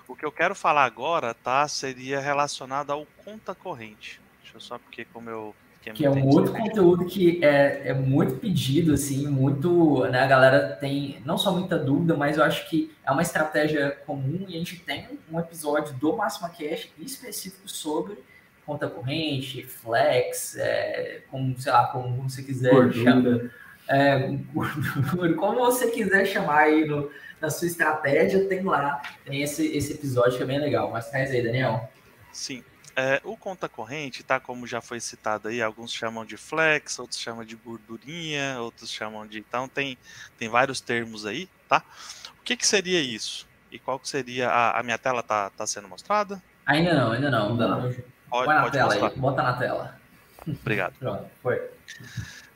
O 0.07 0.15
que 0.15 0.25
eu 0.25 0.31
quero 0.31 0.55
falar 0.55 0.83
agora, 0.83 1.33
tá, 1.33 1.67
seria 1.67 2.19
relacionado 2.19 2.91
ao 2.91 3.05
conta 3.23 3.53
corrente. 3.53 4.19
Deixa 4.41 4.57
eu 4.57 4.61
só, 4.61 4.77
porque 4.79 5.05
como 5.05 5.29
eu 5.29 5.55
que 5.81 6.05
é 6.05 6.09
um 6.09 6.27
outro 6.27 6.53
conteúdo 6.53 7.05
que 7.05 7.43
é, 7.43 7.89
é 7.89 7.93
muito 7.93 8.35
pedido, 8.35 8.93
assim, 8.93 9.27
muito, 9.27 10.05
né, 10.05 10.19
a 10.19 10.27
galera 10.27 10.77
tem 10.79 11.19
não 11.25 11.39
só 11.39 11.51
muita 11.51 11.77
dúvida, 11.77 12.15
mas 12.15 12.37
eu 12.37 12.43
acho 12.43 12.69
que 12.69 12.91
é 13.03 13.11
uma 13.11 13.23
estratégia 13.23 13.97
comum 14.05 14.45
e 14.47 14.55
a 14.55 14.59
gente 14.59 14.79
tem 14.79 15.07
um 15.31 15.39
episódio 15.39 15.95
do 15.95 16.15
Máxima 16.15 16.49
Cash 16.49 16.89
específico 16.99 17.67
sobre 17.67 18.17
conta 18.65 18.87
corrente, 18.87 19.63
flex, 19.63 20.55
é, 20.55 21.23
como, 21.29 21.57
sei 21.59 21.71
lá, 21.71 21.87
como 21.87 22.29
você 22.29 22.43
quiser 22.43 22.93
chamar. 22.93 23.51
É, 23.89 24.37
como 25.37 25.59
você 25.59 25.89
quiser 25.89 26.25
chamar 26.25 26.59
aí 26.59 26.85
no, 26.85 27.09
na 27.41 27.49
sua 27.49 27.67
estratégia, 27.67 28.47
tem 28.47 28.63
lá, 28.63 29.01
tem 29.25 29.41
esse, 29.41 29.75
esse 29.75 29.93
episódio 29.93 30.37
que 30.37 30.43
é 30.43 30.45
bem 30.45 30.59
legal. 30.59 30.91
Mas 30.91 31.09
traz 31.09 31.31
aí, 31.31 31.41
Daniel. 31.41 31.89
Sim. 32.31 32.63
É, 32.95 33.21
o 33.23 33.37
conta 33.37 33.69
corrente, 33.69 34.23
tá? 34.23 34.39
Como 34.39 34.67
já 34.67 34.81
foi 34.81 34.99
citado 34.99 35.47
aí, 35.47 35.61
alguns 35.61 35.93
chamam 35.93 36.25
de 36.25 36.35
flex, 36.37 36.99
outros 36.99 37.19
chamam 37.19 37.45
de 37.45 37.55
gordurinha, 37.55 38.57
outros 38.59 38.91
chamam 38.91 39.25
de. 39.25 39.39
Então 39.39 39.67
tem, 39.67 39.97
tem 40.37 40.49
vários 40.49 40.81
termos 40.81 41.25
aí, 41.25 41.47
tá? 41.69 41.83
O 42.39 42.43
que, 42.43 42.57
que 42.57 42.67
seria 42.67 42.99
isso? 42.99 43.47
E 43.71 43.79
qual 43.79 43.99
que 43.99 44.09
seria. 44.09 44.49
A, 44.49 44.79
a 44.79 44.83
minha 44.83 44.97
tela 44.97 45.23
tá, 45.23 45.49
tá 45.51 45.65
sendo 45.65 45.87
mostrada? 45.87 46.41
Ainda 46.65 46.93
não, 46.93 47.11
ainda 47.11 47.31
não. 47.31 47.51
Ainda 47.51 47.67
não. 47.67 47.81
Pode, 47.81 48.03
Põe 48.45 48.55
na 48.55 48.61
pode 48.61 48.73
tela 48.73 48.85
mostrar. 48.85 49.07
aí, 49.07 49.15
bota 49.15 49.43
na 49.43 49.53
tela. 49.53 50.01
Obrigado. 50.47 50.93
Pronto, 50.99 51.29
foi. 51.41 51.61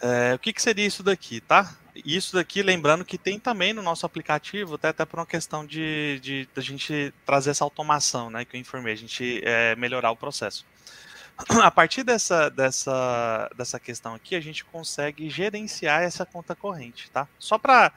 É, 0.02 0.34
o 0.34 0.40
que, 0.40 0.52
que 0.52 0.62
seria 0.62 0.86
isso 0.86 1.04
daqui, 1.04 1.40
tá? 1.42 1.74
Isso 2.04 2.36
daqui, 2.36 2.62
lembrando 2.62 3.06
que 3.06 3.18
tem 3.18 3.40
também 3.40 3.72
no 3.72 3.82
nosso 3.82 4.06
aplicativo, 4.06 4.76
até, 4.76 4.90
até 4.90 5.06
por 5.06 5.20
uma 5.20 5.26
questão 5.26 5.66
de, 5.66 6.20
de, 6.22 6.46
de 6.46 6.60
a 6.60 6.62
gente 6.62 7.14
trazer 7.26 7.52
essa 7.52 7.64
automação, 7.64 8.30
né? 8.30 8.44
Que 8.44 8.58
eu 8.58 8.60
informei, 8.60 8.94
a 8.94 8.98
gente 8.98 9.42
é, 9.44 9.76
melhorar 9.76 10.12
o 10.12 10.16
processo. 10.16 10.66
A 11.64 11.72
partir 11.72 12.04
dessa, 12.04 12.50
dessa, 12.50 13.50
dessa 13.56 13.80
questão 13.80 14.14
aqui, 14.14 14.36
a 14.36 14.42
gente 14.42 14.66
consegue 14.66 15.30
gerenciar 15.30 16.02
essa 16.02 16.26
conta 16.26 16.54
corrente, 16.54 17.10
tá? 17.12 17.28
Só 17.40 17.58
para 17.58 17.94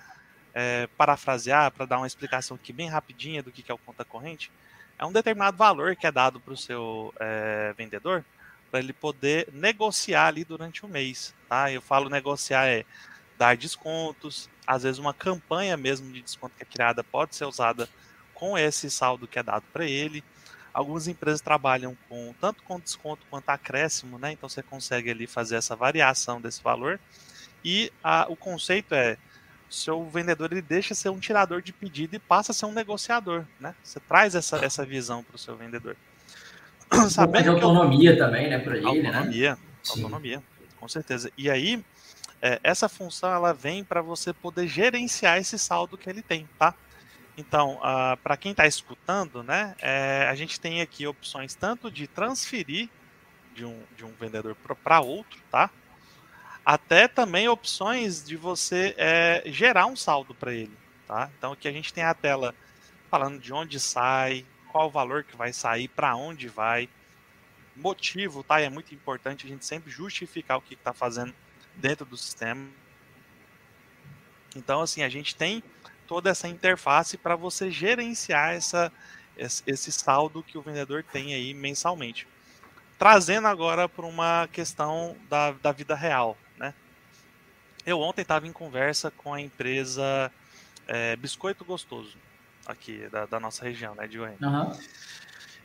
é, 0.54 0.88
parafrasear, 0.96 1.72
para 1.72 1.86
dar 1.86 1.98
uma 1.98 2.06
explicação 2.06 2.56
aqui 2.56 2.72
bem 2.72 2.88
rapidinha 2.88 3.42
do 3.42 3.50
que, 3.50 3.62
que 3.62 3.70
é 3.70 3.74
o 3.74 3.78
conta 3.78 4.04
corrente, 4.04 4.50
é 4.98 5.04
um 5.04 5.12
determinado 5.12 5.56
valor 5.56 5.96
que 5.96 6.06
é 6.06 6.12
dado 6.12 6.40
para 6.40 6.52
o 6.52 6.56
seu 6.56 7.12
é, 7.18 7.72
vendedor 7.76 8.24
para 8.70 8.80
ele 8.80 8.92
poder 8.92 9.48
negociar 9.52 10.26
ali 10.26 10.44
durante 10.44 10.84
o 10.84 10.88
mês, 10.88 11.34
tá? 11.48 11.72
Eu 11.72 11.80
falo 11.80 12.10
negociar 12.10 12.66
é 12.66 12.84
dar 13.38 13.56
descontos, 13.56 14.50
às 14.66 14.82
vezes 14.82 14.98
uma 14.98 15.14
campanha 15.14 15.76
mesmo 15.76 16.12
de 16.12 16.20
desconto 16.20 16.54
que 16.56 16.62
é 16.62 16.66
criada 16.66 17.04
pode 17.04 17.36
ser 17.36 17.44
usada 17.44 17.88
com 18.34 18.58
esse 18.58 18.90
saldo 18.90 19.26
que 19.26 19.38
é 19.38 19.42
dado 19.42 19.64
para 19.72 19.84
ele. 19.84 20.22
Algumas 20.74 21.08
empresas 21.08 21.40
trabalham 21.40 21.96
com 22.08 22.34
tanto 22.40 22.62
com 22.62 22.78
desconto 22.78 23.24
quanto 23.30 23.48
acréscimo, 23.48 24.18
né? 24.18 24.32
Então 24.32 24.48
você 24.48 24.62
consegue 24.62 25.10
ali 25.10 25.26
fazer 25.26 25.56
essa 25.56 25.74
variação 25.74 26.40
desse 26.40 26.62
valor. 26.62 27.00
E 27.64 27.90
a, 28.02 28.26
o 28.28 28.36
conceito 28.36 28.94
é 28.94 29.16
seu 29.68 30.08
vendedor 30.08 30.52
ele 30.52 30.62
deixa 30.62 30.94
ser 30.94 31.10
um 31.10 31.18
tirador 31.18 31.60
de 31.60 31.72
pedido 31.72 32.16
e 32.16 32.18
passa 32.18 32.52
a 32.52 32.54
ser 32.54 32.66
um 32.66 32.72
negociador, 32.72 33.44
né? 33.60 33.74
Você 33.82 34.00
traz 34.00 34.34
essa, 34.34 34.64
essa 34.64 34.84
visão 34.84 35.22
para 35.22 35.36
o 35.36 35.38
seu 35.38 35.56
vendedor. 35.56 35.96
Sabendo 37.10 37.44
de 37.44 37.48
autonomia 37.50 38.12
eu... 38.12 38.18
também, 38.18 38.48
né, 38.48 38.58
para 38.58 38.76
ele, 38.76 38.86
autonomia, 38.86 39.10
né? 39.12 39.18
Autonomia, 39.18 39.58
autonomia, 39.90 40.42
com 40.78 40.88
certeza. 40.88 41.30
E 41.36 41.50
aí, 41.50 41.84
é, 42.40 42.60
essa 42.62 42.88
função 42.88 43.32
ela 43.32 43.52
vem 43.52 43.82
para 43.84 44.00
você 44.02 44.32
poder 44.32 44.66
gerenciar 44.66 45.38
esse 45.38 45.58
saldo 45.58 45.98
que 45.98 46.08
ele 46.08 46.22
tem, 46.22 46.48
tá? 46.58 46.74
Então, 47.36 47.76
uh, 47.76 48.16
para 48.22 48.36
quem 48.36 48.50
está 48.50 48.66
escutando, 48.66 49.42
né, 49.44 49.76
é, 49.80 50.26
a 50.28 50.34
gente 50.34 50.58
tem 50.58 50.80
aqui 50.80 51.06
opções 51.06 51.54
tanto 51.54 51.90
de 51.90 52.08
transferir 52.08 52.88
de 53.54 53.64
um, 53.64 53.80
de 53.96 54.04
um 54.04 54.12
vendedor 54.12 54.56
para 54.82 55.00
outro, 55.00 55.38
tá? 55.50 55.70
até 56.68 57.08
também 57.08 57.48
opções 57.48 58.22
de 58.22 58.36
você 58.36 58.94
é, 58.98 59.42
gerar 59.46 59.86
um 59.86 59.96
saldo 59.96 60.34
para 60.34 60.52
ele. 60.52 60.76
Tá? 61.06 61.30
Então 61.38 61.52
aqui 61.52 61.66
a 61.66 61.72
gente 61.72 61.94
tem 61.94 62.04
a 62.04 62.12
tela 62.12 62.54
falando 63.10 63.40
de 63.40 63.54
onde 63.54 63.80
sai, 63.80 64.44
qual 64.70 64.88
o 64.88 64.90
valor 64.90 65.24
que 65.24 65.34
vai 65.34 65.50
sair, 65.50 65.88
para 65.88 66.14
onde 66.14 66.46
vai, 66.46 66.86
motivo, 67.74 68.42
tá? 68.44 68.60
E 68.60 68.64
é 68.64 68.68
muito 68.68 68.94
importante 68.94 69.46
a 69.46 69.48
gente 69.48 69.64
sempre 69.64 69.90
justificar 69.90 70.58
o 70.58 70.60
que 70.60 70.74
está 70.74 70.92
fazendo 70.92 71.34
dentro 71.78 72.04
do 72.04 72.16
sistema. 72.16 72.68
Então, 74.54 74.80
assim, 74.80 75.02
a 75.02 75.08
gente 75.08 75.34
tem 75.34 75.62
toda 76.06 76.30
essa 76.30 76.48
interface 76.48 77.16
para 77.16 77.36
você 77.36 77.70
gerenciar 77.70 78.54
essa, 78.54 78.92
esse 79.36 79.90
saldo 79.90 80.42
que 80.42 80.58
o 80.58 80.62
vendedor 80.62 81.02
tem 81.02 81.34
aí 81.34 81.54
mensalmente. 81.54 82.26
Trazendo 82.98 83.46
agora 83.46 83.88
para 83.88 84.04
uma 84.04 84.48
questão 84.52 85.16
da, 85.28 85.52
da 85.52 85.72
vida 85.72 85.94
real. 85.94 86.36
Eu 87.88 88.00
ontem 88.00 88.20
estava 88.20 88.46
em 88.46 88.52
conversa 88.52 89.10
com 89.10 89.32
a 89.32 89.40
empresa 89.40 90.30
é, 90.86 91.16
Biscoito 91.16 91.64
Gostoso, 91.64 92.18
aqui 92.66 93.08
da, 93.08 93.24
da, 93.24 93.40
nossa 93.40 93.64
região, 93.64 93.94
né, 93.94 94.06
de 94.06 94.18
Goiânia. 94.18 94.46
Uhum. 94.46 94.78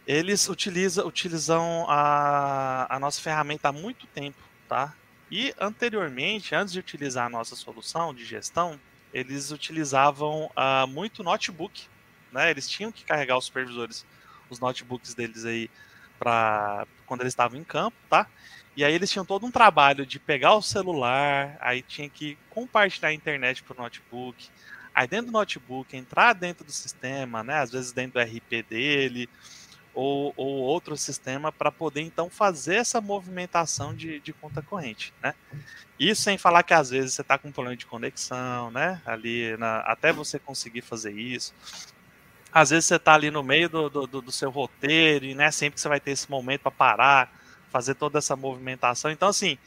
Eles 0.07 0.47
utiliza, 0.47 1.05
utilizam 1.05 1.85
a, 1.89 2.87
a 2.95 2.97
nossa 2.97 3.19
ferramenta 3.19 3.67
há 3.67 3.71
muito 3.73 4.07
tempo, 4.07 4.41
tá? 4.69 4.93
E 5.35 5.51
anteriormente, 5.59 6.53
antes 6.53 6.71
de 6.71 6.79
utilizar 6.79 7.25
a 7.25 7.29
nossa 7.29 7.55
solução 7.55 8.13
de 8.13 8.23
gestão, 8.23 8.79
eles 9.11 9.49
utilizavam 9.49 10.45
uh, 10.55 10.85
muito 10.87 11.23
notebook, 11.23 11.87
né? 12.31 12.51
Eles 12.51 12.69
tinham 12.69 12.91
que 12.91 13.03
carregar 13.03 13.35
os 13.35 13.45
supervisores, 13.45 14.05
os 14.47 14.59
notebooks 14.59 15.15
deles 15.15 15.43
aí 15.43 15.71
para 16.19 16.85
quando 17.07 17.21
eles 17.21 17.31
estavam 17.33 17.57
em 17.57 17.63
campo, 17.63 17.97
tá? 18.07 18.27
E 18.77 18.85
aí 18.85 18.93
eles 18.93 19.09
tinham 19.09 19.25
todo 19.25 19.43
um 19.43 19.49
trabalho 19.49 20.05
de 20.05 20.19
pegar 20.19 20.53
o 20.53 20.61
celular, 20.61 21.57
aí 21.59 21.81
tinha 21.81 22.07
que 22.07 22.37
compartilhar 22.51 23.09
a 23.09 23.13
internet 23.13 23.63
para 23.63 23.73
o 23.73 23.81
notebook, 23.81 24.51
aí 24.93 25.07
dentro 25.07 25.31
do 25.31 25.31
notebook 25.31 25.97
entrar 25.97 26.33
dentro 26.33 26.63
do 26.63 26.71
sistema, 26.71 27.43
né? 27.43 27.57
Às 27.57 27.71
vezes 27.71 27.91
dentro 27.91 28.21
do 28.21 28.23
RP 28.23 28.61
dele, 28.69 29.27
ou, 29.93 30.33
ou 30.35 30.47
outro 30.57 30.97
sistema 30.97 31.51
para 31.51 31.71
poder 31.71 32.01
então 32.01 32.29
fazer 32.29 32.75
essa 32.75 32.99
movimentação 32.99 33.93
de, 33.93 34.19
de 34.19 34.33
conta 34.33 34.61
corrente, 34.61 35.13
né? 35.21 35.35
Isso 35.99 36.23
sem 36.23 36.37
falar 36.37 36.63
que 36.63 36.73
às 36.73 36.89
vezes 36.89 37.13
você 37.13 37.21
está 37.21 37.37
com 37.37 37.49
um 37.49 37.51
problema 37.51 37.77
de 37.77 37.85
conexão, 37.85 38.71
né? 38.71 39.01
Ali 39.05 39.55
na, 39.57 39.79
até 39.81 40.11
você 40.11 40.39
conseguir 40.39 40.81
fazer 40.81 41.11
isso. 41.11 41.53
Às 42.51 42.71
vezes 42.71 42.85
você 42.85 42.95
está 42.95 43.13
ali 43.13 43.29
no 43.29 43.43
meio 43.43 43.69
do, 43.69 43.89
do, 43.89 44.21
do, 44.21 44.31
seu 44.31 44.49
roteiro 44.49 45.25
e 45.25 45.35
não 45.35 45.43
é 45.43 45.51
sempre 45.51 45.75
que 45.75 45.81
você 45.81 45.87
vai 45.87 45.99
ter 45.99 46.11
esse 46.11 46.29
momento 46.29 46.61
para 46.61 46.71
parar, 46.71 47.33
fazer 47.71 47.95
toda 47.95 48.19
essa 48.19 48.35
movimentação. 48.35 49.09
Então, 49.11 49.29
assim, 49.29 49.57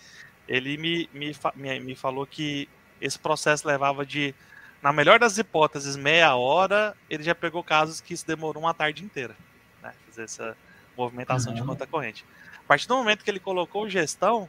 ele 0.47 0.77
me, 0.77 1.09
me, 1.13 1.35
me, 1.57 1.81
me 1.81 1.95
falou 1.97 2.27
que 2.27 2.69
esse 3.01 3.19
processo 3.19 3.67
levava 3.67 4.07
de, 4.07 4.33
na 4.81 4.93
melhor 4.93 5.19
das 5.19 5.37
hipóteses, 5.37 5.97
meia 5.97 6.37
hora, 6.37 6.97
ele 7.11 7.25
já 7.25 7.35
pegou 7.35 7.63
casos 7.63 8.01
que 8.01 8.15
isso 8.15 8.27
demorou 8.27 8.63
uma 8.63 8.75
tarde 8.75 9.05
inteira 9.05 9.37
né? 9.87 9.95
Fazer 10.07 10.25
essa 10.25 10.57
movimentação 10.97 11.53
uhum. 11.53 11.61
de 11.61 11.67
conta 11.67 11.87
corrente. 11.87 12.25
A 12.59 12.67
partir 12.67 12.89
do 12.89 12.97
momento 12.97 13.23
que 13.23 13.31
ele 13.31 13.39
colocou 13.39 13.89
gestão, 13.89 14.49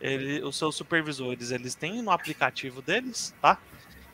ele, 0.00 0.42
os 0.42 0.56
seus 0.56 0.76
supervisores, 0.76 1.50
eles 1.50 1.74
têm 1.74 2.02
no 2.02 2.10
aplicativo 2.10 2.80
deles, 2.80 3.34
tá? 3.40 3.58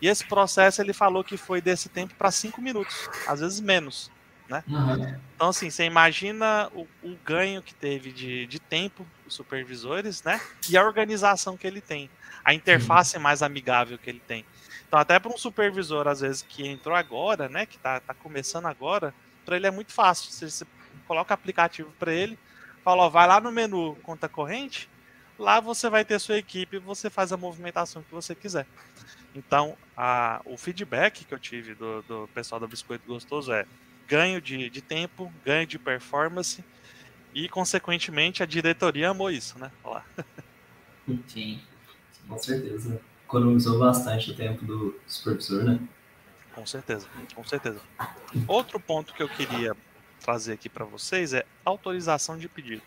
E 0.01 0.09
esse 0.09 0.25
processo 0.25 0.81
ele 0.81 0.93
falou 0.93 1.23
que 1.23 1.37
foi 1.37 1.61
desse 1.61 1.89
tempo 1.89 2.14
para 2.14 2.31
cinco 2.31 2.61
minutos, 2.61 3.09
às 3.27 3.41
vezes 3.41 3.61
menos, 3.61 4.11
né? 4.49 4.64
Uhum. 4.66 5.16
Então, 5.35 5.49
assim, 5.49 5.70
você 5.70 5.85
imagina 5.85 6.70
o, 6.75 6.87
o 7.03 7.16
ganho 7.25 7.62
que 7.62 7.75
teve 7.75 8.11
de, 8.11 8.47
de 8.47 8.59
tempo 8.59 9.07
os 9.27 9.35
supervisores, 9.35 10.23
né? 10.23 10.41
E 10.68 10.77
a 10.77 10.85
organização 10.85 11.57
que 11.57 11.66
ele 11.66 11.81
tem, 11.81 12.11
a 12.45 12.55
interface 12.55 13.16
uhum. 13.16 13.23
mais 13.23 13.43
amigável 13.43 13.99
que 13.99 14.11
ele 14.11 14.23
tem. 14.27 14.45
Então, 14.89 14.99
até 14.99 15.18
para 15.18 15.33
um 15.33 15.39
supervisor, 15.39 16.07
às 16.07 16.20
vezes, 16.20 16.43
que 16.43 16.66
entrou 16.66 16.95
agora, 16.95 17.49
né? 17.49 17.64
Que 17.64 17.77
está 17.77 18.01
tá 18.01 18.12
começando 18.12 18.66
agora, 18.66 19.14
para 19.45 19.57
ele 19.57 19.66
é 19.66 19.70
muito 19.70 19.93
fácil. 19.93 20.30
Você, 20.30 20.51
você 20.51 20.66
coloca 21.07 21.34
aplicativo 21.34 21.93
para 21.99 22.12
ele, 22.12 22.38
fala, 22.84 23.03
ó, 23.05 23.09
vai 23.09 23.26
lá 23.26 23.40
no 23.40 23.53
menu 23.53 23.97
conta 24.03 24.28
corrente, 24.28 24.88
lá 25.38 25.61
você 25.61 25.88
vai 25.88 26.05
ter 26.05 26.18
sua 26.18 26.38
equipe 26.38 26.78
você 26.78 27.11
faz 27.11 27.32
a 27.32 27.36
movimentação 27.36 28.03
que 28.03 28.12
você 28.12 28.34
quiser. 28.34 28.66
Então, 29.34 29.76
a, 29.97 30.40
o 30.45 30.57
feedback 30.57 31.24
que 31.24 31.32
eu 31.32 31.38
tive 31.38 31.74
do, 31.74 32.03
do 32.03 32.28
pessoal 32.34 32.61
da 32.61 32.66
Biscoito 32.66 33.07
Gostoso 33.07 33.53
é 33.53 33.66
ganho 34.07 34.40
de, 34.40 34.68
de 34.68 34.82
tempo, 34.82 35.32
ganho 35.45 35.66
de 35.66 35.78
performance 35.78 36.62
e, 37.34 37.49
consequentemente, 37.49 38.43
a 38.43 38.47
diretoria 38.47 39.09
amou 39.09 39.30
isso, 39.30 39.59
né? 39.59 39.70
Olá. 39.82 40.05
Sim, 41.26 41.61
com 42.28 42.38
certeza. 42.38 43.01
Economizou 43.24 43.78
bastante 43.78 44.30
o 44.30 44.36
tempo 44.36 44.64
do 44.66 45.01
supervisor, 45.07 45.64
né? 45.64 45.80
Com 46.55 46.66
certeza, 46.66 47.07
com 47.34 47.44
certeza. 47.44 47.80
Outro 48.46 48.78
ponto 48.78 49.14
que 49.14 49.22
eu 49.22 49.28
queria 49.28 49.74
trazer 50.22 50.53
aqui 50.53 50.68
para 50.68 50.84
vocês 50.84 51.32
é 51.32 51.44
autorização 51.64 52.36
de 52.36 52.48
pedido. 52.48 52.82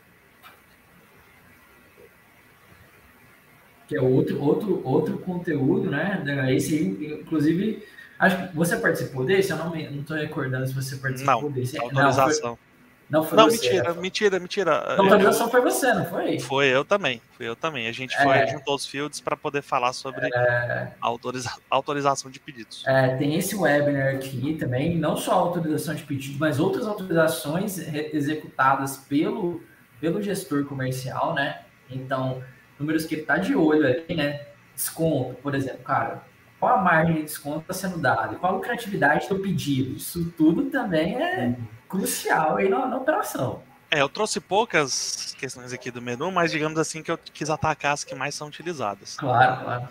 Que 3.87 3.97
é 3.97 4.01
outro, 4.01 4.41
outro, 4.41 4.81
outro 4.83 5.17
conteúdo, 5.19 5.89
né? 5.89 6.23
Esse, 6.55 6.83
inclusive, 6.83 7.85
acho 8.17 8.49
que 8.49 8.55
você 8.55 8.77
participou 8.77 9.25
desse? 9.25 9.51
Eu 9.51 9.57
não 9.57 9.75
estou 9.75 10.17
recordando 10.17 10.65
se 10.67 10.73
você 10.73 10.95
participou 10.97 11.43
não, 11.43 11.51
desse. 11.51 11.77
Autorização. 11.77 12.51
Não, 12.51 12.55
foi... 12.57 12.64
Não 13.09 13.23
foi 13.23 13.37
não, 13.37 13.49
você. 13.49 13.69
mentira, 13.69 13.93
mentira, 13.93 14.39
mentira. 14.39 14.71
A 14.71 14.99
autorização 14.99 15.49
foi 15.49 15.61
você, 15.61 15.93
não 15.93 16.05
foi? 16.05 16.39
Foi 16.39 16.65
eu 16.67 16.83
também, 16.83 17.21
foi 17.37 17.47
eu 17.47 17.55
também. 17.55 17.87
A 17.87 17.91
gente 17.91 18.17
foi, 18.17 18.37
é... 18.37 18.47
juntou 18.47 18.75
os 18.75 18.85
fields 18.85 19.21
para 19.21 19.37
poder 19.37 19.61
falar 19.61 19.93
sobre 19.93 20.27
é... 20.33 20.91
autoriza... 20.99 21.51
autorização 21.69 22.31
de 22.31 22.39
pedidos. 22.39 22.83
É, 22.87 23.15
tem 23.15 23.35
esse 23.35 23.55
webinar 23.55 24.15
aqui 24.15 24.55
também, 24.55 24.97
não 24.97 25.15
só 25.15 25.33
autorização 25.33 25.93
de 25.93 26.03
pedido, 26.03 26.37
mas 26.39 26.59
outras 26.59 26.87
autorizações 26.87 27.77
executadas 27.77 28.97
pelo, 28.97 29.61
pelo 30.01 30.19
gestor 30.21 30.65
comercial, 30.65 31.35
né? 31.35 31.61
Então, 31.89 32.41
números 32.79 33.05
que 33.05 33.13
ele 33.13 33.21
está 33.21 33.37
de 33.37 33.55
olho 33.55 33.85
ali, 33.85 34.15
né? 34.15 34.47
Desconto, 34.73 35.35
por 35.35 35.53
exemplo, 35.53 35.83
cara, 35.83 36.23
qual 36.59 36.79
a 36.79 36.81
margem 36.81 37.17
de 37.17 37.21
desconto 37.21 37.59
está 37.59 37.73
sendo 37.73 37.99
dada? 37.99 38.35
Qual 38.35 38.51
a 38.51 38.55
lucratividade 38.55 39.29
do 39.29 39.37
pedido? 39.37 39.95
Isso 39.95 40.33
tudo 40.35 40.71
também 40.71 41.21
é. 41.21 41.45
Uhum 41.45 41.74
crucial 41.97 42.57
aí 42.57 42.69
na, 42.69 42.85
na 42.85 42.97
operação. 42.97 43.61
É, 43.91 44.01
eu 44.01 44.09
trouxe 44.09 44.39
poucas 44.39 45.35
questões 45.37 45.71
aqui 45.71 45.91
do 45.91 46.01
menu, 46.01 46.31
mas 46.31 46.51
digamos 46.51 46.77
assim 46.77 47.01
que 47.01 47.11
eu 47.11 47.17
quis 47.17 47.49
atacar 47.49 47.93
as 47.93 48.03
que 48.03 48.15
mais 48.15 48.35
são 48.35 48.47
utilizadas. 48.47 49.15
Claro, 49.15 49.63
claro. 49.63 49.87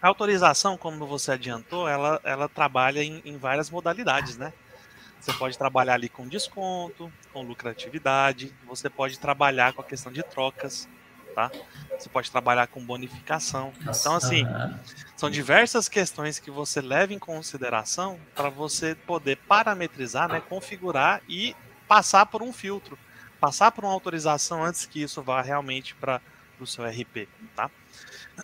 A 0.00 0.08
autorização, 0.08 0.78
como 0.78 1.06
você 1.06 1.32
adiantou, 1.32 1.86
ela, 1.86 2.20
ela 2.24 2.48
trabalha 2.48 3.02
em, 3.02 3.20
em 3.24 3.36
várias 3.36 3.68
modalidades, 3.68 4.38
né? 4.38 4.52
Você 5.20 5.32
pode 5.34 5.58
trabalhar 5.58 5.94
ali 5.94 6.08
com 6.08 6.26
desconto, 6.26 7.12
com 7.30 7.42
lucratividade, 7.42 8.54
você 8.66 8.88
pode 8.88 9.18
trabalhar 9.18 9.74
com 9.74 9.82
a 9.82 9.84
questão 9.84 10.10
de 10.10 10.22
trocas, 10.22 10.88
tá? 11.48 11.50
Você 11.98 12.08
pode 12.08 12.30
trabalhar 12.30 12.66
com 12.66 12.84
bonificação. 12.84 13.72
Então, 13.80 14.14
assim, 14.14 14.44
são 15.16 15.30
diversas 15.30 15.88
questões 15.88 16.38
que 16.38 16.50
você 16.50 16.80
leva 16.80 17.12
em 17.12 17.18
consideração 17.18 18.18
para 18.34 18.48
você 18.48 18.94
poder 18.94 19.36
parametrizar, 19.36 20.28
né, 20.28 20.40
configurar 20.40 21.22
e 21.28 21.54
passar 21.86 22.26
por 22.26 22.42
um 22.42 22.52
filtro, 22.52 22.98
passar 23.38 23.70
por 23.70 23.84
uma 23.84 23.92
autorização 23.92 24.64
antes 24.64 24.86
que 24.86 25.02
isso 25.02 25.22
vá 25.22 25.40
realmente 25.42 25.94
para 25.94 26.20
o 26.58 26.66
seu 26.66 26.84
RP, 26.84 27.28
tá? 27.54 27.70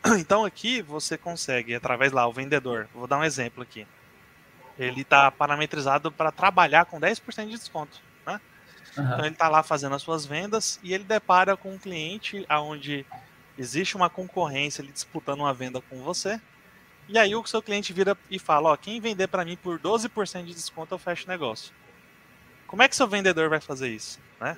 Então 0.19 0.45
aqui 0.45 0.83
você 0.83 1.17
consegue, 1.17 1.75
através 1.75 2.13
lá, 2.13 2.27
o 2.27 2.33
vendedor, 2.33 2.89
vou 2.95 3.07
dar 3.07 3.19
um 3.19 3.25
exemplo 3.25 3.63
aqui. 3.63 3.87
Ele 4.79 5.01
está 5.01 5.31
parametrizado 5.31 6.13
para 6.13 6.31
trabalhar 6.31 6.85
com 6.85 7.01
10% 7.01 7.47
de 7.47 7.53
desconto. 7.53 8.06
Uhum. 8.97 9.05
Então 9.05 9.19
ele 9.21 9.29
está 9.29 9.49
lá 9.49 9.63
fazendo 9.63 9.95
as 9.95 10.03
suas 10.03 10.25
vendas 10.25 10.81
e 10.83 10.93
ele 10.95 11.05
depara 11.05 11.57
com 11.57 11.75
um 11.75 11.79
cliente 11.79 12.47
onde 12.51 13.05
existe 13.59 13.97
uma 13.97 14.11
concorrência 14.11 14.83
ali 14.83 14.93
disputando 14.93 15.41
uma 15.41 15.55
venda 15.55 15.81
com 15.81 16.03
você. 16.03 16.41
E 17.09 17.19
aí 17.19 17.35
o 17.35 17.47
seu 17.47 17.63
cliente 17.63 17.93
vira 17.93 18.17
e 18.31 18.39
fala, 18.39 18.71
ó, 18.71 18.77
quem 18.77 19.01
vender 19.01 19.29
para 19.29 19.45
mim 19.45 19.57
por 19.57 19.79
12% 19.79 20.45
de 20.45 20.55
desconto 20.55 20.95
eu 20.95 20.99
fecho 20.99 21.29
negócio. 21.29 21.73
Como 22.67 22.83
é 22.83 22.89
que 22.89 22.97
seu 22.97 23.07
vendedor 23.07 23.49
vai 23.49 23.61
fazer 23.61 23.89
isso, 23.89 24.19
né? 24.41 24.57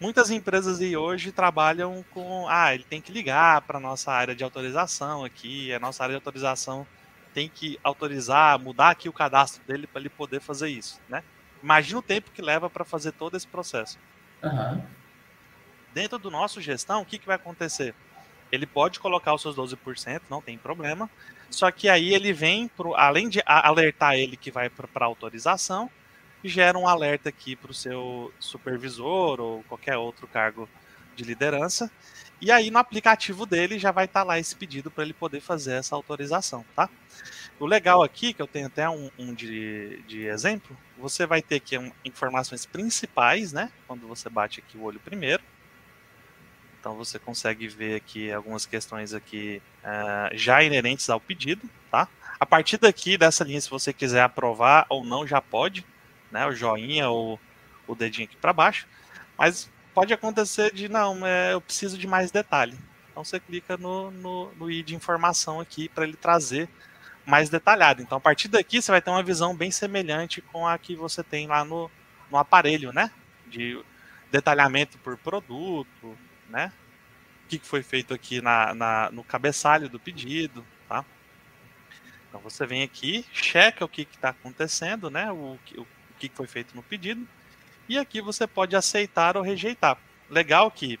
Muitas 0.00 0.30
empresas 0.30 0.80
aí 0.80 0.96
hoje 0.96 1.32
trabalham 1.32 2.04
com, 2.10 2.46
ah, 2.48 2.74
ele 2.74 2.84
tem 2.84 3.00
que 3.00 3.12
ligar 3.12 3.62
para 3.62 3.78
nossa 3.78 4.10
área 4.12 4.34
de 4.34 4.42
autorização 4.42 5.24
aqui, 5.24 5.72
a 5.72 5.78
nossa 5.78 6.02
área 6.02 6.14
de 6.14 6.16
autorização 6.16 6.86
tem 7.32 7.48
que 7.48 7.78
autorizar, 7.84 8.58
mudar 8.58 8.90
aqui 8.90 9.08
o 9.08 9.12
cadastro 9.12 9.62
dele 9.64 9.86
para 9.86 10.00
ele 10.00 10.08
poder 10.08 10.40
fazer 10.40 10.68
isso, 10.68 11.00
né? 11.08 11.22
Imagina 11.62 11.98
o 11.98 12.02
tempo 12.02 12.30
que 12.30 12.42
leva 12.42 12.68
para 12.68 12.84
fazer 12.84 13.12
todo 13.12 13.36
esse 13.36 13.46
processo. 13.46 13.98
Uhum. 14.42 14.82
Dentro 15.92 16.18
do 16.18 16.30
nosso 16.30 16.60
gestão, 16.60 17.02
o 17.02 17.06
que, 17.06 17.18
que 17.18 17.26
vai 17.26 17.36
acontecer? 17.36 17.94
Ele 18.52 18.66
pode 18.66 19.00
colocar 19.00 19.34
os 19.34 19.42
seus 19.42 19.56
12%, 19.56 20.22
não 20.30 20.40
tem 20.40 20.56
problema. 20.56 21.10
Só 21.50 21.70
que 21.70 21.88
aí 21.88 22.14
ele 22.14 22.32
vem, 22.32 22.68
pro, 22.68 22.94
além 22.94 23.28
de 23.28 23.42
alertar 23.44 24.14
ele 24.14 24.36
que 24.36 24.50
vai 24.50 24.68
para 24.68 25.06
autorização, 25.06 25.90
gera 26.44 26.78
um 26.78 26.86
alerta 26.86 27.28
aqui 27.28 27.56
para 27.56 27.70
o 27.70 27.74
seu 27.74 28.32
supervisor 28.38 29.40
ou 29.40 29.62
qualquer 29.64 29.96
outro 29.96 30.26
cargo 30.26 30.68
de 31.14 31.24
liderança. 31.24 31.90
E 32.40 32.50
aí 32.50 32.70
no 32.70 32.78
aplicativo 32.78 33.46
dele 33.46 33.78
já 33.78 33.90
vai 33.90 34.04
estar 34.04 34.20
tá 34.20 34.26
lá 34.26 34.38
esse 34.38 34.54
pedido 34.54 34.90
para 34.90 35.04
ele 35.04 35.14
poder 35.14 35.40
fazer 35.40 35.74
essa 35.74 35.94
autorização, 35.94 36.64
tá? 36.74 36.88
O 37.58 37.64
legal 37.64 38.02
aqui, 38.02 38.34
que 38.34 38.42
eu 38.42 38.46
tenho 38.46 38.66
até 38.66 38.88
um, 38.88 39.10
um 39.18 39.32
de, 39.32 40.02
de, 40.06 40.26
exemplo, 40.26 40.76
você 40.98 41.24
vai 41.24 41.40
ter 41.40 41.56
aqui 41.56 41.78
um, 41.78 41.90
informações 42.04 42.66
principais, 42.66 43.50
né? 43.50 43.72
Quando 43.86 44.06
você 44.06 44.28
bate 44.28 44.60
aqui 44.60 44.76
o 44.76 44.82
olho 44.82 45.00
primeiro. 45.00 45.42
Então 46.78 46.94
você 46.94 47.18
consegue 47.18 47.66
ver 47.66 47.96
aqui 47.96 48.30
algumas 48.30 48.66
questões 48.66 49.14
aqui 49.14 49.62
uh, 49.82 50.36
já 50.36 50.62
inerentes 50.62 51.08
ao 51.08 51.18
pedido, 51.18 51.68
tá? 51.90 52.06
A 52.38 52.44
partir 52.44 52.76
daqui 52.76 53.16
dessa 53.16 53.42
linha, 53.42 53.60
se 53.60 53.70
você 53.70 53.90
quiser 53.90 54.20
aprovar 54.20 54.84
ou 54.90 55.02
não, 55.02 55.26
já 55.26 55.40
pode, 55.40 55.84
né? 56.30 56.46
O 56.46 56.52
joinha 56.52 57.08
ou 57.08 57.40
o 57.86 57.94
dedinho 57.94 58.28
aqui 58.28 58.36
para 58.36 58.52
baixo. 58.52 58.86
Mas 59.38 59.70
pode 59.94 60.12
acontecer 60.12 60.74
de 60.74 60.90
não, 60.90 61.26
é, 61.26 61.54
eu 61.54 61.60
preciso 61.60 61.96
de 61.96 62.06
mais 62.06 62.30
detalhe. 62.30 62.78
Então 63.10 63.24
você 63.24 63.40
clica 63.40 63.78
no, 63.78 64.10
no, 64.10 64.52
no 64.56 64.70
i 64.70 64.82
de 64.82 64.94
informação 64.94 65.58
aqui 65.58 65.88
para 65.88 66.04
ele 66.04 66.16
trazer 66.16 66.68
mais 67.26 67.50
detalhado. 67.50 68.00
Então 68.00 68.18
a 68.18 68.20
partir 68.20 68.48
daqui 68.48 68.80
você 68.80 68.90
vai 68.90 69.02
ter 69.02 69.10
uma 69.10 69.22
visão 69.22 69.54
bem 69.54 69.70
semelhante 69.70 70.40
com 70.40 70.66
a 70.66 70.78
que 70.78 70.94
você 70.94 71.22
tem 71.22 71.46
lá 71.46 71.64
no, 71.64 71.90
no 72.30 72.38
aparelho, 72.38 72.92
né? 72.92 73.10
De 73.46 73.82
detalhamento 74.30 74.96
por 74.98 75.16
produto, 75.18 76.16
né? 76.48 76.72
O 77.44 77.48
que 77.48 77.58
foi 77.58 77.82
feito 77.82 78.14
aqui 78.14 78.40
na, 78.40 78.74
na, 78.74 79.10
no 79.10 79.24
cabeçalho 79.24 79.88
do 79.88 79.98
pedido, 79.98 80.64
tá? 80.88 81.04
Então 82.28 82.40
você 82.40 82.66
vem 82.66 82.82
aqui, 82.82 83.26
checa 83.32 83.84
o 83.84 83.88
que 83.88 84.02
está 84.02 84.30
acontecendo, 84.30 85.10
né? 85.10 85.30
O, 85.32 85.58
o, 85.76 85.80
o 85.82 85.86
que 86.18 86.30
foi 86.32 86.46
feito 86.46 86.74
no 86.76 86.82
pedido. 86.82 87.26
E 87.88 87.98
aqui 87.98 88.20
você 88.20 88.46
pode 88.46 88.74
aceitar 88.74 89.36
ou 89.36 89.42
rejeitar. 89.42 89.98
Legal 90.28 90.70
que 90.70 90.98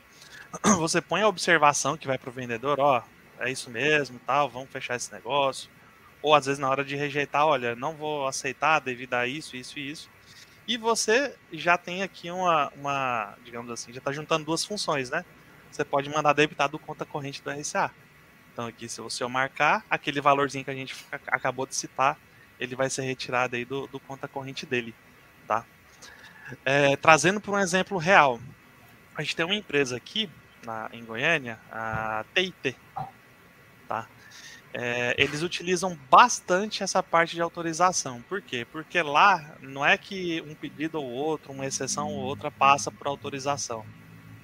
você 0.78 1.00
põe 1.00 1.22
a 1.22 1.28
observação 1.28 1.96
que 1.96 2.06
vai 2.06 2.18
para 2.18 2.30
o 2.30 2.32
vendedor, 2.32 2.78
ó, 2.78 3.02
é 3.38 3.50
isso 3.50 3.70
mesmo, 3.70 4.20
tal, 4.24 4.48
vamos 4.48 4.70
fechar 4.70 4.96
esse 4.96 5.12
negócio. 5.12 5.68
Ou 6.22 6.34
às 6.34 6.46
vezes 6.46 6.58
na 6.58 6.68
hora 6.68 6.84
de 6.84 6.96
rejeitar, 6.96 7.46
olha, 7.46 7.76
não 7.76 7.94
vou 7.94 8.26
aceitar 8.26 8.80
devido 8.80 9.14
a 9.14 9.26
isso, 9.26 9.56
isso 9.56 9.78
e 9.78 9.90
isso. 9.90 10.10
E 10.66 10.76
você 10.76 11.34
já 11.52 11.78
tem 11.78 12.02
aqui 12.02 12.30
uma, 12.30 12.72
uma 12.76 13.34
digamos 13.44 13.70
assim, 13.70 13.92
já 13.92 13.98
está 13.98 14.12
juntando 14.12 14.44
duas 14.44 14.64
funções, 14.64 15.10
né? 15.10 15.24
Você 15.70 15.84
pode 15.84 16.08
mandar 16.10 16.32
debitar 16.32 16.68
do 16.68 16.78
conta 16.78 17.04
corrente 17.04 17.42
do 17.42 17.50
RCA. 17.50 17.90
Então 18.52 18.66
aqui, 18.66 18.88
se 18.88 19.00
você 19.00 19.24
marcar, 19.26 19.84
aquele 19.88 20.20
valorzinho 20.20 20.64
que 20.64 20.70
a 20.70 20.74
gente 20.74 20.96
acabou 21.26 21.66
de 21.66 21.74
citar, 21.74 22.18
ele 22.58 22.74
vai 22.74 22.88
ser 22.88 23.02
retirado 23.02 23.54
aí 23.54 23.64
do, 23.64 23.86
do 23.86 24.00
conta 24.00 24.26
corrente 24.26 24.64
dele, 24.64 24.94
tá? 25.46 25.64
É, 26.64 26.96
trazendo 26.96 27.40
para 27.40 27.52
um 27.52 27.58
exemplo 27.58 27.98
real, 27.98 28.40
a 29.14 29.22
gente 29.22 29.36
tem 29.36 29.44
uma 29.44 29.54
empresa 29.54 29.96
aqui 29.96 30.30
na, 30.64 30.88
em 30.92 31.04
Goiânia, 31.04 31.58
a 31.70 32.24
TIT? 32.34 32.76
É, 34.78 35.14
eles 35.16 35.42
utilizam 35.42 35.98
bastante 36.10 36.82
essa 36.82 37.02
parte 37.02 37.34
de 37.34 37.40
autorização. 37.40 38.20
Por 38.28 38.42
quê? 38.42 38.66
Porque 38.70 39.00
lá 39.00 39.56
não 39.62 39.84
é 39.84 39.96
que 39.96 40.42
um 40.42 40.54
pedido 40.54 41.00
ou 41.00 41.10
outro, 41.10 41.50
uma 41.50 41.64
exceção 41.64 42.12
ou 42.12 42.18
outra 42.18 42.50
passa 42.50 42.90
por 42.90 43.06
autorização. 43.06 43.86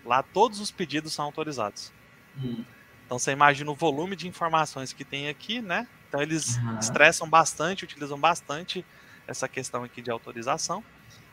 Lá 0.04 0.22
todos 0.22 0.58
os 0.58 0.70
pedidos 0.70 1.12
são 1.12 1.26
autorizados. 1.26 1.92
Hum. 2.38 2.64
Então 3.04 3.18
você 3.18 3.30
imagina 3.30 3.70
o 3.70 3.74
volume 3.74 4.16
de 4.16 4.26
informações 4.26 4.90
que 4.94 5.04
tem 5.04 5.28
aqui, 5.28 5.60
né? 5.60 5.86
Então 6.08 6.22
eles 6.22 6.56
uhum. 6.56 6.78
estressam 6.78 7.28
bastante, 7.28 7.84
utilizam 7.84 8.18
bastante 8.18 8.82
essa 9.26 9.46
questão 9.46 9.84
aqui 9.84 10.00
de 10.00 10.10
autorização 10.10 10.82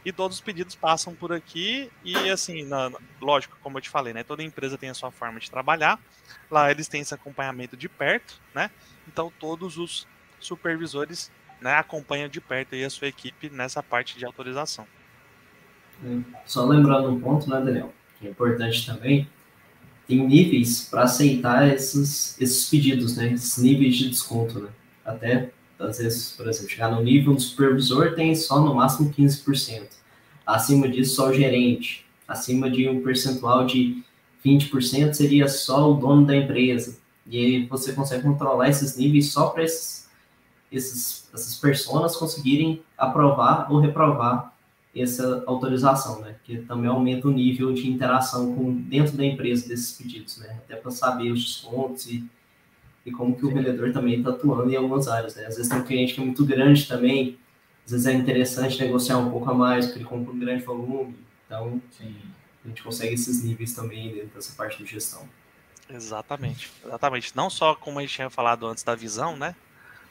e 0.06 0.12
todos 0.12 0.38
os 0.38 0.42
pedidos 0.42 0.76
passam 0.76 1.14
por 1.14 1.34
aqui 1.34 1.90
e 2.04 2.16
assim, 2.30 2.64
na, 2.64 2.92
lógico, 3.20 3.58
como 3.62 3.78
eu 3.78 3.82
te 3.82 3.90
falei, 3.90 4.14
né, 4.14 4.24
toda 4.24 4.44
empresa 4.44 4.78
tem 4.78 4.90
a 4.90 4.94
sua 4.94 5.12
forma 5.12 5.40
de 5.40 5.50
trabalhar. 5.50 6.00
Lá 6.50 6.72
eles 6.72 6.88
têm 6.88 7.02
esse 7.02 7.14
acompanhamento 7.14 7.76
de 7.76 7.90
perto, 7.90 8.40
né? 8.54 8.70
Então 9.08 9.32
todos 9.40 9.78
os 9.78 10.08
supervisores, 10.40 11.32
né, 11.60 11.74
acompanham 11.76 12.30
de 12.30 12.40
perto 12.40 12.76
aí 12.76 12.84
a 12.84 12.90
sua 12.90 13.08
equipe 13.08 13.50
nessa 13.50 13.84
parte 13.84 14.18
de 14.18 14.26
autorização. 14.26 14.88
É, 16.04 16.20
só 16.46 16.66
lembrando 16.66 17.10
um 17.10 17.20
ponto, 17.20 17.50
né, 17.50 17.60
Daniel, 17.60 17.94
que 18.20 18.28
é 18.28 18.30
importante 18.30 18.86
também, 18.86 19.28
tem 20.08 20.26
níveis 20.26 20.88
para 20.90 21.04
aceitar 21.04 21.68
esses, 21.68 22.40
esses 22.40 22.70
pedidos, 22.70 23.18
né, 23.18 23.34
esses 23.34 23.62
níveis 23.62 23.96
de 23.96 24.10
desconto, 24.10 24.60
né? 24.60 24.70
Até 25.06 25.52
às 25.80 25.98
vezes, 25.98 26.34
por 26.34 26.48
exemplo, 26.48 26.70
chegar 26.70 26.92
no 26.92 27.02
nível 27.02 27.34
do 27.34 27.42
supervisor 27.42 28.14
tem 28.14 28.36
só 28.36 28.60
no 28.60 28.76
máximo 28.76 29.12
15%. 29.12 29.88
Acima 30.46 30.90
disso, 30.90 31.16
só 31.16 31.30
o 31.30 31.34
gerente. 31.34 32.06
Acima 32.28 32.70
de 32.70 32.88
um 32.90 33.02
percentual 33.02 33.66
de 33.66 34.04
20% 34.46 35.14
seria 35.14 35.48
só 35.48 35.92
o 35.92 35.96
dono 35.96 36.26
da 36.26 36.36
empresa. 36.36 36.98
E 37.26 37.38
aí 37.38 37.66
você 37.66 37.94
consegue 37.94 38.24
controlar 38.24 38.70
esses 38.70 38.98
níveis 38.98 39.32
só 39.32 39.48
para 39.48 39.64
esses, 39.64 40.10
esses, 40.72 41.30
essas 41.34 41.56
pessoas 41.56 42.16
conseguirem 42.16 42.82
aprovar 42.98 43.72
ou 43.72 43.80
reprovar 43.80 44.54
essa 44.96 45.44
autorização, 45.46 46.22
né? 46.22 46.36
Que 46.44 46.58
também 46.58 46.90
aumenta 46.90 47.28
o 47.28 47.32
nível 47.32 47.72
de 47.74 47.88
interação 47.88 48.56
com 48.56 48.74
dentro 48.74 49.16
da 49.16 49.26
empresa 49.26 49.68
desses 49.68 49.92
pedidos, 49.98 50.38
né? 50.40 50.58
Até 50.66 50.76
para 50.76 50.92
saber 50.92 51.32
os 51.32 51.44
descontos 51.44 52.08
e 52.08 52.28
e 53.10 53.12
como 53.12 53.36
que 53.36 53.46
o 53.46 53.54
vendedor 53.54 53.92
também 53.92 54.20
está 54.20 54.30
atuando 54.30 54.72
em 54.72 54.76
algumas 54.76 55.08
áreas. 55.08 55.36
Né? 55.36 55.46
Às 55.46 55.56
vezes 55.58 55.70
tem 55.70 55.80
um 55.80 55.84
cliente 55.84 56.14
que 56.14 56.22
é 56.22 56.24
muito 56.24 56.46
grande 56.46 56.88
também, 56.88 57.38
às 57.86 57.92
vezes 57.92 58.06
é 58.08 58.14
interessante 58.14 58.80
negociar 58.80 59.18
um 59.18 59.30
pouco 59.30 59.50
a 59.50 59.54
mais, 59.54 59.88
porque 59.88 60.00
ele 60.00 60.06
compra 60.06 60.32
um 60.32 60.40
grande 60.40 60.64
volume. 60.64 61.16
Então, 61.46 61.82
Sim. 61.92 62.16
a 62.64 62.68
gente 62.68 62.84
consegue 62.84 63.16
esses 63.16 63.44
níveis 63.44 63.74
também 63.74 64.14
dentro 64.14 64.36
dessa 64.36 64.54
parte 64.56 64.84
de 64.84 64.90
gestão. 64.90 65.28
Exatamente, 65.90 66.72
exatamente. 66.86 67.36
Não 67.36 67.50
só 67.50 67.74
como 67.74 67.98
a 67.98 68.02
gente 68.04 68.14
tinha 68.14 68.30
falado 68.30 68.68
antes 68.68 68.84
da 68.84 68.94
visão, 68.94 69.36
né? 69.36 69.56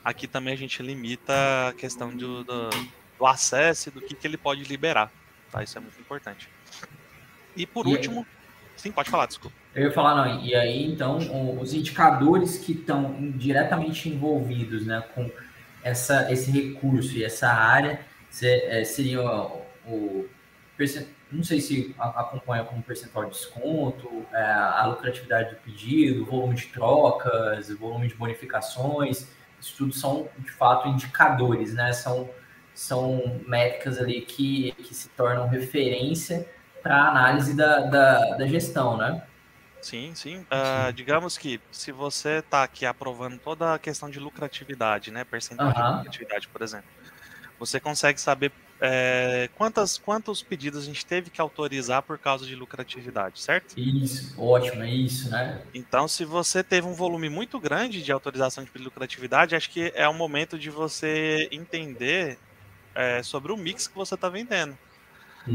Aqui 0.05 0.27
também 0.27 0.55
a 0.55 0.57
gente 0.57 0.83
limita 0.83 1.33
a 1.69 1.73
questão 1.73 2.11
do, 2.11 2.43
do, 2.43 2.71
do 3.19 3.27
acesso 3.27 3.89
e 3.89 3.93
do 3.93 4.01
que, 4.01 4.15
que 4.15 4.27
ele 4.27 4.37
pode 4.37 4.65
liberar. 4.65 5.13
Tá? 5.53 5.63
Isso 5.63 5.79
é 5.79 5.81
muito 5.81 6.01
importante. 6.01 6.49
E 7.57 7.65
por 7.65 7.87
e 7.87 7.91
último, 7.91 8.27
sim, 8.77 8.91
pode 8.91 9.09
falar, 9.11 9.27
desculpa. 9.27 9.57
Eu 9.79 9.85
ia 9.85 9.93
falar, 9.93 10.17
não, 10.17 10.41
e 10.45 10.57
aí 10.57 10.85
então 10.91 11.19
os 11.61 11.73
indicadores 11.73 12.59
que 12.59 12.73
estão 12.73 13.31
diretamente 13.37 14.09
envolvidos 14.09 14.85
né, 14.85 15.05
com 15.15 15.31
essa, 15.85 16.33
esse 16.33 16.51
recurso 16.51 17.17
e 17.17 17.23
essa 17.23 17.49
área 17.49 18.01
é, 18.43 18.83
seria 18.83 19.23
o, 19.23 19.65
o 19.87 20.29
não 21.31 21.45
sei 21.45 21.61
se 21.61 21.95
acompanha 21.97 22.65
como 22.65 22.83
percentual 22.83 23.27
de 23.27 23.31
desconto, 23.31 24.27
é, 24.33 24.43
a 24.43 24.85
lucratividade 24.87 25.51
do 25.51 25.57
pedido, 25.61 26.25
volume 26.25 26.57
de 26.57 26.67
trocas, 26.67 27.71
volume 27.71 28.09
de 28.09 28.15
bonificações, 28.15 29.29
isso 29.61 29.75
tudo 29.77 29.93
são 29.93 30.29
de 30.39 30.51
fato 30.51 30.89
indicadores, 30.89 31.73
né? 31.73 31.93
São, 31.93 32.29
são 32.75 33.41
métricas 33.47 33.99
ali 33.99 34.23
que, 34.23 34.73
que 34.73 34.95
se 34.95 35.09
tornam 35.11 35.47
referência 35.47 36.49
para 36.83 37.09
análise 37.09 37.55
da, 37.55 37.81
da, 37.81 38.37
da 38.37 38.47
gestão, 38.47 38.97
né? 38.97 39.23
Sim, 39.81 40.15
sim. 40.15 40.39
Uh, 40.41 40.93
digamos 40.93 41.39
que 41.39 41.61
se 41.71 41.93
você 41.93 42.39
está 42.39 42.63
aqui 42.63 42.85
aprovando 42.85 43.39
toda 43.39 43.75
a 43.75 43.79
questão 43.79 44.11
de 44.11 44.19
lucratividade, 44.19 45.11
né? 45.11 45.25
Percentual 45.25 45.73
de 45.73 45.81
lucratividade, 45.81 46.49
por 46.49 46.63
exemplo, 46.63 46.89
você 47.59 47.81
consegue 47.81 48.21
saber 48.21 48.53
é, 48.81 49.51
quantas, 49.57 49.99
quantos 49.99 50.43
pedidos 50.43 50.83
a 50.83 50.87
gente 50.87 51.05
teve 51.05 51.31
que 51.31 51.41
autorizar 51.41 52.03
por 52.03 52.17
causa 52.19 52.47
de 52.47 52.55
lucratividade, 52.55 53.41
certo? 53.41 53.77
Isso, 53.77 54.41
ótimo, 54.41 54.83
é 54.83 54.91
isso, 54.91 55.31
né? 55.31 55.61
Então, 55.75 56.07
se 56.07 56.25
você 56.25 56.63
teve 56.63 56.87
um 56.87 56.95
volume 56.95 57.29
muito 57.29 57.59
grande 57.59 58.03
de 58.03 58.13
autorização 58.13 58.65
de 58.65 58.71
lucratividade, 58.83 59.57
acho 59.57 59.71
que 59.71 59.93
é 59.97 60.09
o 60.09 60.15
momento 60.15 60.59
de 60.59 60.71
você 60.71 61.49
entender 61.51 62.39
é, 62.95 63.23
sobre 63.23 63.51
o 63.51 63.57
mix 63.57 63.89
que 63.89 63.97
você 63.97 64.15
está 64.15 64.29
vendendo. 64.29 64.79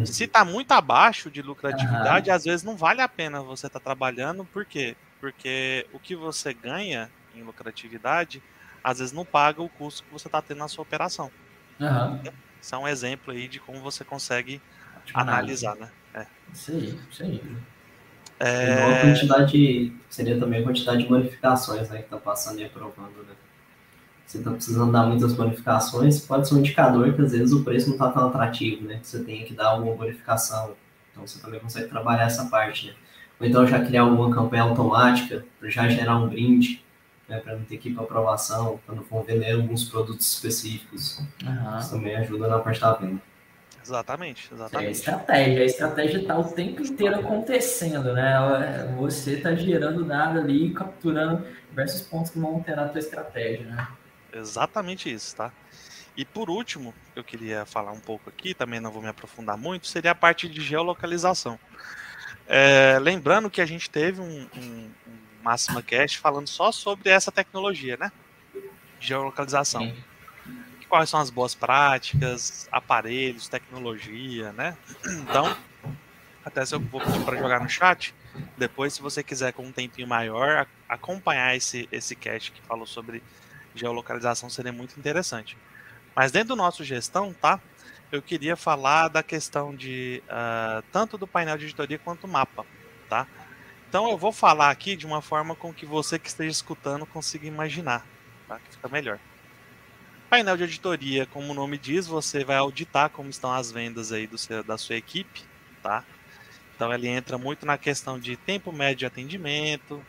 Se 0.05 0.23
está 0.25 0.43
muito 0.43 0.71
abaixo 0.71 1.29
de 1.29 1.41
lucratividade, 1.41 2.29
uhum. 2.29 2.35
às 2.35 2.43
vezes 2.43 2.63
não 2.63 2.75
vale 2.75 3.01
a 3.01 3.07
pena 3.07 3.41
você 3.41 3.67
estar 3.67 3.79
tá 3.79 3.83
trabalhando, 3.83 4.45
por 4.45 4.65
quê? 4.65 4.95
Porque 5.19 5.85
o 5.93 5.99
que 5.99 6.15
você 6.15 6.53
ganha 6.53 7.09
em 7.35 7.43
lucratividade, 7.43 8.41
às 8.83 8.99
vezes 8.99 9.13
não 9.13 9.25
paga 9.25 9.61
o 9.61 9.69
custo 9.69 10.03
que 10.03 10.11
você 10.11 10.27
está 10.27 10.41
tendo 10.41 10.59
na 10.59 10.67
sua 10.67 10.81
operação. 10.81 11.31
Uhum. 11.79 12.19
Isso 12.61 12.75
é 12.75 12.77
um 12.77 12.87
exemplo 12.87 13.33
aí 13.33 13.47
de 13.47 13.59
como 13.59 13.79
você 13.81 14.03
consegue 14.03 14.61
analisar, 15.13 15.75
né? 15.75 15.89
É. 16.13 16.25
Isso 16.53 16.71
aí, 16.71 16.99
isso 17.09 17.23
aí. 17.23 17.41
É... 18.39 18.83
a 18.83 19.01
quantidade, 19.01 19.93
seria 20.09 20.39
também 20.39 20.61
a 20.61 20.63
quantidade 20.63 21.03
de 21.03 21.07
bonificações 21.07 21.89
né, 21.89 21.99
que 21.99 22.03
está 22.05 22.17
passando 22.17 22.59
e 22.59 22.65
aprovando, 22.65 23.23
né? 23.23 23.33
Você 24.25 24.37
está 24.39 24.51
precisando 24.51 24.91
dar 24.91 25.05
muitas 25.05 25.33
bonificações, 25.33 26.19
pode 26.21 26.47
ser 26.47 26.55
um 26.55 26.59
indicador 26.59 27.13
que 27.13 27.21
às 27.21 27.31
vezes 27.31 27.51
o 27.51 27.63
preço 27.63 27.87
não 27.87 27.95
está 27.95 28.09
tão 28.09 28.27
atrativo, 28.27 28.85
né? 28.87 28.99
Você 29.01 29.23
tem 29.23 29.43
que 29.45 29.53
dar 29.53 29.67
alguma 29.67 29.95
bonificação. 29.95 30.75
Então 31.11 31.25
você 31.27 31.39
também 31.39 31.59
consegue 31.59 31.87
trabalhar 31.87 32.25
essa 32.25 32.45
parte, 32.45 32.87
né? 32.87 32.93
Ou 33.39 33.45
então 33.45 33.67
já 33.67 33.83
criar 33.83 34.01
alguma 34.01 34.33
campanha 34.33 34.63
automática 34.63 35.45
para 35.59 35.69
já 35.69 35.87
gerar 35.87 36.17
um 36.17 36.27
brinde, 36.27 36.83
né? 37.27 37.39
Para 37.39 37.55
não 37.55 37.63
ter 37.65 37.77
que 37.77 37.89
ir 37.89 37.93
para 37.93 38.03
aprovação, 38.03 38.79
quando 38.85 39.03
for 39.03 39.23
vender 39.23 39.51
alguns 39.51 39.83
produtos 39.83 40.31
específicos. 40.31 41.19
Uhum. 41.43 41.79
Isso 41.79 41.91
também 41.91 42.15
ajuda 42.15 42.47
na 42.47 42.59
parte 42.59 42.81
da 42.81 42.93
venda. 42.93 43.21
Exatamente, 43.83 44.49
exatamente. 44.51 44.85
É 44.85 44.87
a 44.87 44.91
estratégia. 44.91 45.61
A 45.61 45.65
estratégia 45.65 46.17
está 46.19 46.39
o 46.39 46.43
tempo 46.45 46.81
inteiro 46.81 47.19
acontecendo, 47.19 48.13
né? 48.13 48.95
Você 48.97 49.33
está 49.33 49.53
gerando 49.53 50.05
nada 50.05 50.39
ali, 50.39 50.73
capturando 50.73 51.45
diversos 51.69 52.01
pontos 52.01 52.31
que 52.31 52.39
vão 52.39 52.61
ter 52.61 52.77
na 52.77 52.87
tua 52.87 52.99
estratégia, 52.99 53.65
né? 53.65 53.87
Exatamente 54.33 55.11
isso, 55.11 55.35
tá? 55.35 55.51
E 56.15 56.25
por 56.25 56.49
último, 56.49 56.93
eu 57.15 57.23
queria 57.23 57.65
falar 57.65 57.91
um 57.91 57.99
pouco 57.99 58.29
aqui, 58.29 58.53
também 58.53 58.79
não 58.79 58.91
vou 58.91 59.01
me 59.01 59.07
aprofundar 59.07 59.57
muito, 59.57 59.87
seria 59.87 60.11
a 60.11 60.15
parte 60.15 60.47
de 60.47 60.61
geolocalização. 60.61 61.59
É, 62.47 62.97
lembrando 62.99 63.49
que 63.49 63.61
a 63.61 63.65
gente 63.65 63.89
teve 63.89 64.21
um, 64.21 64.47
um, 64.55 64.91
um 65.07 65.17
Máxima 65.43 65.81
Cast 65.81 66.19
falando 66.19 66.47
só 66.47 66.71
sobre 66.71 67.09
essa 67.09 67.31
tecnologia, 67.31 67.97
né? 67.97 68.11
Geolocalização. 68.99 69.81
Sim. 69.81 70.03
Quais 70.87 71.09
são 71.09 71.19
as 71.19 71.31
boas 71.31 71.55
práticas, 71.55 72.67
aparelhos, 72.71 73.47
tecnologia, 73.47 74.51
né? 74.53 74.77
Então, 75.05 75.57
até 76.45 76.63
se 76.65 76.75
eu 76.75 76.79
vou 76.79 77.01
pedir 77.01 77.23
para 77.23 77.37
jogar 77.37 77.59
no 77.59 77.69
chat, 77.69 78.13
depois, 78.57 78.93
se 78.93 79.01
você 79.01 79.23
quiser 79.23 79.53
com 79.53 79.63
um 79.63 79.71
tempinho 79.71 80.07
maior, 80.07 80.67
acompanhar 80.87 81.55
esse, 81.55 81.87
esse 81.91 82.15
cast 82.15 82.51
que 82.51 82.61
falou 82.61 82.85
sobre 82.85 83.23
geolocalização 83.75 84.49
seria 84.49 84.71
muito 84.71 84.97
interessante. 84.99 85.57
Mas 86.15 86.31
dentro 86.31 86.49
do 86.49 86.55
nosso 86.55 86.83
gestão, 86.83 87.33
tá? 87.33 87.59
Eu 88.11 88.21
queria 88.21 88.55
falar 88.55 89.07
da 89.07 89.23
questão 89.23 89.75
de 89.75 90.21
uh, 90.27 90.83
tanto 90.91 91.17
do 91.17 91.25
painel 91.25 91.57
de 91.57 91.65
editoria 91.65 91.97
quanto 91.97 92.27
mapa, 92.27 92.65
tá? 93.09 93.27
Então 93.89 94.09
eu 94.09 94.17
vou 94.17 94.31
falar 94.31 94.69
aqui 94.69 94.95
de 94.95 95.05
uma 95.05 95.21
forma 95.21 95.55
com 95.55 95.73
que 95.73 95.85
você 95.85 96.19
que 96.19 96.27
esteja 96.27 96.51
escutando 96.51 97.05
consiga 97.05 97.47
imaginar, 97.47 98.05
tá? 98.47 98.59
Que 98.59 98.71
fica 98.71 98.87
melhor. 98.87 99.19
Painel 100.29 100.57
de 100.57 100.63
editoria, 100.63 101.25
como 101.27 101.51
o 101.51 101.55
nome 101.55 101.77
diz, 101.77 102.07
você 102.07 102.43
vai 102.43 102.57
auditar 102.57 103.09
como 103.09 103.29
estão 103.29 103.51
as 103.51 103.71
vendas 103.71 104.11
aí 104.11 104.25
do 104.25 104.37
seu, 104.37 104.63
da 104.63 104.77
sua 104.77 104.95
equipe, 104.95 105.43
tá? 105.81 106.03
Então 106.75 106.91
ele 106.93 107.07
entra 107.07 107.37
muito 107.37 107.65
na 107.65 107.77
questão 107.77 108.19
de 108.19 108.35
tempo 108.35 108.71
médio 108.71 108.97
de 108.97 109.05
atendimento, 109.05 110.03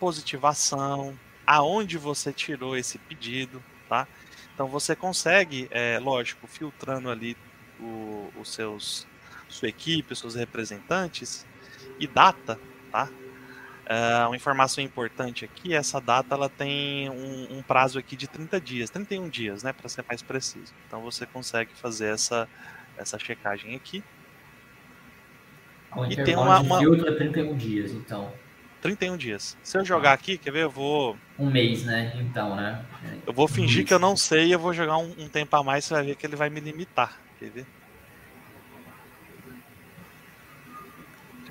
positivação, 0.00 1.16
aonde 1.52 1.98
você 1.98 2.32
tirou 2.32 2.74
esse 2.74 2.96
pedido, 2.96 3.62
tá? 3.86 4.08
Então 4.54 4.66
você 4.66 4.96
consegue, 4.96 5.68
é, 5.70 5.98
lógico, 5.98 6.46
filtrando 6.46 7.10
ali 7.10 7.36
o, 7.78 8.32
os 8.40 8.54
seus 8.54 9.06
sua 9.50 9.68
equipe, 9.68 10.14
os 10.14 10.18
seus 10.18 10.34
representantes 10.34 11.46
e 12.00 12.06
data, 12.06 12.58
tá? 12.90 13.10
Uh, 13.82 14.28
uma 14.28 14.36
informação 14.36 14.82
importante 14.82 15.44
aqui, 15.44 15.74
essa 15.74 16.00
data 16.00 16.34
ela 16.34 16.48
tem 16.48 17.10
um, 17.10 17.58
um, 17.58 17.62
prazo 17.62 17.98
aqui 17.98 18.16
de 18.16 18.26
30 18.26 18.58
dias, 18.58 18.88
31 18.88 19.28
dias, 19.28 19.62
né, 19.62 19.74
para 19.74 19.88
ser 19.90 20.02
mais 20.08 20.22
preciso. 20.22 20.72
Então 20.86 21.02
você 21.02 21.26
consegue 21.26 21.72
fazer 21.74 22.06
essa, 22.14 22.48
essa 22.96 23.18
checagem 23.18 23.74
aqui. 23.74 24.02
O 25.94 26.06
e 26.06 26.16
tem 26.24 26.34
uma, 26.34 26.60
uma... 26.60 26.78
filtro 26.78 27.06
é 27.06 27.14
31 27.14 27.56
dias, 27.56 27.90
então. 27.90 28.32
31 28.82 29.16
dias. 29.16 29.56
Se 29.62 29.78
eu 29.78 29.84
jogar 29.84 30.12
aqui, 30.12 30.36
quer 30.36 30.50
ver? 30.50 30.64
Eu 30.64 30.70
vou. 30.70 31.16
Um 31.38 31.48
mês, 31.48 31.84
né? 31.84 32.12
Então, 32.16 32.56
né? 32.56 32.84
Eu 33.24 33.32
vou 33.32 33.46
fingir 33.46 33.84
um 33.84 33.86
que 33.86 33.94
eu 33.94 33.98
não 33.98 34.16
sei 34.16 34.46
e 34.46 34.52
eu 34.52 34.58
vou 34.58 34.74
jogar 34.74 34.98
um, 34.98 35.14
um 35.18 35.28
tempo 35.28 35.56
a 35.56 35.62
mais, 35.62 35.84
você 35.84 35.94
vai 35.94 36.04
ver 36.04 36.16
que 36.16 36.26
ele 36.26 36.36
vai 36.36 36.50
me 36.50 36.60
limitar. 36.60 37.18
Quer 37.38 37.50
ver? 37.50 37.66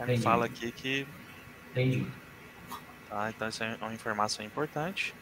Me 0.05 0.17
fala 0.17 0.45
aqui 0.45 0.71
que. 0.71 1.07
Entendi. 1.71 2.05
Tá, 3.07 3.29
então 3.29 3.47
isso 3.47 3.63
é 3.63 3.77
uma 3.81 3.93
informação 3.93 4.45
importante. 4.45 5.13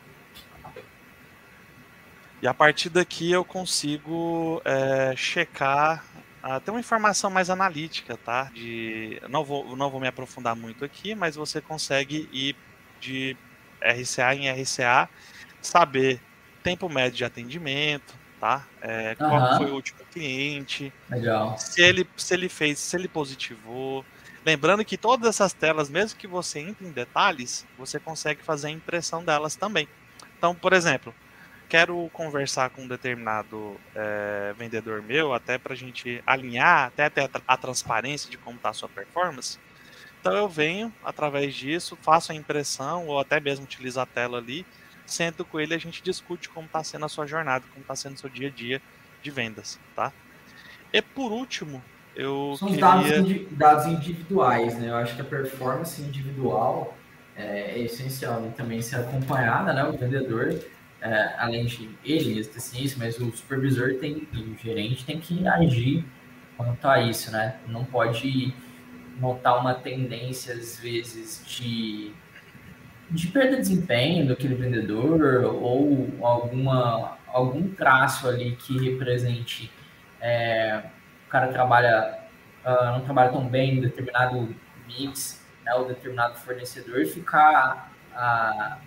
E 2.42 2.48
a 2.48 2.54
partir 2.54 2.90
daqui 2.90 3.32
eu 3.32 3.44
consigo 3.44 4.62
é, 4.64 5.14
checar 5.16 6.04
ah, 6.42 6.60
tem 6.60 6.74
uma 6.74 6.80
informação 6.80 7.30
mais 7.30 7.50
analítica, 7.50 8.18
tá? 8.18 8.46
De, 8.54 9.22
não, 9.30 9.44
vou, 9.44 9.76
não 9.76 9.90
vou 9.90 10.00
me 10.00 10.08
aprofundar 10.08 10.56
muito 10.56 10.86
aqui, 10.86 11.14
mas 11.14 11.36
você 11.36 11.60
consegue 11.60 12.30
ir 12.32 12.56
de 13.00 13.36
RCA 13.82 14.36
em 14.36 14.50
RCA, 14.50 15.10
saber 15.62 16.22
tempo 16.64 16.88
médio 16.90 17.18
de 17.18 17.26
atendimento, 17.26 18.14
tá? 18.40 18.66
É, 18.82 19.16
uhum. 19.20 19.30
Qual 19.30 19.58
foi 19.58 19.72
o 19.72 19.76
último 19.76 20.00
cliente, 20.12 20.94
Legal. 21.10 21.58
se 21.58 21.82
ele 21.82 22.08
se 22.16 22.34
ele 22.34 22.50
fez, 22.50 22.80
se 22.80 22.96
ele 22.96 23.08
positivou. 23.08 24.06
Lembrando 24.46 24.86
que 24.86 24.98
todas 24.98 25.28
essas 25.30 25.52
telas, 25.52 25.90
mesmo 25.90 26.18
que 26.18 26.26
você 26.28 26.60
entre 26.60 26.88
em 26.88 26.92
detalhes, 26.92 27.68
você 27.78 28.00
consegue 28.00 28.42
fazer 28.42 28.68
a 28.68 28.72
impressão 28.72 29.24
delas 29.24 29.56
também. 29.56 29.88
Então, 30.38 30.56
por 30.56 30.72
exemplo, 30.72 31.14
quero 31.70 32.10
conversar 32.12 32.72
com 32.72 32.82
um 32.82 32.88
determinado 32.88 33.80
é, 33.96 34.54
vendedor 34.58 35.04
meu, 35.04 35.34
até 35.34 35.58
para 35.58 35.74
a 35.74 35.76
gente 35.76 36.22
alinhar, 36.26 36.88
até 36.88 37.08
ter 37.10 37.30
a, 37.48 37.58
transparência 37.58 38.30
de 38.30 38.38
como 38.40 38.58
está 38.58 38.70
a 38.70 38.74
sua 38.74 38.90
performance. 38.90 39.60
Então 40.20 40.36
eu 40.36 40.50
venho 40.50 40.92
através 41.06 41.54
disso, 41.54 41.98
faço 42.02 42.32
a 42.32 42.36
impressão 42.36 43.08
ou 43.08 43.20
até 43.20 43.40
mesmo 43.40 43.66
utilizo 43.66 44.00
a 44.02 44.06
tela 44.06 44.40
ali, 44.40 44.66
sento 45.06 45.46
com 45.46 45.60
ele 45.60 45.74
e 45.74 45.76
a 45.76 45.80
gente 45.80 46.02
discute 46.02 46.50
como 46.50 46.66
está 46.66 46.84
sendo 46.84 47.06
a 47.06 47.10
sua 47.10 47.28
jornada, 47.28 47.64
como 47.72 47.82
está 47.82 47.96
sendo 47.96 48.16
o 48.16 48.20
seu 48.20 48.30
dia 48.30 48.48
a 48.48 48.52
dia 48.52 48.82
de 49.22 49.30
vendas, 49.30 49.80
tá? 49.96 50.12
E 50.92 51.02
por 51.04 51.32
último, 51.32 51.84
eu 52.16 52.56
São 52.58 52.68
queria... 52.68 52.82
dados, 52.82 53.48
dados 53.52 53.86
individuais, 53.86 54.78
né? 54.78 54.90
Eu 54.90 54.96
acho 54.96 55.16
que 55.16 55.22
a 55.22 55.26
performance 55.26 56.02
individual 56.02 56.98
é, 57.36 57.76
é 57.76 57.80
essencial 57.80 58.46
e 58.48 58.50
também 58.52 58.82
ser 58.82 58.96
acompanhada, 58.96 59.72
né? 59.72 59.84
O 59.84 59.94
vendedor 59.94 60.60
é, 61.02 61.34
além 61.38 61.66
de 61.66 61.90
ele 62.04 62.44
ter 62.44 62.60
ciência, 62.60 62.98
mas 63.00 63.18
o 63.20 63.32
supervisor 63.32 63.96
tem, 63.96 64.28
e 64.34 64.38
o 64.38 64.58
gerente 64.58 65.06
tem 65.06 65.20
que 65.20 65.48
agir 65.48 66.06
quanto 66.58 66.86
a 66.88 67.02
isso, 67.02 67.32
né? 67.32 67.56
Não 67.68 67.86
pode 67.86 68.54
notar 69.20 69.60
uma 69.60 69.74
tendência, 69.74 70.54
às 70.54 70.80
vezes, 70.80 71.44
de, 71.48 72.12
de 73.10 73.28
perda 73.28 73.58
de 73.58 73.62
desempenho 73.62 74.28
daquele 74.28 74.56
vendedor 74.56 75.44
ou 75.46 76.10
alguma, 76.22 77.18
algum 77.28 77.70
traço 77.70 78.28
ali 78.28 78.56
que 78.56 78.78
represente 78.78 79.72
é, 80.22 80.84
o 81.28 81.30
cara 81.30 81.48
trabalha, 81.50 82.20
uh, 82.66 82.86
não 82.94 83.02
trabalha 83.02 83.32
tão 83.32 83.48
bem 83.48 83.78
em 83.78 83.82
determinado 83.82 84.56
mix, 84.88 85.46
né, 85.64 85.74
ou 85.76 85.88
determinado 85.88 86.36
fornecedor, 86.40 87.00
e 87.02 87.06
ficar 87.06 87.94
uh, 88.12 88.78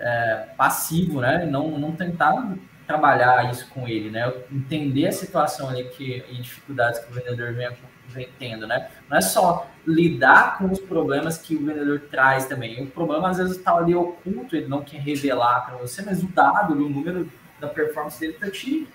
é, 0.00 0.48
passivo, 0.56 1.20
né? 1.20 1.46
Não, 1.46 1.78
não 1.78 1.92
tentar 1.92 2.54
trabalhar 2.86 3.50
isso 3.50 3.68
com 3.68 3.86
ele, 3.86 4.10
né? 4.10 4.32
Entender 4.50 5.06
a 5.08 5.12
situação 5.12 5.68
ali 5.68 5.84
que, 5.84 6.24
e 6.30 6.40
dificuldades 6.40 7.00
que 7.00 7.10
o 7.10 7.14
vendedor 7.14 7.52
vem, 7.52 7.70
vem 8.08 8.28
tendo, 8.38 8.66
né? 8.66 8.88
Não 9.08 9.18
é 9.18 9.20
só 9.20 9.66
lidar 9.86 10.58
com 10.58 10.66
os 10.66 10.80
problemas 10.80 11.38
que 11.38 11.54
o 11.54 11.64
vendedor 11.64 12.00
traz 12.10 12.46
também. 12.46 12.82
O 12.82 12.86
problema 12.86 13.28
às 13.28 13.38
vezes 13.38 13.56
está 13.56 13.76
ali 13.76 13.94
oculto, 13.94 14.56
ele 14.56 14.68
não 14.68 14.82
quer 14.82 15.00
revelar 15.00 15.66
para 15.66 15.76
você, 15.76 16.02
mas 16.02 16.22
o 16.22 16.28
dado, 16.28 16.72
o 16.72 16.88
número 16.88 17.30
da 17.60 17.68
performance 17.68 18.18
dele 18.18 18.34
está 18.34 18.50
te 18.50 18.88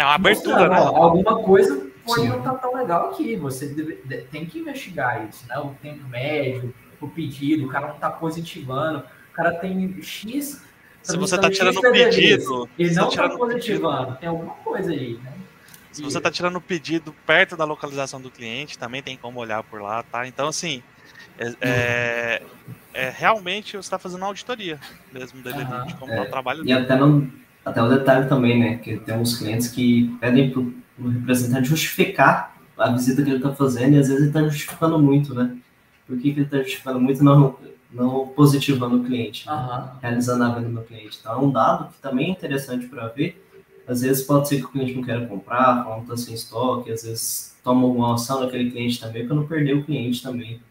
é 0.00 0.04
uma 0.04 0.14
abertura, 0.14 0.66
né? 0.66 0.76
Alguma 0.78 1.42
coisa 1.42 1.86
pode 2.06 2.22
Sim. 2.22 2.28
não 2.28 2.38
estar 2.38 2.52
tá 2.52 2.58
tão 2.58 2.74
legal 2.74 3.10
aqui. 3.10 3.36
Você 3.36 3.66
deve, 3.66 3.96
tem 4.30 4.46
que 4.46 4.58
investigar 4.58 5.28
isso, 5.28 5.46
né? 5.46 5.58
O 5.58 5.74
tempo 5.82 6.08
médio, 6.08 6.74
o 6.98 7.06
pedido, 7.06 7.66
o 7.66 7.68
cara 7.68 7.88
não 7.88 7.96
está 7.96 8.08
positivando 8.08 9.02
o 9.30 9.34
cara 9.34 9.52
tem 9.52 10.02
X. 10.02 10.62
Se 11.02 11.16
você 11.16 11.36
está 11.36 11.50
tirando 11.50 11.78
o 11.78 11.80
pedido. 11.80 12.68
Ele 12.78 12.94
não 12.94 13.08
está 13.08 13.28
positivando, 13.28 14.16
tem 14.16 14.28
alguma 14.28 14.54
coisa 14.56 14.90
aí, 14.90 15.14
né? 15.22 15.32
Se 15.92 16.02
você 16.02 16.18
está 16.18 16.30
tirando 16.30 16.56
o 16.56 16.60
pedido 16.60 17.14
perto 17.26 17.56
da 17.56 17.64
localização 17.64 18.20
do 18.20 18.30
cliente, 18.30 18.78
também 18.78 19.02
tem 19.02 19.16
como 19.16 19.40
olhar 19.40 19.62
por 19.64 19.82
lá, 19.82 20.04
tá? 20.04 20.26
Então, 20.26 20.46
assim, 20.46 20.82
é, 21.36 21.54
é, 21.60 22.42
é 22.94 23.10
realmente 23.10 23.72
você 23.72 23.78
está 23.78 23.98
fazendo 23.98 24.20
uma 24.20 24.28
auditoria 24.28 24.78
mesmo 25.12 25.42
dele 25.42 25.58
uhum. 25.58 25.86
de 25.86 25.94
como 25.94 26.12
é, 26.12 26.16
tá 26.16 26.22
o 26.22 26.26
trabalho 26.26 26.62
e 26.62 26.66
dele. 26.66 26.78
E 26.78 26.82
até, 26.82 26.96
no, 26.96 27.32
até 27.64 27.82
o 27.82 27.88
detalhe 27.88 28.28
também, 28.28 28.60
né? 28.60 28.76
Que 28.76 28.98
tem 28.98 29.16
uns 29.16 29.36
clientes 29.36 29.68
que 29.68 30.16
pedem 30.20 30.50
para 30.50 30.60
o 30.60 31.08
representante 31.08 31.68
justificar 31.68 32.56
a 32.78 32.90
visita 32.90 33.22
que 33.22 33.28
ele 33.28 33.36
está 33.38 33.52
fazendo 33.52 33.96
e 33.96 33.98
às 33.98 34.06
vezes 34.08 34.22
ele 34.22 34.28
está 34.28 34.42
justificando 34.44 34.98
muito, 34.98 35.34
né? 35.34 35.56
Por 36.06 36.16
que, 36.18 36.32
que 36.32 36.40
ele 36.40 36.46
está 36.46 36.58
justificando 36.58 37.00
muito? 37.00 37.22
Não, 37.22 37.58
não 37.92 38.28
positivando 38.28 38.98
o 38.98 39.04
cliente, 39.04 39.48
uhum. 39.48 39.88
realizando 40.00 40.44
a 40.44 40.54
venda 40.54 40.80
do 40.80 40.86
cliente. 40.86 41.18
Então, 41.20 41.32
é 41.32 41.36
um 41.36 41.50
dado 41.50 41.92
que 41.92 41.98
também 42.00 42.28
é 42.28 42.30
interessante 42.30 42.86
para 42.86 43.08
ver. 43.08 43.44
Às 43.86 44.02
vezes 44.02 44.24
pode 44.24 44.48
ser 44.48 44.58
que 44.58 44.64
o 44.64 44.68
cliente 44.68 44.94
não 44.94 45.02
queira 45.02 45.26
comprar, 45.26 45.84
não 45.84 46.02
está 46.02 46.16
sem 46.16 46.34
estoque, 46.34 46.92
às 46.92 47.02
vezes 47.02 47.56
toma 47.64 47.82
alguma 47.82 48.14
ação 48.14 48.40
naquele 48.40 48.70
cliente 48.70 49.00
também 49.00 49.26
para 49.26 49.34
não 49.34 49.46
perder 49.46 49.74
o 49.74 49.84
cliente 49.84 50.22
também. 50.22 50.62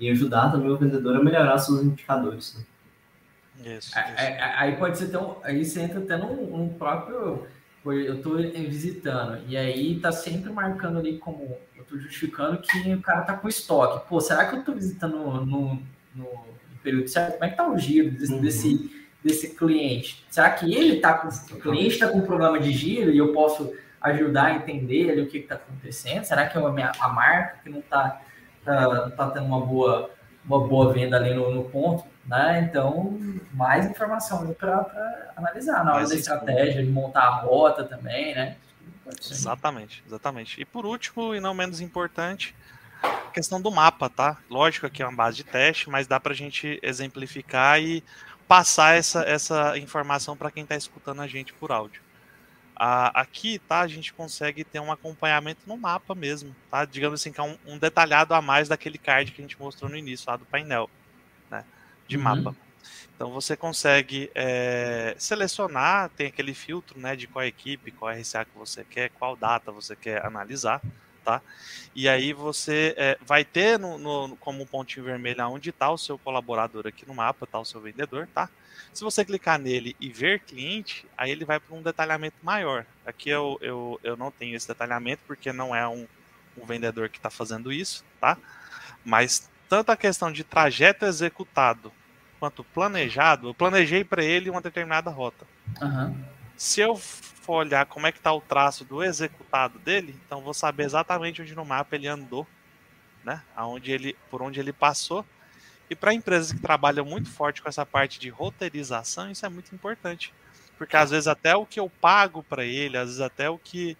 E 0.00 0.10
ajudar 0.10 0.50
também 0.50 0.70
o 0.70 0.76
vendedor 0.76 1.16
a 1.16 1.22
melhorar 1.22 1.58
seus 1.58 1.82
indicadores. 1.82 2.54
Né? 2.54 3.76
Isso, 3.76 3.88
isso. 3.88 3.94
Aí 4.56 4.76
pode 4.76 4.98
ser 4.98 5.08
tão. 5.08 5.38
Aí 5.42 5.64
você 5.64 5.80
entra 5.80 6.00
até 6.00 6.16
num, 6.16 6.56
num 6.56 6.68
próprio. 6.70 7.46
Eu 7.84 8.16
estou 8.16 8.36
visitando, 8.36 9.38
e 9.46 9.56
aí 9.56 10.00
tá 10.00 10.10
sempre 10.10 10.50
marcando 10.50 10.98
ali 10.98 11.18
como. 11.18 11.56
Eu 11.76 11.82
estou 11.82 11.96
justificando 12.00 12.58
que 12.58 12.92
o 12.92 13.00
cara 13.00 13.22
tá 13.22 13.34
com 13.34 13.46
estoque. 13.46 14.08
Pô, 14.08 14.20
será 14.20 14.44
que 14.46 14.56
eu 14.56 14.58
estou 14.58 14.74
visitando 14.74 15.16
no, 15.46 15.80
no 16.16 16.26
período 16.82 17.08
certo, 17.08 17.34
como 17.34 17.44
é 17.44 17.50
que 17.50 17.56
tá 17.56 17.68
o 17.68 17.78
giro 17.78 18.10
desse, 18.10 18.32
uhum. 18.32 18.40
desse, 18.40 19.06
desse, 19.22 19.54
cliente? 19.54 20.24
Será 20.30 20.50
que 20.50 20.74
ele 20.74 21.00
tá 21.00 21.14
com, 21.14 21.28
o 21.28 21.60
cliente 21.60 21.94
está 21.94 22.08
com 22.08 22.18
um 22.18 22.26
problema 22.26 22.58
de 22.58 22.72
giro 22.72 23.10
e 23.10 23.18
eu 23.18 23.32
posso 23.32 23.72
ajudar 24.00 24.46
a 24.46 24.54
entender 24.54 25.10
ali 25.10 25.20
o 25.20 25.26
que 25.26 25.38
está 25.38 25.56
acontecendo? 25.56 26.24
Será 26.24 26.46
que 26.46 26.56
é 26.56 26.60
a, 26.60 26.70
minha, 26.70 26.92
a 26.98 27.08
marca 27.08 27.58
que 27.62 27.70
não 27.70 27.80
está 27.80 28.20
tá, 28.64 29.10
tá 29.10 29.30
tendo 29.30 29.46
uma 29.46 29.60
boa, 29.60 30.10
uma 30.44 30.66
boa 30.66 30.92
venda 30.92 31.16
ali 31.16 31.34
no, 31.34 31.54
no 31.54 31.64
ponto? 31.64 32.04
Né? 32.24 32.68
Então, 32.68 33.18
mais 33.52 33.86
informação 33.86 34.52
para 34.54 35.32
analisar 35.36 35.84
na 35.84 35.94
hora 35.94 36.08
da 36.08 36.14
estratégia, 36.14 36.82
de 36.82 36.90
montar 36.90 37.22
a 37.22 37.34
rota 37.40 37.84
também, 37.84 38.34
né? 38.34 38.56
Exatamente, 39.30 40.02
exatamente. 40.04 40.60
E 40.60 40.64
por 40.64 40.84
último, 40.84 41.34
e 41.34 41.40
não 41.40 41.54
menos 41.54 41.80
importante, 41.80 42.54
questão 43.36 43.60
do 43.60 43.70
mapa, 43.70 44.08
tá? 44.08 44.38
Lógico 44.48 44.88
que 44.88 45.02
é 45.02 45.06
uma 45.06 45.14
base 45.14 45.36
de 45.36 45.44
teste, 45.44 45.90
mas 45.90 46.06
dá 46.06 46.18
para 46.18 46.32
a 46.32 46.36
gente 46.36 46.80
exemplificar 46.82 47.78
e 47.78 48.02
passar 48.48 48.96
essa, 48.96 49.22
essa 49.24 49.76
informação 49.76 50.34
para 50.34 50.50
quem 50.50 50.62
está 50.62 50.74
escutando 50.74 51.20
a 51.20 51.26
gente 51.26 51.52
por 51.52 51.70
áudio. 51.70 52.00
Ah, 52.74 53.20
aqui, 53.20 53.58
tá, 53.58 53.80
a 53.80 53.88
gente 53.88 54.12
consegue 54.12 54.64
ter 54.64 54.80
um 54.80 54.90
acompanhamento 54.90 55.60
no 55.66 55.76
mapa 55.76 56.14
mesmo, 56.14 56.56
tá? 56.70 56.86
Digamos 56.86 57.20
assim, 57.20 57.30
que 57.30 57.40
é 57.40 57.42
um, 57.42 57.58
um 57.66 57.78
detalhado 57.78 58.32
a 58.32 58.40
mais 58.40 58.68
daquele 58.68 58.96
card 58.96 59.32
que 59.32 59.40
a 59.40 59.44
gente 59.44 59.60
mostrou 59.60 59.90
no 59.90 59.96
início, 59.96 60.30
lá 60.30 60.36
do 60.36 60.44
painel, 60.46 60.88
né? 61.50 61.64
De 62.08 62.16
uhum. 62.16 62.22
mapa. 62.22 62.56
Então 63.14 63.30
você 63.30 63.56
consegue 63.56 64.30
é, 64.34 65.14
selecionar, 65.18 66.10
tem 66.10 66.26
aquele 66.26 66.54
filtro, 66.54 66.98
né, 66.98 67.16
de 67.16 67.26
qual 67.26 67.44
equipe, 67.44 67.90
qual 67.90 68.14
RCA 68.14 68.44
que 68.44 68.56
você 68.56 68.84
quer, 68.84 69.10
qual 69.10 69.34
data 69.34 69.72
você 69.72 69.96
quer 69.96 70.24
analisar 70.24 70.80
tá? 71.26 71.42
E 71.92 72.08
aí 72.08 72.32
você 72.32 72.94
é, 72.96 73.18
vai 73.20 73.44
ter 73.44 73.80
no, 73.80 73.98
no, 73.98 74.36
como 74.36 74.62
um 74.62 74.66
pontinho 74.66 75.04
vermelho 75.04 75.44
onde 75.48 75.70
está 75.70 75.90
o 75.90 75.98
seu 75.98 76.16
colaborador 76.16 76.86
aqui 76.86 77.04
no 77.04 77.12
mapa, 77.12 77.44
está 77.44 77.58
o 77.58 77.64
seu 77.64 77.80
vendedor, 77.80 78.28
tá? 78.32 78.48
Se 78.94 79.02
você 79.02 79.24
clicar 79.24 79.58
nele 79.58 79.96
e 80.00 80.08
ver 80.08 80.40
cliente, 80.40 81.04
aí 81.18 81.32
ele 81.32 81.44
vai 81.44 81.58
para 81.58 81.74
um 81.74 81.82
detalhamento 81.82 82.36
maior. 82.42 82.86
Aqui 83.04 83.28
eu, 83.28 83.58
eu, 83.60 84.00
eu 84.04 84.16
não 84.16 84.30
tenho 84.30 84.54
esse 84.54 84.68
detalhamento 84.68 85.22
porque 85.26 85.52
não 85.52 85.74
é 85.74 85.86
um, 85.88 86.06
um 86.56 86.64
vendedor 86.64 87.08
que 87.08 87.18
está 87.18 87.28
fazendo 87.28 87.72
isso, 87.72 88.04
tá? 88.20 88.38
Mas 89.04 89.50
tanto 89.68 89.90
a 89.90 89.96
questão 89.96 90.30
de 90.30 90.44
trajeto 90.44 91.04
executado 91.04 91.92
quanto 92.38 92.62
planejado, 92.62 93.48
eu 93.48 93.54
planejei 93.54 94.04
para 94.04 94.22
ele 94.22 94.48
uma 94.48 94.60
determinada 94.60 95.10
rota. 95.10 95.44
Uhum. 95.82 96.24
Se 96.56 96.80
eu 96.80 97.00
for 97.46 97.64
olhar 97.64 97.86
como 97.86 98.08
é 98.08 98.12
que 98.12 98.18
está 98.18 98.32
o 98.32 98.40
traço 98.40 98.84
do 98.84 99.04
executado 99.04 99.78
dele, 99.78 100.18
então 100.26 100.40
vou 100.40 100.52
saber 100.52 100.82
exatamente 100.82 101.40
onde 101.40 101.54
no 101.54 101.64
mapa 101.64 101.94
ele 101.94 102.08
andou, 102.08 102.44
né? 103.24 103.40
Aonde 103.54 103.92
ele, 103.92 104.16
por 104.28 104.42
onde 104.42 104.58
ele 104.58 104.72
passou. 104.72 105.24
E 105.88 105.94
para 105.94 106.12
empresas 106.12 106.52
que 106.52 106.58
trabalham 106.58 107.04
muito 107.06 107.30
forte 107.30 107.62
com 107.62 107.68
essa 107.68 107.86
parte 107.86 108.18
de 108.18 108.28
roteirização, 108.28 109.30
isso 109.30 109.46
é 109.46 109.48
muito 109.48 109.72
importante. 109.72 110.34
Porque 110.76 110.96
às 110.96 111.10
vezes 111.10 111.28
até 111.28 111.54
o 111.54 111.64
que 111.64 111.78
eu 111.78 111.88
pago 111.88 112.42
para 112.42 112.64
ele, 112.64 112.98
às 112.98 113.06
vezes 113.06 113.20
até 113.20 113.48
o 113.48 113.56
que 113.56 113.96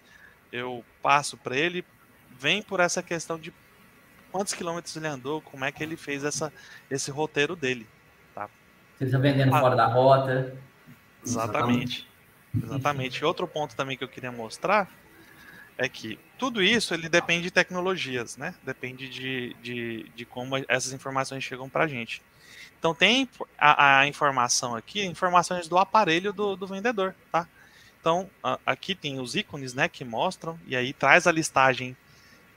eu 0.51 0.83
passo 1.01 1.37
para 1.37 1.55
ele, 1.55 1.85
vem 2.37 2.61
por 2.61 2.81
essa 2.81 3.01
questão 3.01 3.39
de 3.39 3.53
quantos 4.29 4.53
quilômetros 4.53 4.95
ele 4.97 5.07
andou, 5.07 5.41
como 5.41 5.63
é 5.63 5.71
que 5.71 5.81
ele 5.81 5.95
fez 5.95 6.25
essa, 6.25 6.51
esse 6.91 7.09
roteiro 7.09 7.55
dele. 7.55 7.87
Tá? 8.35 8.49
Você 8.97 9.05
está 9.05 9.17
vendendo 9.17 9.55
ah, 9.55 9.59
fora 9.61 9.75
da 9.75 9.87
rota. 9.87 10.53
Exatamente. 11.25 12.07
Exatamente. 12.63 13.23
Outro 13.23 13.47
ponto 13.47 13.75
também 13.75 13.97
que 13.97 14.03
eu 14.03 14.07
queria 14.07 14.31
mostrar 14.31 14.89
é 15.77 15.87
que 15.87 16.19
tudo 16.37 16.61
isso 16.61 16.93
ele 16.93 17.07
depende 17.07 17.43
de 17.43 17.51
tecnologias, 17.51 18.35
né? 18.35 18.55
Depende 18.63 19.07
de, 19.07 19.55
de, 19.61 20.09
de 20.15 20.25
como 20.25 20.55
essas 20.67 20.91
informações 20.91 21.43
chegam 21.43 21.69
para 21.69 21.83
a 21.83 21.87
gente. 21.87 22.21
Então 22.79 22.93
tem 22.93 23.29
a, 23.57 23.99
a, 23.99 24.07
informação 24.07 24.75
aqui, 24.75 25.03
informações 25.03 25.67
do 25.67 25.77
aparelho 25.77 26.33
do, 26.33 26.55
do 26.55 26.67
vendedor, 26.67 27.15
tá? 27.31 27.47
Então 27.99 28.29
a, 28.43 28.59
aqui 28.65 28.95
tem 28.95 29.19
os 29.19 29.35
ícones, 29.35 29.73
né, 29.73 29.87
que 29.87 30.03
mostram 30.03 30.59
e 30.65 30.75
aí 30.75 30.93
traz 30.93 31.27
a 31.27 31.31
listagem 31.31 31.95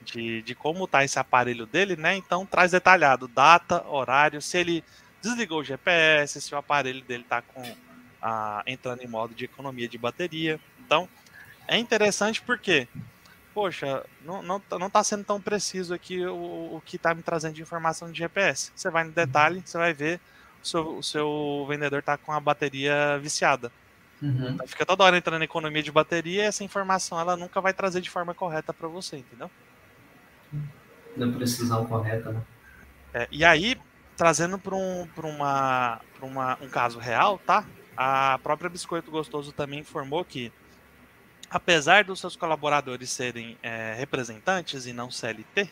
de, 0.03 0.43
de 0.43 0.55
como 0.55 0.87
tá 0.87 1.05
esse 1.05 1.19
aparelho 1.19 1.67
dele, 1.67 1.97
né? 1.97 2.17
Então 2.17 2.47
traz 2.47 2.73
detalhado 2.73 3.29
data, 3.29 3.87
horário, 3.87 4.41
se 4.41 4.59
ele 4.59 4.85
desligou 5.23 5.61
o 5.61 5.65
GPS, 5.65 6.41
se 6.41 6.55
o 6.55 6.59
aparelho 6.59 7.03
dele 7.03 7.25
tá 7.29 7.43
com 7.43 7.63
a, 8.21 8.63
entrando 8.67 9.03
em 9.03 9.09
modo 9.09 9.35
de 9.35 9.45
economia 9.45 9.89
de 9.89 9.99
bateria. 9.99 10.61
Então, 10.85 11.09
é 11.67 11.79
interessante 11.79 12.43
porque, 12.43 12.89
poxa, 13.55 14.05
não, 14.25 14.43
não, 14.43 14.63
não 14.79 14.91
tá 14.91 15.03
sendo 15.05 15.25
tão 15.25 15.41
preciso 15.41 15.95
aqui 15.95 16.25
o, 16.27 16.77
o 16.77 16.83
que 16.85 16.97
está 16.97 17.15
me 17.15 17.23
trazendo 17.23 17.55
de 17.55 17.63
informação 17.63 18.11
de 18.11 18.19
GPS. 18.19 18.73
Você 18.75 18.91
vai 18.91 19.05
no 19.05 19.13
detalhe, 19.13 19.63
você 19.65 19.79
vai 19.79 19.93
ver 19.93 20.21
o 20.63 20.67
seu, 20.67 20.99
o 20.99 21.03
seu 21.03 21.67
vendedor 21.69 22.03
tá 22.03 22.17
com 22.17 22.33
a 22.33 22.41
bateria 22.41 23.19
viciada. 23.19 23.73
Uhum. 24.21 24.51
Então, 24.51 24.67
fica 24.67 24.85
toda 24.85 25.05
hora 25.05 25.17
entrando 25.17 25.41
em 25.41 25.45
economia 25.45 25.83
de 25.83 25.91
bateria 25.91 26.43
e 26.43 26.47
essa 26.47 26.63
informação 26.63 27.19
ela 27.19 27.37
nunca 27.37 27.61
vai 27.61 27.73
trazer 27.73 28.01
de 28.01 28.11
forma 28.11 28.35
correta 28.35 28.73
para 28.73 28.87
você, 28.87 29.17
entendeu? 29.17 29.51
Na 31.17 31.27
precisão 31.33 31.87
correta, 31.87 32.31
né? 32.31 32.43
É, 33.15 33.29
e 33.31 33.45
aí, 33.45 33.81
trazendo 34.17 34.59
para 34.59 34.75
um, 34.75 35.09
uma, 35.17 36.01
uma, 36.21 36.59
um 36.61 36.69
caso 36.69 36.99
real, 36.99 37.39
tá? 37.39 37.65
A 38.03 38.39
própria 38.43 38.71
Biscoito 38.71 39.11
Gostoso 39.11 39.53
também 39.53 39.81
informou 39.81 40.25
que, 40.25 40.51
apesar 41.51 42.03
dos 42.03 42.19
seus 42.19 42.35
colaboradores 42.35 43.11
serem 43.11 43.59
é, 43.63 43.93
representantes 43.93 44.87
e 44.87 44.93
não 44.95 45.11
CLT, 45.11 45.71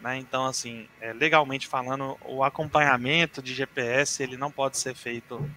né, 0.00 0.16
então, 0.16 0.46
assim, 0.46 0.88
é, 1.00 1.12
legalmente 1.12 1.68
falando, 1.68 2.18
o 2.24 2.42
acompanhamento 2.42 3.40
de 3.40 3.54
GPS 3.54 4.20
ele 4.20 4.36
não 4.36 4.50
pode 4.50 4.78
ser 4.78 4.96
feito 4.96 5.48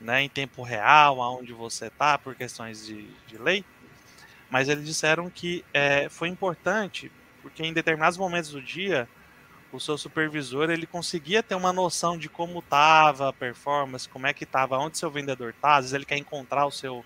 né, 0.00 0.22
em 0.22 0.28
tempo 0.30 0.62
real, 0.62 1.20
aonde 1.20 1.52
você 1.52 1.88
está, 1.88 2.16
por 2.16 2.34
questões 2.34 2.86
de, 2.86 3.06
de, 3.26 3.36
lei, 3.36 3.62
mas 4.48 4.70
eles 4.70 4.86
disseram 4.86 5.28
que 5.28 5.62
é, 5.74 6.08
foi 6.08 6.28
importante, 6.28 7.12
porque 7.42 7.62
em 7.62 7.74
determinados 7.74 8.16
momentos 8.16 8.52
do 8.52 8.62
dia 8.62 9.06
o 9.72 9.78
seu 9.78 9.98
supervisor 9.98 10.70
ele 10.70 10.86
conseguia 10.86 11.42
ter 11.42 11.54
uma 11.54 11.72
noção 11.72 12.16
de 12.16 12.28
como 12.28 12.60
estava 12.60 13.28
a 13.28 13.32
performance, 13.32 14.08
como 14.08 14.26
é 14.26 14.32
que 14.32 14.44
estava, 14.44 14.78
onde 14.78 14.98
seu 14.98 15.10
vendedor 15.10 15.50
está. 15.50 15.76
Às 15.76 15.84
vezes 15.84 15.94
ele 15.94 16.04
quer 16.04 16.16
encontrar 16.16 16.66
o 16.66 16.70
seu, 16.70 17.04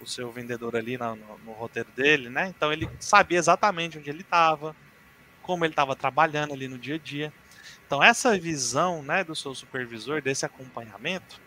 o 0.00 0.06
seu 0.06 0.30
vendedor 0.30 0.74
ali 0.74 0.96
no, 0.96 1.16
no, 1.16 1.38
no 1.38 1.52
roteiro 1.52 1.90
dele, 1.94 2.30
né? 2.30 2.48
Então 2.48 2.72
ele 2.72 2.88
sabia 2.98 3.38
exatamente 3.38 3.98
onde 3.98 4.08
ele 4.08 4.22
estava, 4.22 4.74
como 5.42 5.64
ele 5.64 5.72
estava 5.72 5.94
trabalhando 5.94 6.54
ali 6.54 6.66
no 6.66 6.78
dia 6.78 6.94
a 6.94 6.98
dia. 6.98 7.32
Então 7.86 8.02
essa 8.02 8.38
visão, 8.38 9.02
né, 9.02 9.22
do 9.22 9.36
seu 9.36 9.54
supervisor, 9.54 10.22
desse 10.22 10.46
acompanhamento, 10.46 11.40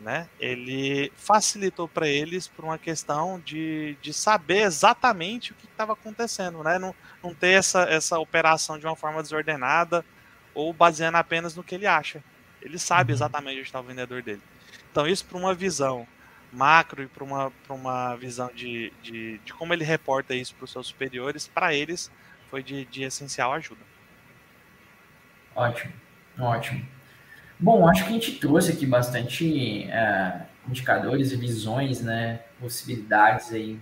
né, 0.00 0.28
ele 0.38 1.12
facilitou 1.16 1.88
para 1.88 2.06
eles 2.06 2.46
por 2.46 2.64
uma 2.64 2.78
questão 2.78 3.40
de, 3.40 3.96
de 4.02 4.12
saber 4.12 4.62
exatamente 4.62 5.52
o 5.52 5.54
que 5.54 5.66
estava 5.66 5.92
acontecendo, 5.92 6.62
né, 6.62 6.78
não, 6.78 6.94
não 7.22 7.34
ter 7.34 7.58
essa, 7.58 7.82
essa 7.84 8.18
operação 8.18 8.78
de 8.78 8.86
uma 8.86 8.96
forma 8.96 9.22
desordenada 9.22 10.04
ou 10.54 10.72
baseando 10.72 11.16
apenas 11.16 11.54
no 11.56 11.64
que 11.64 11.74
ele 11.74 11.86
acha. 11.86 12.22
Ele 12.60 12.78
sabe 12.78 13.12
uhum. 13.12 13.16
exatamente 13.16 13.58
onde 13.58 13.66
está 13.66 13.80
o 13.80 13.84
vendedor 13.84 14.22
dele. 14.22 14.42
Então, 14.90 15.06
isso 15.06 15.24
para 15.24 15.38
uma 15.38 15.54
visão 15.54 16.06
macro 16.52 17.02
e 17.02 17.08
para 17.08 17.24
uma, 17.24 17.52
uma 17.68 18.14
visão 18.16 18.50
de, 18.54 18.92
de, 19.02 19.38
de 19.38 19.52
como 19.52 19.74
ele 19.74 19.84
reporta 19.84 20.34
isso 20.34 20.54
para 20.54 20.64
os 20.64 20.72
seus 20.72 20.86
superiores, 20.86 21.48
para 21.48 21.74
eles 21.74 22.10
foi 22.50 22.62
de, 22.62 22.84
de 22.84 23.02
essencial 23.02 23.52
ajuda. 23.52 23.80
Ótimo, 25.54 25.92
ótimo. 26.38 26.93
Bom, 27.64 27.88
acho 27.88 28.04
que 28.04 28.10
a 28.10 28.12
gente 28.12 28.32
trouxe 28.32 28.72
aqui 28.72 28.84
bastante 28.84 29.84
é, 29.84 30.42
indicadores 30.68 31.32
e 31.32 31.36
visões, 31.36 32.02
né, 32.02 32.40
possibilidades 32.60 33.54
aí 33.54 33.80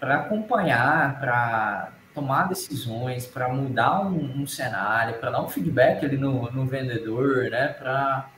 para 0.00 0.16
acompanhar, 0.16 1.20
para 1.20 1.92
tomar 2.12 2.48
decisões, 2.48 3.26
para 3.26 3.48
mudar 3.48 4.00
um, 4.00 4.42
um 4.42 4.44
cenário, 4.44 5.20
para 5.20 5.30
dar 5.30 5.40
um 5.40 5.48
feedback 5.48 6.04
ali 6.04 6.16
no, 6.16 6.50
no 6.50 6.66
vendedor, 6.66 7.48
né, 7.48 7.68
para 7.68 8.28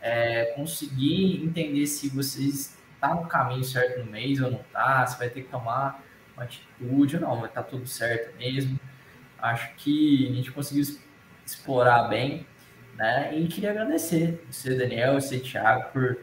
é, 0.00 0.54
conseguir 0.56 1.44
entender 1.44 1.86
se 1.86 2.08
vocês 2.08 2.78
está 2.94 3.14
no 3.14 3.26
caminho 3.26 3.62
certo 3.62 4.02
no 4.02 4.10
mês 4.10 4.40
ou 4.40 4.52
não 4.52 4.60
está, 4.60 5.04
se 5.04 5.18
vai 5.18 5.28
ter 5.28 5.42
que 5.42 5.50
tomar 5.50 6.02
uma 6.34 6.44
atitude 6.44 7.16
ou 7.16 7.20
não, 7.20 7.40
vai 7.40 7.50
estar 7.50 7.62
tá 7.62 7.68
tudo 7.68 7.86
certo 7.86 8.34
mesmo. 8.38 8.80
Acho 9.38 9.74
que 9.74 10.30
a 10.30 10.34
gente 10.34 10.50
conseguiu 10.50 10.98
explorar 11.44 12.04
bem 12.04 12.46
né? 12.96 13.36
E 13.36 13.46
queria 13.46 13.70
agradecer 13.70 14.44
você, 14.50 14.74
Daniel, 14.74 15.20
você, 15.20 15.38
Thiago, 15.38 15.90
por 15.92 16.18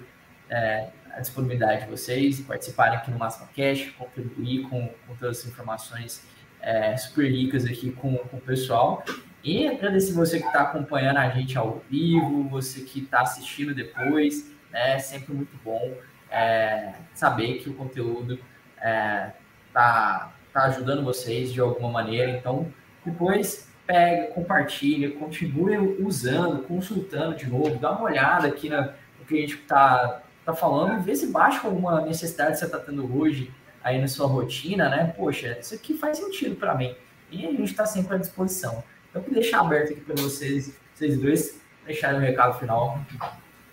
é, 0.49 0.89
a 1.11 1.19
disponibilidade 1.19 1.85
de 1.85 1.91
vocês, 1.91 2.41
participarem 2.41 2.97
aqui 2.97 3.11
no 3.11 3.17
Máximo 3.17 3.47
Cash, 3.55 3.91
contribuir 3.97 4.63
com, 4.63 4.87
com 5.07 5.15
todas 5.15 5.39
as 5.39 5.45
informações 5.45 6.25
é, 6.61 6.95
super 6.97 7.29
ricas 7.29 7.65
aqui 7.65 7.91
com, 7.91 8.17
com 8.17 8.37
o 8.37 8.41
pessoal. 8.41 9.03
E 9.43 9.67
agradecer 9.67 10.13
você 10.13 10.39
que 10.39 10.47
está 10.47 10.61
acompanhando 10.61 11.17
a 11.17 11.29
gente 11.29 11.57
ao 11.57 11.83
vivo, 11.89 12.47
você 12.49 12.81
que 12.81 12.99
está 13.01 13.21
assistindo 13.21 13.75
depois, 13.75 14.51
né? 14.71 14.97
Sempre 14.99 15.33
muito 15.33 15.55
bom 15.63 15.93
é, 16.31 16.93
saber 17.13 17.59
que 17.59 17.69
o 17.69 17.73
conteúdo 17.73 18.39
está 18.77 20.31
é, 20.49 20.53
tá 20.53 20.63
ajudando 20.65 21.03
vocês 21.03 21.51
de 21.53 21.59
alguma 21.59 21.89
maneira. 21.89 22.31
Então, 22.31 22.73
depois 23.05 23.69
pega, 23.85 24.33
compartilha, 24.33 25.11
continue 25.11 25.77
usando, 26.01 26.63
consultando 26.63 27.35
de 27.35 27.47
novo, 27.47 27.77
dá 27.79 27.91
uma 27.91 28.03
olhada 28.03 28.47
aqui 28.47 28.69
na, 28.69 28.93
no 29.19 29.25
que 29.27 29.37
a 29.37 29.41
gente 29.41 29.55
está 29.55 30.21
tá 30.45 30.53
falando 30.53 31.01
vê 31.01 31.15
se 31.15 31.27
baixa 31.27 31.65
alguma 31.65 32.01
necessidade 32.01 32.53
que 32.53 32.59
você 32.59 32.65
está 32.65 32.79
tendo 32.79 33.17
hoje 33.17 33.51
aí 33.83 33.99
na 33.99 34.07
sua 34.07 34.27
rotina, 34.27 34.89
né? 34.89 35.13
Poxa, 35.17 35.57
isso 35.59 35.75
aqui 35.75 35.93
faz 35.97 36.17
sentido 36.17 36.55
para 36.55 36.75
mim. 36.75 36.95
E 37.29 37.45
a 37.45 37.51
gente 37.51 37.63
está 37.63 37.85
sempre 37.85 38.15
à 38.15 38.17
disposição. 38.17 38.83
Então, 39.09 39.21
vou 39.21 39.33
deixar 39.33 39.59
aberto 39.59 39.91
aqui 39.91 40.01
para 40.01 40.15
vocês, 40.15 40.77
vocês 40.93 41.19
dois, 41.19 41.61
deixarem 41.85 42.19
o 42.19 42.21
recado 42.21 42.57
final 42.59 42.99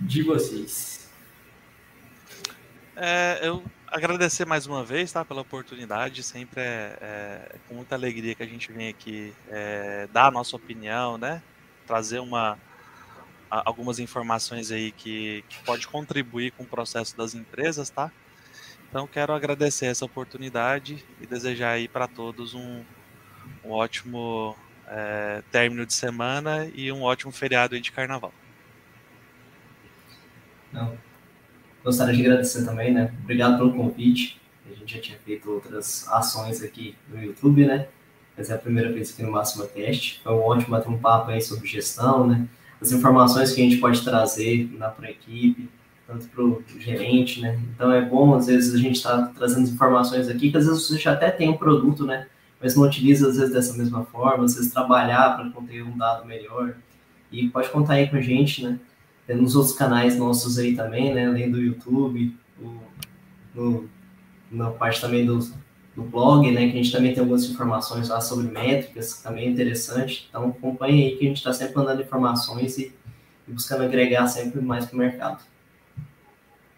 de 0.00 0.22
vocês. 0.22 1.08
É, 2.96 3.46
eu 3.46 3.62
agradecer 3.91 4.47
mais 4.47 4.66
uma 4.66 4.84
vez, 4.84 5.12
tá, 5.12 5.24
pela 5.24 5.43
oportunidade. 5.43 6.22
Sempre 6.22 6.61
é, 6.61 6.97
é 7.01 7.57
com 7.68 7.74
muita 7.74 7.95
alegria 7.95 8.34
que 8.34 8.43
a 8.43 8.47
gente 8.47 8.72
vem 8.72 8.88
aqui 8.88 9.34
é, 9.49 10.09
dar 10.12 10.26
a 10.26 10.30
nossa 10.30 10.57
opinião, 10.57 11.18
né? 11.18 11.43
Trazer 11.86 12.20
uma, 12.20 12.59
algumas 13.51 13.99
informações 13.99 14.70
aí 14.70 14.93
que, 14.93 15.45
que 15.49 15.62
pode 15.64 15.86
contribuir 15.88 16.53
com 16.53 16.62
o 16.62 16.66
processo 16.66 17.16
das 17.16 17.34
empresas, 17.34 17.91
tá? 17.91 18.11
Então 18.88 19.07
quero 19.07 19.32
agradecer 19.32 19.86
essa 19.86 20.05
oportunidade 20.05 21.05
e 21.20 21.26
desejar 21.26 21.72
aí 21.72 21.88
para 21.88 22.09
todos 22.09 22.55
um, 22.55 22.82
um 23.64 23.70
ótimo 23.70 24.57
é, 24.86 25.43
término 25.51 25.86
de 25.86 25.95
semana 25.95 26.70
e 26.74 26.91
um 26.91 27.03
ótimo 27.03 27.30
feriado 27.30 27.80
de 27.80 27.93
carnaval. 27.93 28.32
Não, 30.72 30.97
Gostaria 31.84 32.14
de 32.14 32.20
agradecer 32.20 32.64
também, 32.64 32.92
né? 32.92 33.12
Obrigado 33.22 33.56
pelo 33.56 33.72
convite. 33.72 34.40
A 34.70 34.74
gente 34.74 34.94
já 34.94 35.00
tinha 35.00 35.18
feito 35.18 35.50
outras 35.50 36.06
ações 36.08 36.62
aqui 36.62 36.94
no 37.08 37.22
YouTube, 37.22 37.64
né? 37.64 37.88
Mas 38.36 38.50
é 38.50 38.54
a 38.54 38.58
primeira 38.58 38.92
vez 38.92 39.12
aqui 39.12 39.22
no 39.22 39.32
Máximo 39.32 39.66
Teste. 39.66 40.20
Foi 40.22 40.32
um 40.32 40.40
ótimo 40.40 40.70
bater 40.70 40.88
um 40.88 40.98
papo 40.98 41.30
aí 41.30 41.40
sobre 41.40 41.66
gestão, 41.66 42.26
né? 42.26 42.46
As 42.80 42.92
informações 42.92 43.52
que 43.52 43.60
a 43.60 43.64
gente 43.64 43.78
pode 43.78 44.02
trazer 44.02 44.68
para 44.96 45.08
a 45.08 45.10
equipe, 45.10 45.68
tanto 46.06 46.28
para 46.28 46.44
o 46.44 46.62
gerente, 46.78 47.40
né? 47.40 47.58
Então 47.74 47.92
é 47.92 48.02
bom, 48.02 48.34
às 48.34 48.46
vezes, 48.46 48.74
a 48.74 48.78
gente 48.78 48.96
estar 48.96 49.16
tá 49.16 49.32
trazendo 49.34 49.68
informações 49.68 50.28
aqui, 50.28 50.50
que 50.50 50.56
às 50.56 50.66
vezes 50.66 50.86
você 50.86 50.98
já 50.98 51.12
até 51.12 51.30
tem 51.30 51.48
um 51.48 51.56
produto, 51.56 52.04
né? 52.04 52.26
Mas 52.60 52.76
não 52.76 52.84
utiliza, 52.84 53.28
às 53.28 53.36
vezes, 53.36 53.52
dessa 53.52 53.76
mesma 53.76 54.04
forma, 54.04 54.44
às 54.44 54.54
vezes 54.54 54.72
trabalhar 54.72 55.36
para 55.36 55.50
conter 55.50 55.82
um 55.82 55.96
dado 55.96 56.26
melhor. 56.26 56.74
E 57.32 57.48
pode 57.48 57.70
contar 57.70 57.94
aí 57.94 58.08
com 58.08 58.16
a 58.16 58.20
gente, 58.20 58.62
né? 58.62 58.78
Nos 59.34 59.54
outros 59.56 59.76
canais 59.76 60.16
nossos 60.16 60.58
aí 60.58 60.74
também, 60.74 61.14
né? 61.14 61.26
Além 61.26 61.50
do 61.50 61.60
YouTube, 61.60 62.36
o, 62.60 62.80
no 63.54 63.88
na 64.50 64.70
parte 64.70 65.00
também 65.00 65.24
do, 65.24 65.38
do 65.94 66.02
blog, 66.02 66.50
né, 66.50 66.66
que 66.66 66.72
a 66.72 66.82
gente 66.82 66.92
também 66.92 67.12
tem 67.12 67.20
algumas 67.20 67.48
informações 67.48 68.08
lá 68.08 68.20
sobre 68.20 68.48
métricas, 68.48 69.22
também 69.22 69.46
é 69.46 69.50
interessante. 69.50 70.26
Então, 70.28 70.48
acompanhe 70.48 71.04
aí 71.04 71.16
que 71.16 71.24
a 71.24 71.28
gente 71.28 71.36
está 71.36 71.52
sempre 71.52 71.76
mandando 71.76 72.02
informações 72.02 72.76
e, 72.78 72.92
e 73.46 73.52
buscando 73.52 73.84
agregar 73.84 74.26
sempre 74.26 74.60
mais 74.60 74.86
para 74.86 74.94
o 74.96 74.98
mercado. 74.98 75.44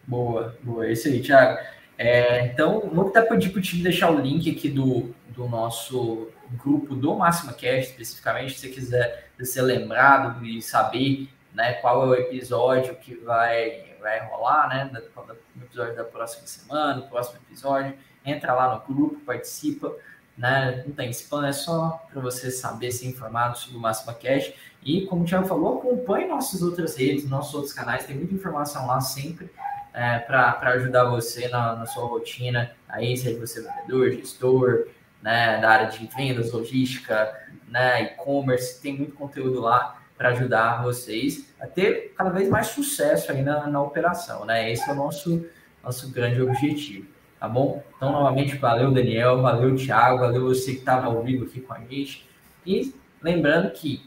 Boa, 0.07 0.57
boa. 0.63 0.87
É 0.87 0.93
isso 0.93 1.09
aí, 1.09 1.23
Thiago. 1.23 1.59
É, 1.97 2.47
então, 2.47 2.91
vou 2.93 3.09
até 3.09 3.23
pedir 3.23 3.51
para 3.51 3.59
o 3.59 3.63
time 3.63 3.83
deixar 3.83 4.11
o 4.11 4.21
link 4.21 4.51
aqui 4.51 4.69
do, 4.69 5.15
do 5.29 5.49
nosso 5.49 6.29
grupo 6.63 6.95
do 6.95 7.15
Máxima 7.15 7.53
Cast, 7.53 7.93
especificamente, 7.93 8.55
se 8.55 8.61
você 8.61 8.69
quiser 8.69 9.31
ser 9.43 9.63
lembrado 9.63 10.45
e 10.45 10.61
saber 10.61 11.29
né, 11.55 11.75
qual 11.75 12.05
é 12.05 12.09
o 12.09 12.15
episódio 12.15 12.95
que 12.97 13.15
vai, 13.15 13.95
vai 14.01 14.27
rolar, 14.27 14.69
né, 14.69 14.91
no 14.93 15.63
episódio 15.65 15.95
da 15.95 16.05
próxima 16.05 16.47
semana, 16.47 17.03
próximo 17.03 17.39
episódio, 17.47 17.95
entra 18.25 18.55
lá 18.55 18.75
no 18.75 18.95
grupo, 18.95 19.21
participa, 19.21 19.95
né, 20.37 20.83
não 20.87 20.95
tem 20.95 21.11
spam, 21.11 21.47
é 21.47 21.53
só 21.53 22.03
para 22.11 22.21
você 22.21 22.51
saber, 22.51 22.91
ser 22.91 23.07
informado 23.07 23.59
sobre 23.59 23.77
o 23.77 23.81
Máxima 23.81 24.15
Cash. 24.15 24.53
E, 24.83 25.07
como 25.07 25.23
o 25.23 25.25
Thiago 25.27 25.47
falou, 25.47 25.79
acompanhe 25.79 26.27
nossas 26.27 26.63
outras 26.63 26.97
redes, 26.97 27.29
nossos 27.29 27.55
outros 27.55 27.73
canais, 27.73 28.07
tem 28.07 28.17
muita 28.17 28.35
informação 28.35 28.87
lá 28.87 29.01
sempre 29.01 29.51
é, 29.93 30.19
para 30.21 30.59
ajudar 30.71 31.05
você 31.05 31.49
na, 31.49 31.77
na, 31.77 31.87
sua 31.87 32.07
rotina, 32.07 32.73
aí 32.89 33.17
seja 33.17 33.39
você 33.39 33.61
vendedor, 33.61 34.11
gestor, 34.11 34.87
né, 35.21 35.61
da 35.61 35.71
área 35.71 35.87
de 35.87 36.07
vendas, 36.17 36.51
logística, 36.51 37.39
né, 37.69 38.05
e-commerce, 38.05 38.81
tem 38.81 38.97
muito 38.97 39.15
conteúdo 39.15 39.61
lá 39.61 40.02
para 40.23 40.31
ajudar 40.31 40.85
vocês 40.85 41.53
a 41.61 41.67
ter 41.67 42.15
cada 42.17 42.31
vez 42.31 42.49
mais 42.49 42.69
sucesso 42.69 43.33
aí 43.33 43.43
na, 43.43 43.67
na 43.67 43.83
operação, 43.83 44.45
né? 44.45 44.71
Esse 44.71 44.89
é 44.89 44.93
o 44.93 44.95
nosso, 44.95 45.45
nosso 45.83 46.13
grande 46.13 46.41
objetivo, 46.41 47.09
tá 47.41 47.49
bom? 47.49 47.83
Então, 47.97 48.13
novamente, 48.13 48.57
valeu, 48.57 48.93
Daniel, 48.93 49.43
valeu, 49.43 49.75
Thiago, 49.75 50.21
valeu 50.21 50.45
você 50.45 50.75
que 50.75 50.79
estava 50.79 51.09
ao 51.09 51.25
vivo 51.25 51.47
aqui 51.47 51.61
com 51.61 51.75
a 51.75 51.81
gente. 51.81 52.25
E 52.65 52.95
lembrando 53.21 53.73
que 53.73 54.01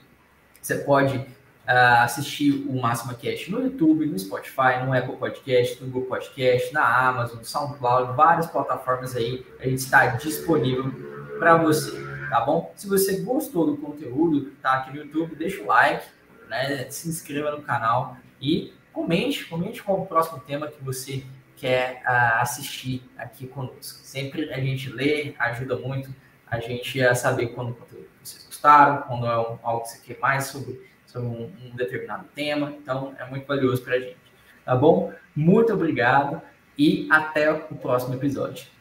você 0.62 0.76
pode 0.76 1.18
uh, 1.18 2.04
assistir 2.04 2.66
o 2.66 2.82
Máxima 2.82 3.14
Cast 3.14 3.52
no 3.52 3.62
YouTube, 3.62 4.06
no 4.06 4.18
Spotify, 4.18 4.86
no 4.86 4.94
Apple 4.94 5.18
Podcast, 5.18 5.84
no 5.84 5.90
Google 5.90 6.08
Podcast, 6.08 6.74
na 6.74 7.10
Amazon, 7.10 7.40
no 7.40 7.46
SoundCloud, 7.46 8.16
várias 8.16 8.48
plataformas 8.48 9.18
aí, 9.18 9.46
a 9.60 9.66
gente 9.66 9.80
está 9.80 10.06
disponível 10.16 10.94
para 11.40 11.58
você, 11.58 11.92
tá 12.30 12.42
bom? 12.42 12.72
Se 12.76 12.88
você 12.88 13.22
gostou 13.22 13.66
do 13.66 13.78
conteúdo, 13.78 14.52
tá 14.62 14.76
aqui 14.76 14.92
no 14.92 15.04
YouTube, 15.04 15.36
deixa 15.36 15.62
o 15.62 15.66
like, 15.66 16.06
né? 16.50 16.90
Se 16.90 17.10
inscreva 17.10 17.52
no 17.52 17.62
canal 17.62 18.18
e 18.42 18.74
comente, 18.92 19.46
comente 19.46 19.84
qual 19.84 20.02
o 20.02 20.06
próximo 20.06 20.40
tema 20.40 20.68
que 20.68 20.84
você 20.84 21.24
quer 21.58 22.02
uh, 22.04 22.42
assistir 22.42 23.04
aqui 23.18 23.48
conosco. 23.48 24.00
Sempre 24.04 24.54
a 24.54 24.60
gente 24.60 24.90
lê, 24.90 25.34
ajuda 25.40 25.78
muito 25.78 26.14
a 26.48 26.60
gente 26.60 27.02
a 27.02 27.16
saber 27.16 27.48
quando 27.48 27.72
o 27.72 27.76
conteúdo 27.76 28.08
vocês 28.22 28.46
gostaram, 28.46 29.04
quando 29.04 29.26
é 29.26 29.38
um, 29.38 29.58
algo 29.64 29.84
que 29.84 29.90
você 29.90 30.00
quer 30.00 30.20
mais 30.20 30.46
sobre 30.46 30.82
sobre 31.16 31.30
um, 31.30 31.52
um 31.64 31.76
determinado 31.76 32.26
tema. 32.36 32.76
Então, 32.82 33.16
é 33.18 33.26
muito 33.26 33.48
valioso 33.48 33.82
para 33.82 33.96
a 33.96 34.00
gente. 34.00 34.18
Tá 34.66 34.76
bom? 34.76 35.14
Muito 35.34 35.72
obrigado 35.74 36.42
e 36.78 37.08
até 37.10 37.52
o 37.52 37.76
próximo 37.76 38.16
episódio. 38.16 38.75